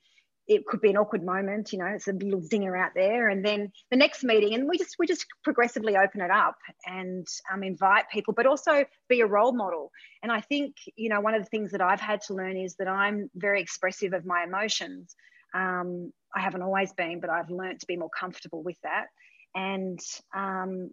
it 0.46 0.66
could 0.66 0.80
be 0.80 0.90
an 0.90 0.96
awkward 0.96 1.24
moment, 1.24 1.72
you 1.72 1.78
know, 1.78 1.86
it's 1.86 2.08
a 2.08 2.12
little 2.12 2.40
zinger 2.40 2.76
out 2.76 2.90
there. 2.94 3.28
And 3.28 3.44
then 3.44 3.70
the 3.90 3.96
next 3.96 4.24
meeting, 4.24 4.54
and 4.54 4.68
we 4.68 4.78
just 4.78 4.96
we 4.98 5.06
just 5.06 5.24
progressively 5.44 5.96
open 5.96 6.20
it 6.20 6.30
up 6.30 6.56
and 6.84 7.26
um, 7.52 7.62
invite 7.62 8.10
people, 8.12 8.34
but 8.34 8.46
also 8.46 8.84
be 9.08 9.20
a 9.20 9.26
role 9.26 9.52
model. 9.52 9.92
And 10.24 10.32
I 10.32 10.40
think, 10.40 10.74
you 10.96 11.08
know, 11.08 11.20
one 11.20 11.34
of 11.34 11.42
the 11.42 11.48
things 11.48 11.70
that 11.70 11.80
I've 11.80 12.00
had 12.00 12.22
to 12.22 12.34
learn 12.34 12.56
is 12.56 12.74
that 12.76 12.88
I'm 12.88 13.30
very 13.36 13.60
expressive 13.60 14.12
of 14.12 14.26
my 14.26 14.42
emotions. 14.42 15.14
Um, 15.54 16.12
I 16.34 16.40
haven't 16.40 16.62
always 16.62 16.92
been, 16.92 17.20
but 17.20 17.30
I've 17.30 17.50
learned 17.50 17.80
to 17.80 17.86
be 17.86 17.96
more 17.96 18.10
comfortable 18.10 18.62
with 18.64 18.80
that. 18.82 19.06
And 19.54 20.00
um, 20.34 20.90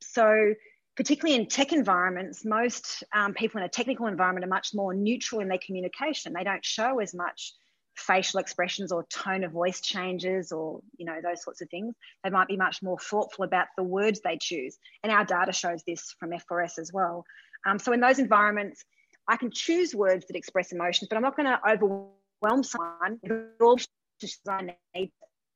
so 0.00 0.54
particularly 0.96 1.40
in 1.40 1.46
tech 1.46 1.72
environments, 1.72 2.44
most 2.44 3.04
um, 3.12 3.34
people 3.34 3.58
in 3.58 3.64
a 3.64 3.68
technical 3.68 4.06
environment 4.06 4.44
are 4.44 4.48
much 4.48 4.70
more 4.74 4.94
neutral 4.94 5.40
in 5.40 5.48
their 5.48 5.58
communication. 5.58 6.32
They 6.32 6.44
don't 6.44 6.64
show 6.64 7.00
as 7.00 7.14
much 7.14 7.54
facial 7.96 8.40
expressions 8.40 8.90
or 8.90 9.04
tone 9.04 9.44
of 9.44 9.52
voice 9.52 9.80
changes 9.80 10.50
or 10.50 10.80
you 10.96 11.06
know 11.06 11.20
those 11.22 11.42
sorts 11.42 11.60
of 11.60 11.70
things. 11.70 11.94
They 12.22 12.30
might 12.30 12.48
be 12.48 12.56
much 12.56 12.82
more 12.82 12.98
thoughtful 12.98 13.44
about 13.44 13.68
the 13.76 13.84
words 13.84 14.20
they 14.20 14.38
choose. 14.40 14.78
And 15.02 15.12
our 15.12 15.24
data 15.24 15.52
shows 15.52 15.82
this 15.86 16.14
from 16.18 16.30
f4s 16.30 16.78
as 16.78 16.92
well. 16.92 17.24
Um, 17.66 17.78
so 17.78 17.92
in 17.92 18.00
those 18.00 18.18
environments 18.18 18.84
i 19.28 19.36
can 19.36 19.50
choose 19.50 19.94
words 19.94 20.26
that 20.26 20.36
express 20.36 20.72
emotions 20.72 21.08
but 21.08 21.16
i'm 21.16 21.22
not 21.22 21.36
going 21.36 21.46
to 21.46 21.58
overwhelm 21.68 22.62
someone 22.62 23.18
with 23.22 23.60
all 23.60 23.78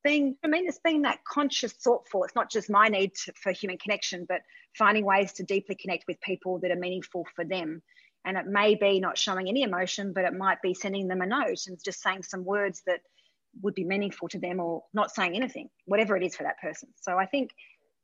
being 0.09 0.37
i 0.43 0.49
mean 0.49 0.67
it's 0.67 0.81
being 0.83 1.03
that 1.03 1.19
conscious 1.25 1.73
thoughtful. 1.73 2.25
It's 2.25 2.35
not 2.35 2.51
just 2.51 2.71
my 2.71 2.89
need 2.89 3.15
to, 3.25 3.33
for 3.43 3.53
human 3.53 3.79
connection 3.79 4.27
but 4.29 4.41
finding 4.77 5.05
ways 5.05 5.33
to 5.35 5.43
deeply 5.43 5.75
connect 5.75 6.05
with 6.09 6.21
people 6.21 6.61
that 6.61 6.71
are 6.71 6.77
meaningful 6.77 7.27
for 7.37 7.45
them. 7.45 7.83
And 8.25 8.37
it 8.37 8.47
may 8.47 8.75
be 8.75 9.01
not 9.01 9.19
showing 9.19 9.49
any 9.49 9.63
emotion 9.63 10.13
but 10.15 10.25
it 10.25 10.33
might 10.33 10.63
be 10.63 10.75
sending 10.75 11.09
them 11.09 11.21
a 11.21 11.27
note 11.27 11.67
and 11.67 11.79
just 11.85 12.03
saying 12.03 12.23
some 12.23 12.45
words 12.45 12.83
that 12.87 13.01
would 13.63 13.75
be 13.75 13.85
meaningful 13.85 14.29
to 14.29 14.39
them 14.39 14.61
or 14.61 14.85
not 14.95 15.11
saying 15.11 15.35
anything 15.37 15.69
whatever 15.85 16.17
it 16.17 16.25
is 16.25 16.35
for 16.35 16.45
that 16.45 16.61
person. 16.61 16.89
So 16.97 17.19
i 17.19 17.27
think 17.27 17.51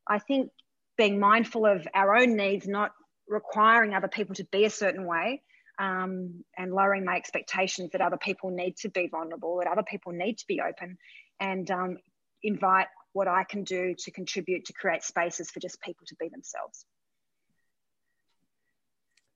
i 0.09 0.19
think 0.19 0.51
being 0.99 1.19
mindful 1.19 1.65
of 1.67 1.87
our 1.95 2.15
own 2.17 2.37
needs 2.37 2.69
not 2.69 2.93
requiring 3.29 3.95
other 3.95 4.09
people 4.09 4.35
to 4.35 4.45
be 4.53 4.65
a 4.65 4.71
certain 4.71 5.07
way 5.07 5.43
um, 5.79 6.45
and 6.57 6.73
lowering 6.73 7.05
my 7.05 7.17
expectations 7.17 7.91
that 7.93 8.01
other 8.01 8.17
people 8.17 8.51
need 8.51 8.77
to 8.77 8.89
be 8.89 9.09
vulnerable, 9.09 9.59
that 9.59 9.71
other 9.71 9.83
people 9.83 10.13
need 10.13 10.39
to 10.39 10.45
be 10.47 10.61
open, 10.61 10.97
and 11.41 11.71
um, 11.71 11.99
invite 12.43 12.87
what 13.13 13.29
I 13.29 13.45
can 13.45 13.65
do 13.65 13.95
to 13.99 14.11
contribute 14.11 14.67
to 14.67 14.73
create 14.73 15.03
spaces 15.03 15.51
for 15.51 15.61
just 15.61 15.81
people 15.81 16.07
to 16.09 16.17
be 16.19 16.29
themselves. 16.29 16.85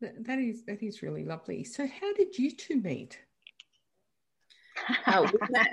That 0.00 0.38
is 0.38 0.64
that 0.66 0.82
is 0.82 1.02
really 1.02 1.24
lovely. 1.24 1.64
So, 1.64 1.86
how 1.86 2.12
did 2.14 2.38
you 2.38 2.52
two 2.52 2.80
meet? 2.80 3.18
Oh, 5.08 5.22
we 5.22 5.38
met. 5.50 5.68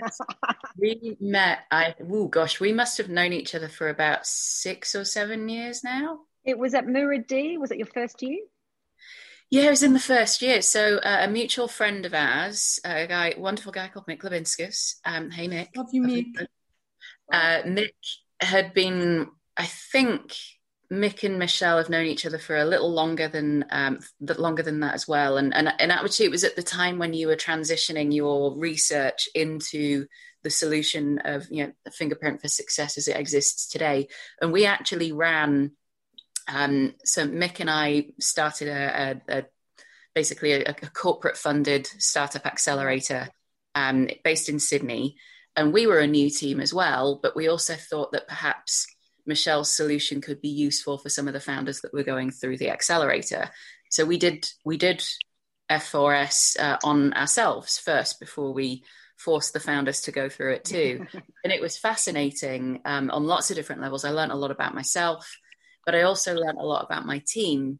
we 0.79 1.17
met. 1.19 1.59
I 1.69 1.93
oh 2.09 2.27
gosh, 2.27 2.59
we 2.59 2.73
must 2.73 2.97
have 2.97 3.09
known 3.09 3.33
each 3.33 3.53
other 3.53 3.69
for 3.69 3.89
about 3.89 4.25
six 4.25 4.95
or 4.95 5.05
seven 5.05 5.47
years 5.47 5.83
now. 5.83 6.21
It 6.43 6.57
was 6.57 6.73
at 6.73 6.87
muru-D. 6.87 7.57
Was 7.57 7.71
it 7.71 7.77
your 7.77 7.87
first 7.87 8.21
year? 8.21 8.39
Yeah, 9.51 9.67
it 9.67 9.69
was 9.69 9.83
in 9.83 9.93
the 9.93 9.99
first 9.99 10.41
year. 10.41 10.61
So 10.61 10.97
uh, 10.97 11.19
a 11.21 11.27
mutual 11.27 11.67
friend 11.67 12.05
of 12.05 12.13
ours, 12.13 12.79
a 12.83 13.07
guy, 13.07 13.35
wonderful 13.37 13.71
guy 13.71 13.87
called 13.87 14.07
Mick 14.07 14.21
Liubinskas. 14.21 14.95
Um, 15.05 15.29
hey 15.31 15.47
Mick. 15.47 15.69
Love 15.75 15.89
you, 15.91 16.01
Mick. 16.01 16.47
Uh, 17.31 17.61
Mick 17.63 17.93
had 18.39 18.73
been, 18.73 19.27
I 19.55 19.65
think, 19.65 20.35
Mick 20.91 21.23
and 21.23 21.39
Michelle 21.39 21.77
have 21.77 21.89
known 21.89 22.05
each 22.05 22.25
other 22.25 22.37
for 22.37 22.55
a 22.55 22.65
little 22.65 22.91
longer 22.91 23.27
than 23.27 23.65
um, 23.71 23.99
longer 24.19 24.61
than 24.61 24.81
that 24.81 24.93
as 24.93 25.07
well. 25.07 25.37
And, 25.37 25.53
and 25.53 25.73
and 25.79 25.91
actually, 25.91 26.27
it 26.27 26.31
was 26.31 26.43
at 26.43 26.55
the 26.55 26.63
time 26.63 26.99
when 26.99 27.13
you 27.13 27.27
were 27.27 27.35
transitioning 27.35 28.13
your 28.13 28.55
research 28.55 29.27
into 29.33 30.05
the 30.43 30.49
solution 30.51 31.19
of 31.25 31.47
you 31.49 31.65
know 31.65 31.71
fingerprint 31.91 32.39
for 32.41 32.47
success 32.47 32.97
as 32.97 33.07
it 33.07 33.17
exists 33.17 33.67
today. 33.67 34.07
And 34.39 34.51
we 34.51 34.65
actually 34.65 35.11
ran 35.11 35.71
um, 36.47 36.93
so 37.03 37.27
Mick 37.27 37.59
and 37.59 37.69
I 37.69 38.07
started 38.19 38.67
a, 38.67 39.21
a, 39.29 39.39
a 39.39 39.45
basically 40.13 40.53
a, 40.53 40.69
a, 40.69 40.73
corporate 40.73 41.37
funded 41.37 41.87
startup 41.87 42.45
accelerator 42.45 43.29
um, 43.73 44.07
based 44.23 44.49
in 44.49 44.59
Sydney, 44.59 45.17
and 45.55 45.73
we 45.73 45.87
were 45.87 45.99
a 45.99 46.07
new 46.07 46.29
team 46.29 46.59
as 46.59 46.73
well. 46.73 47.19
But 47.21 47.35
we 47.35 47.47
also 47.47 47.75
thought 47.75 48.11
that 48.11 48.27
perhaps 48.27 48.87
Michelle's 49.25 49.73
solution 49.73 50.21
could 50.21 50.41
be 50.41 50.49
useful 50.49 50.97
for 50.97 51.09
some 51.09 51.27
of 51.27 51.33
the 51.33 51.39
founders 51.39 51.81
that 51.81 51.93
were 51.93 52.03
going 52.03 52.31
through 52.31 52.57
the 52.57 52.69
accelerator. 52.69 53.49
So 53.89 54.05
we 54.05 54.17
did 54.17 54.47
we 54.63 54.77
did 54.77 55.03
F4S 55.69 56.59
uh, 56.59 56.77
on 56.83 57.13
ourselves 57.13 57.79
first 57.79 58.19
before 58.19 58.53
we 58.53 58.83
forced 59.17 59.53
the 59.53 59.59
founders 59.59 60.01
to 60.01 60.11
go 60.11 60.29
through 60.29 60.53
it 60.53 60.63
too. 60.65 61.07
and 61.43 61.53
it 61.53 61.61
was 61.61 61.77
fascinating 61.77 62.81
um, 62.85 63.09
on 63.09 63.23
lots 63.25 63.49
of 63.49 63.55
different 63.55 63.81
levels. 63.81 64.05
I 64.05 64.11
learned 64.11 64.31
a 64.31 64.35
lot 64.35 64.51
about 64.51 64.75
myself 64.75 65.37
but 65.85 65.95
I 65.95 66.01
also 66.01 66.33
learned 66.33 66.57
a 66.57 66.65
lot 66.65 66.85
about 66.85 67.05
my 67.05 67.21
team 67.25 67.79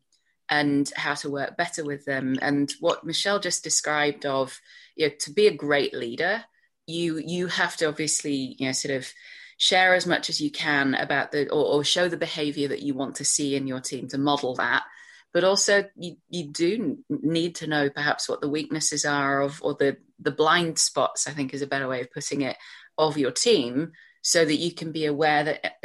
and 0.50 0.91
how 0.96 1.15
to 1.15 1.30
work 1.30 1.58
better 1.58 1.84
with 1.84 2.06
them. 2.06 2.38
And 2.41 2.72
what 2.80 3.04
Michelle 3.04 3.39
just 3.39 3.63
described 3.63 4.26
of, 4.26 4.60
you 4.96 5.08
know, 5.08 5.13
to 5.22 5.34
be 5.34 5.48
a 5.48 5.56
great 5.56 5.94
leader, 5.94 6.44
you 6.88 7.18
you 7.18 7.48
have 7.48 7.76
to 7.78 7.88
obviously, 7.88 8.56
you 8.60 8.68
know, 8.68 8.72
sort 8.72 8.96
of 8.96 9.12
share 9.58 9.96
as 9.96 10.06
much 10.06 10.30
as 10.30 10.41
you 10.41 10.52
can 10.52 10.94
about 10.96 11.32
the 11.32 11.50
or, 11.50 11.65
or 11.65 11.84
show 11.84 12.08
the 12.08 12.18
behavior 12.18 12.68
that 12.68 12.82
you 12.82 12.94
want 12.94 13.15
to 13.15 13.26
see 13.26 13.56
in 13.56 13.68
your 13.68 13.80
team 13.80 14.08
to 14.10 14.18
model 14.18 14.56
that. 14.56 14.84
But 15.34 15.44
also 15.44 15.86
you, 15.96 16.18
you 16.30 16.52
do 16.52 17.00
need 17.10 17.56
to 17.56 17.68
know 17.68 17.89
perhaps 17.89 18.30
what 18.30 18.39
the 18.39 18.50
weaknesses 18.50 19.04
are 19.04 19.41
of 19.41 19.62
or 19.63 19.74
the 19.74 19.98
the 20.20 20.32
blind 20.32 20.78
spots, 20.78 21.28
I 21.28 21.32
think 21.32 21.54
is 21.54 21.62
a 21.62 21.68
better 21.68 21.88
way 21.88 22.02
of 22.02 22.12
putting 22.12 22.41
it, 22.41 22.56
of 22.98 23.18
your 23.18 23.32
team 23.32 23.94
so 24.22 24.46
that 24.46 24.56
you 24.56 24.74
can 24.74 24.91
be 24.91 25.06
aware 25.06 25.44
that 25.44 25.76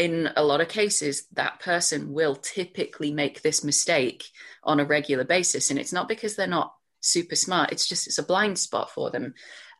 in 0.00 0.30
a 0.34 0.42
lot 0.42 0.62
of 0.62 0.68
cases, 0.68 1.26
that 1.34 1.60
person 1.60 2.14
will 2.14 2.34
typically 2.34 3.12
make 3.12 3.42
this 3.42 3.62
mistake 3.62 4.24
on 4.64 4.80
a 4.80 4.84
regular 4.86 5.24
basis. 5.24 5.68
And 5.68 5.78
it's 5.78 5.92
not 5.92 6.08
because 6.08 6.36
they're 6.36 6.46
not 6.46 6.72
super 7.00 7.36
smart, 7.36 7.70
it's 7.70 7.86
just 7.86 8.06
it's 8.06 8.16
a 8.16 8.22
blind 8.22 8.58
spot 8.58 8.90
for 8.90 9.10
them. 9.10 9.34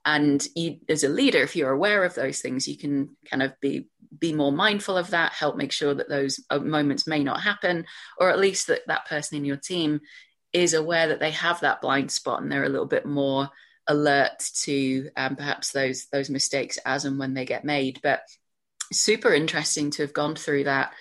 And 0.04 0.46
you, 0.54 0.76
as 0.90 1.04
a 1.04 1.08
leader, 1.08 1.42
if 1.42 1.56
you're 1.56 1.70
aware 1.70 2.04
of 2.04 2.14
those 2.14 2.40
things, 2.42 2.68
you 2.68 2.76
can 2.76 3.16
kind 3.30 3.42
of 3.42 3.58
be 3.62 3.88
be 4.18 4.34
more 4.34 4.52
mindful 4.52 4.98
of 4.98 5.10
that, 5.10 5.32
help 5.32 5.56
make 5.56 5.72
sure 5.72 5.94
that 5.94 6.10
those 6.10 6.38
uh, 6.50 6.58
moments 6.58 7.06
may 7.06 7.24
not 7.24 7.40
happen, 7.40 7.86
or 8.18 8.28
at 8.28 8.38
least 8.38 8.66
that 8.66 8.82
that 8.88 9.06
person 9.06 9.38
in 9.38 9.46
your 9.46 9.56
team 9.56 10.00
is 10.52 10.74
aware 10.74 11.08
that 11.08 11.20
they 11.20 11.30
have 11.30 11.60
that 11.60 11.80
blind 11.80 12.10
spot 12.10 12.42
and 12.42 12.52
they're 12.52 12.64
a 12.64 12.68
little 12.68 12.86
bit 12.86 13.06
more 13.06 13.48
alert 13.86 14.38
to 14.64 15.08
um, 15.16 15.34
perhaps 15.34 15.72
those 15.72 16.08
those 16.12 16.28
mistakes 16.28 16.78
as 16.84 17.06
and 17.06 17.18
when 17.18 17.32
they 17.32 17.46
get 17.46 17.64
made. 17.64 18.00
But 18.02 18.20
super 18.92 19.32
interesting 19.32 19.90
to 19.92 20.02
have 20.02 20.12
gone 20.12 20.34
through 20.36 20.64
that 20.64 20.92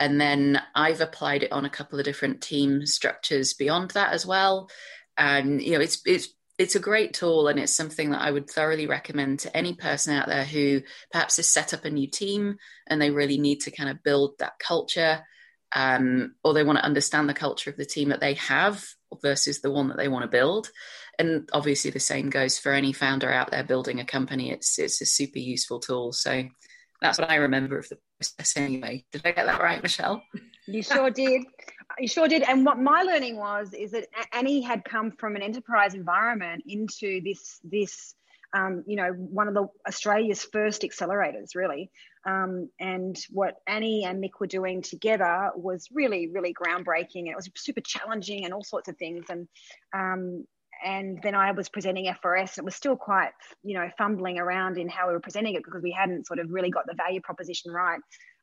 And 0.00 0.20
then 0.20 0.60
I've 0.74 1.00
applied 1.00 1.44
it 1.44 1.52
on 1.52 1.64
a 1.64 1.70
couple 1.70 1.98
of 1.98 2.04
different 2.04 2.42
team 2.42 2.86
structures 2.86 3.54
beyond 3.54 3.92
that 3.92 4.12
as 4.12 4.26
well. 4.26 4.68
And 5.16 5.62
you 5.62 5.72
know, 5.72 5.80
it's 5.80 6.02
it's 6.06 6.28
it's 6.58 6.76
a 6.76 6.80
great 6.80 7.14
tool 7.14 7.48
and 7.48 7.58
it's 7.58 7.72
something 7.72 8.10
that 8.10 8.22
I 8.22 8.30
would 8.30 8.50
thoroughly 8.50 8.86
recommend 8.86 9.40
to 9.40 9.56
any 9.56 9.74
person 9.74 10.14
out 10.14 10.28
there 10.28 10.44
who 10.44 10.82
perhaps 11.12 11.36
has 11.36 11.48
set 11.48 11.74
up 11.74 11.84
a 11.84 11.90
new 11.90 12.08
team 12.08 12.56
and 12.88 13.00
they 13.00 13.10
really 13.10 13.38
need 13.38 13.60
to 13.62 13.70
kind 13.70 13.90
of 13.90 14.02
build 14.02 14.34
that 14.38 14.58
culture 14.58 15.24
um, 15.74 16.34
or 16.44 16.52
they 16.52 16.64
want 16.64 16.78
to 16.78 16.84
understand 16.84 17.28
the 17.28 17.34
culture 17.34 17.70
of 17.70 17.76
the 17.76 17.86
team 17.86 18.10
that 18.10 18.20
they 18.20 18.34
have 18.34 18.84
versus 19.22 19.60
the 19.60 19.70
one 19.70 19.88
that 19.88 19.96
they 19.96 20.08
want 20.08 20.22
to 20.24 20.28
build. 20.28 20.70
And 21.18 21.48
obviously, 21.52 21.90
the 21.90 22.00
same 22.00 22.30
goes 22.30 22.58
for 22.58 22.72
any 22.72 22.92
founder 22.92 23.30
out 23.32 23.50
there 23.50 23.64
building 23.64 24.00
a 24.00 24.04
company. 24.04 24.50
It's 24.50 24.78
it's 24.78 25.00
a 25.00 25.06
super 25.06 25.38
useful 25.38 25.80
tool. 25.80 26.12
So 26.12 26.44
that's 27.02 27.18
what 27.18 27.30
I 27.30 27.36
remember 27.36 27.78
of 27.78 27.88
the 27.88 27.98
process 28.18 28.56
anyway. 28.56 29.04
Did 29.12 29.22
I 29.24 29.32
get 29.32 29.46
that 29.46 29.60
right, 29.60 29.82
Michelle? 29.82 30.22
You 30.66 30.82
sure 30.82 31.10
did. 31.10 31.42
You 31.98 32.08
sure 32.08 32.28
did. 32.28 32.42
And 32.42 32.64
what 32.64 32.78
my 32.78 33.02
learning 33.02 33.36
was 33.36 33.74
is 33.74 33.92
that 33.92 34.06
Annie 34.32 34.62
had 34.62 34.84
come 34.84 35.10
from 35.12 35.36
an 35.36 35.42
enterprise 35.42 35.94
environment 35.94 36.64
into 36.66 37.20
this 37.22 37.60
this 37.64 38.14
um, 38.54 38.84
you 38.86 38.96
know 38.96 39.12
one 39.12 39.48
of 39.48 39.54
the 39.54 39.66
Australia's 39.86 40.44
first 40.44 40.82
accelerators, 40.82 41.54
really. 41.54 41.90
Um, 42.24 42.70
and 42.78 43.18
what 43.30 43.56
Annie 43.66 44.04
and 44.04 44.22
Mick 44.22 44.38
were 44.38 44.46
doing 44.46 44.82
together 44.82 45.50
was 45.56 45.88
really, 45.92 46.28
really 46.28 46.54
groundbreaking. 46.54 47.28
It 47.28 47.34
was 47.34 47.50
super 47.56 47.80
challenging 47.80 48.44
and 48.44 48.54
all 48.54 48.62
sorts 48.62 48.88
of 48.88 48.96
things. 48.96 49.24
And 49.28 49.48
um, 49.92 50.46
and 50.84 51.18
then 51.22 51.34
I 51.34 51.52
was 51.52 51.68
presenting 51.68 52.06
F4S. 52.06 52.58
It 52.58 52.64
was 52.64 52.74
still 52.74 52.96
quite, 52.96 53.30
you 53.62 53.74
know, 53.74 53.88
fumbling 53.96 54.38
around 54.38 54.78
in 54.78 54.88
how 54.88 55.06
we 55.06 55.12
were 55.12 55.20
presenting 55.20 55.54
it 55.54 55.62
because 55.64 55.82
we 55.82 55.92
hadn't 55.92 56.26
sort 56.26 56.38
of 56.38 56.50
really 56.50 56.70
got 56.70 56.86
the 56.86 56.94
value 56.94 57.20
proposition 57.20 57.70
right 57.70 58.00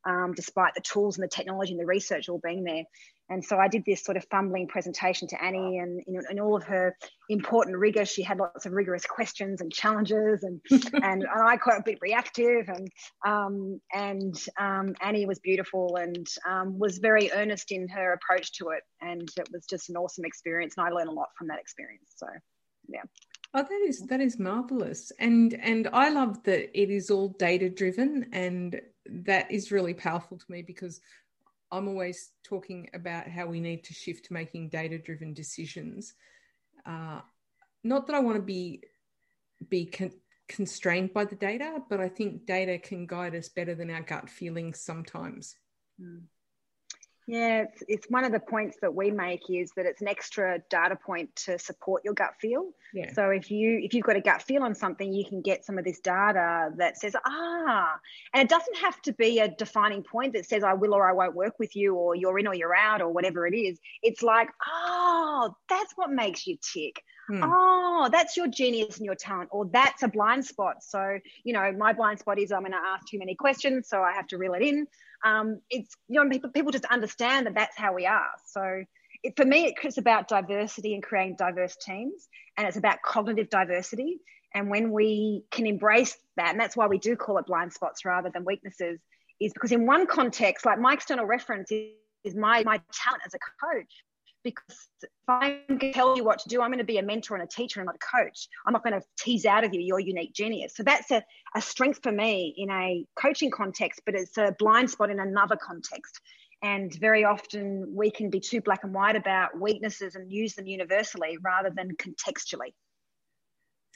um, 0.09 0.33
despite 0.33 0.73
the 0.73 0.81
tools 0.81 1.17
and 1.17 1.23
the 1.23 1.29
technology 1.29 1.71
and 1.71 1.79
the 1.79 1.85
research 1.85 2.29
all 2.29 2.41
being 2.43 2.63
there. 2.63 2.83
And 3.31 3.45
so 3.45 3.59
I 3.59 3.67
did 3.67 3.85
this 3.85 4.03
sort 4.03 4.17
of 4.17 4.25
fumbling 4.31 4.67
presentation 4.67 5.27
to 5.27 5.43
Annie, 5.43 5.77
and 5.77 6.01
in, 6.07 6.19
in 6.31 6.39
all 6.39 6.55
of 6.55 6.63
her 6.63 6.95
important 7.29 7.77
rigor, 7.77 8.03
she 8.03 8.23
had 8.23 8.39
lots 8.39 8.65
of 8.65 8.73
rigorous 8.73 9.05
questions 9.05 9.61
and 9.61 9.71
challenges, 9.71 10.41
and 10.41 10.59
and, 11.03 11.23
I 11.27 11.57
quite 11.57 11.79
a 11.79 11.83
bit 11.83 11.99
reactive, 12.01 12.69
and 12.69 12.87
um, 13.23 13.79
and 13.93 14.35
um, 14.59 14.95
Annie 14.99 15.27
was 15.27 15.37
beautiful 15.37 15.97
and 15.97 16.27
um, 16.49 16.79
was 16.79 16.97
very 16.97 17.31
earnest 17.31 17.71
in 17.71 17.87
her 17.89 18.13
approach 18.13 18.51
to 18.53 18.69
it, 18.69 18.81
and 18.99 19.29
it 19.37 19.47
was 19.53 19.67
just 19.69 19.91
an 19.91 19.95
awesome 19.97 20.25
experience, 20.25 20.73
and 20.75 20.87
I 20.87 20.89
learned 20.89 21.09
a 21.09 21.13
lot 21.13 21.29
from 21.37 21.49
that 21.49 21.59
experience. 21.59 22.15
So, 22.15 22.25
yeah. 22.87 23.03
Oh, 23.53 23.61
that 23.61 23.85
is 23.87 24.01
that 24.07 24.21
is 24.21 24.39
marvelous, 24.39 25.11
and 25.19 25.53
and 25.53 25.87
I 25.93 26.09
love 26.09 26.41
that 26.43 26.79
it 26.79 26.89
is 26.89 27.11
all 27.11 27.29
data 27.37 27.69
driven, 27.69 28.29
and 28.31 28.81
that 29.05 29.51
is 29.51 29.71
really 29.71 29.93
powerful 29.93 30.37
to 30.37 30.45
me 30.51 30.61
because 30.61 31.01
I'm 31.71 31.87
always 31.87 32.31
talking 32.43 32.89
about 32.93 33.27
how 33.27 33.45
we 33.45 33.59
need 33.59 33.83
to 33.85 33.93
shift 33.93 34.25
to 34.25 34.33
making 34.33 34.69
data 34.69 34.97
driven 34.97 35.33
decisions. 35.33 36.13
Uh, 36.85 37.21
not 37.83 38.07
that 38.07 38.15
I 38.15 38.19
want 38.19 38.37
to 38.37 38.41
be 38.41 38.83
be 39.67 39.85
con- 39.85 40.13
constrained 40.47 41.13
by 41.13 41.25
the 41.25 41.35
data, 41.35 41.79
but 41.89 41.99
I 41.99 42.09
think 42.09 42.45
data 42.45 42.77
can 42.77 43.05
guide 43.05 43.35
us 43.35 43.49
better 43.49 43.75
than 43.75 43.91
our 43.91 44.01
gut 44.01 44.29
feelings 44.29 44.79
sometimes. 44.81 45.55
Mm. 46.01 46.23
Yeah, 47.29 47.61
it's, 47.61 47.83
it's 47.87 48.07
one 48.09 48.25
of 48.25 48.31
the 48.31 48.39
points 48.39 48.77
that 48.81 48.95
we 48.95 49.11
make 49.11 49.51
is 49.51 49.71
that 49.75 49.85
it's 49.85 50.01
an 50.01 50.07
extra 50.07 50.57
data 50.71 50.95
point 50.95 51.35
to 51.45 51.59
support 51.59 52.03
your 52.03 52.15
gut 52.15 52.31
feel. 52.41 52.71
Yeah. 52.91 53.13
So 53.13 53.29
if 53.29 53.51
you 53.51 53.79
if 53.83 53.93
you've 53.93 54.03
got 54.03 54.15
a 54.15 54.21
gut 54.21 54.41
feel 54.41 54.63
on 54.63 54.73
something, 54.73 55.13
you 55.13 55.23
can 55.23 55.43
get 55.43 55.63
some 55.63 55.77
of 55.77 55.85
this 55.85 55.99
data 55.99 56.71
that 56.77 56.97
says 56.97 57.15
ah, 57.23 57.99
and 58.33 58.41
it 58.41 58.49
doesn't 58.49 58.77
have 58.77 58.99
to 59.03 59.13
be 59.13 59.37
a 59.37 59.47
defining 59.47 60.01
point 60.01 60.33
that 60.33 60.47
says 60.47 60.63
I 60.63 60.73
will 60.73 60.95
or 60.95 61.07
I 61.07 61.13
won't 61.13 61.35
work 61.35 61.59
with 61.59 61.75
you 61.75 61.93
or 61.93 62.15
you're 62.15 62.39
in 62.39 62.47
or 62.47 62.55
you're 62.55 62.75
out 62.75 62.99
or 62.99 63.13
whatever 63.13 63.45
it 63.45 63.55
is. 63.55 63.77
It's 64.01 64.23
like 64.23 64.49
oh, 64.67 65.53
that's 65.69 65.93
what 65.97 66.09
makes 66.09 66.47
you 66.47 66.57
tick. 66.73 67.03
Hmm. 67.27 67.43
Oh, 67.43 68.09
that's 68.11 68.37
your 68.37 68.47
genius 68.47 68.97
and 68.97 69.05
your 69.05 69.13
talent, 69.13 69.49
or 69.51 69.67
that's 69.67 70.01
a 70.01 70.07
blind 70.07 70.45
spot. 70.45 70.77
So, 70.81 71.19
you 71.43 71.53
know, 71.53 71.71
my 71.73 71.93
blind 71.93 72.17
spot 72.17 72.39
is 72.39 72.51
I'm 72.51 72.61
going 72.61 72.71
to 72.71 72.79
ask 72.79 73.05
too 73.05 73.19
many 73.19 73.35
questions, 73.35 73.87
so 73.87 74.01
I 74.01 74.13
have 74.13 74.25
to 74.29 74.39
reel 74.39 74.55
it 74.55 74.63
in 74.63 74.87
um, 75.25 75.61
it's 75.69 75.95
you 76.07 76.23
know 76.23 76.29
people, 76.29 76.49
people 76.49 76.71
just 76.71 76.85
understand 76.85 77.45
that 77.45 77.55
that's 77.55 77.77
how 77.77 77.93
we 77.93 78.05
are. 78.05 78.29
So 78.45 78.83
it, 79.23 79.33
for 79.35 79.45
me 79.45 79.75
it's 79.83 79.97
about 79.97 80.27
diversity 80.27 80.93
and 80.93 81.03
creating 81.03 81.35
diverse 81.37 81.75
teams 81.75 82.27
and 82.57 82.67
it's 82.67 82.77
about 82.77 83.01
cognitive 83.03 83.49
diversity. 83.49 84.19
And 84.53 84.69
when 84.69 84.91
we 84.91 85.43
can 85.51 85.67
embrace 85.67 86.17
that 86.37 86.51
and 86.51 86.59
that's 86.59 86.75
why 86.75 86.87
we 86.87 86.97
do 86.97 87.15
call 87.15 87.37
it 87.37 87.45
blind 87.45 87.73
spots 87.73 88.03
rather 88.05 88.29
than 88.33 88.45
weaknesses 88.45 88.99
is 89.39 89.53
because 89.53 89.71
in 89.71 89.85
one 89.85 90.07
context 90.07 90.65
like 90.65 90.79
my 90.79 90.93
external 90.93 91.25
reference 91.25 91.71
is, 91.71 91.91
is 92.23 92.35
my 92.35 92.63
my 92.63 92.81
talent 92.91 93.23
as 93.25 93.33
a 93.33 93.39
coach 93.65 94.03
because 94.43 94.87
if 95.01 95.09
I 95.27 95.61
can 95.67 95.91
tell 95.93 96.15
you 96.15 96.23
what 96.23 96.39
to 96.39 96.49
do, 96.49 96.61
I'm 96.61 96.69
going 96.69 96.79
to 96.79 96.83
be 96.83 96.97
a 96.97 97.03
mentor 97.03 97.35
and 97.35 97.43
a 97.43 97.47
teacher 97.47 97.79
and 97.79 97.87
not 97.87 97.95
a 97.95 98.23
coach. 98.23 98.47
I'm 98.65 98.73
not 98.73 98.83
going 98.83 98.99
to 98.99 99.05
tease 99.19 99.45
out 99.45 99.63
of 99.63 99.73
you 99.73 99.81
your 99.81 99.99
unique 99.99 100.33
genius. 100.33 100.75
So 100.75 100.83
that's 100.83 101.11
a, 101.11 101.23
a 101.55 101.61
strength 101.61 101.99
for 102.01 102.11
me 102.11 102.53
in 102.57 102.69
a 102.69 103.05
coaching 103.15 103.51
context, 103.51 104.01
but 104.05 104.15
it's 104.15 104.37
a 104.37 104.55
blind 104.57 104.89
spot 104.89 105.09
in 105.09 105.19
another 105.19 105.57
context. 105.57 106.19
And 106.61 106.93
very 106.95 107.23
often 107.23 107.93
we 107.95 108.11
can 108.11 108.29
be 108.29 108.39
too 108.39 108.61
black 108.61 108.83
and 108.83 108.93
white 108.93 109.15
about 109.15 109.59
weaknesses 109.59 110.15
and 110.15 110.31
use 110.31 110.55
them 110.55 110.67
universally 110.67 111.37
rather 111.41 111.69
than 111.69 111.95
contextually. 111.95 112.73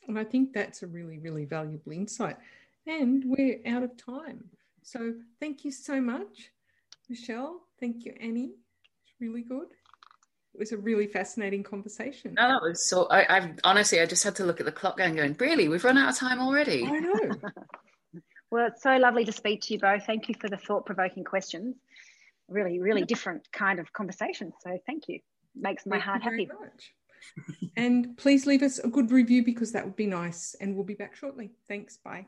And 0.08 0.20
I 0.20 0.24
think 0.24 0.54
that's 0.54 0.84
a 0.84 0.88
really, 0.88 1.20
really 1.20 1.46
valuable 1.46 1.92
insight. 1.92 2.38
And 2.86 3.24
we're 3.26 3.60
out 3.66 3.84
of 3.84 3.96
time. 3.98 4.44
So 4.82 5.14
thank 5.40 5.64
you 5.64 5.72
so 5.72 6.02
much, 6.02 6.52
Michelle. 7.10 7.62
Thank 7.80 8.04
you, 8.06 8.14
Annie. 8.20 8.52
It's 9.06 9.14
really 9.20 9.44
good 9.44 9.68
it 10.54 10.60
was 10.60 10.72
a 10.72 10.78
really 10.78 11.08
fascinating 11.08 11.64
conversation. 11.64 12.36
No, 12.36 12.48
that 12.48 12.62
was 12.62 12.88
so. 12.88 13.06
I, 13.06 13.38
I 13.38 13.54
honestly, 13.64 14.00
I 14.00 14.06
just 14.06 14.24
had 14.24 14.36
to 14.36 14.46
look 14.46 14.60
at 14.60 14.66
the 14.66 14.72
clock 14.72 15.00
and 15.00 15.16
going, 15.16 15.36
really, 15.40 15.68
we've 15.68 15.84
run 15.84 15.98
out 15.98 16.10
of 16.10 16.18
time 16.18 16.40
already. 16.40 16.86
I 16.86 17.00
know. 17.00 17.32
well, 18.52 18.68
it's 18.68 18.84
so 18.84 18.96
lovely 18.98 19.26
to 19.26 19.32
speak 19.32 19.62
to 19.64 19.74
you 19.74 19.80
both. 19.80 20.06
Thank 20.06 20.30
you 20.30 20.36
for 20.40 20.50
the 20.50 20.58
thought-provoking 20.58 21.24
questions. 21.24 21.76
Really, 22.48 22.80
really 22.80 23.04
different 23.04 23.52
kind 23.52 23.80
of 23.80 23.92
conversation. 23.94 24.54
So, 24.62 24.78
thank 24.86 25.08
you. 25.08 25.20
Makes 25.56 25.86
my 25.86 25.96
thank 25.96 26.04
heart 26.04 26.22
happy. 26.22 26.50
and 27.76 28.16
please 28.18 28.46
leave 28.46 28.62
us 28.62 28.78
a 28.80 28.88
good 28.88 29.12
review 29.12 29.44
because 29.44 29.72
that 29.72 29.86
would 29.86 29.96
be 29.96 30.08
nice. 30.08 30.56
And 30.62 30.76
we'll 30.76 30.86
be 30.86 30.94
back 30.94 31.16
shortly. 31.16 31.52
Thanks. 31.68 31.98
Bye. 31.98 32.28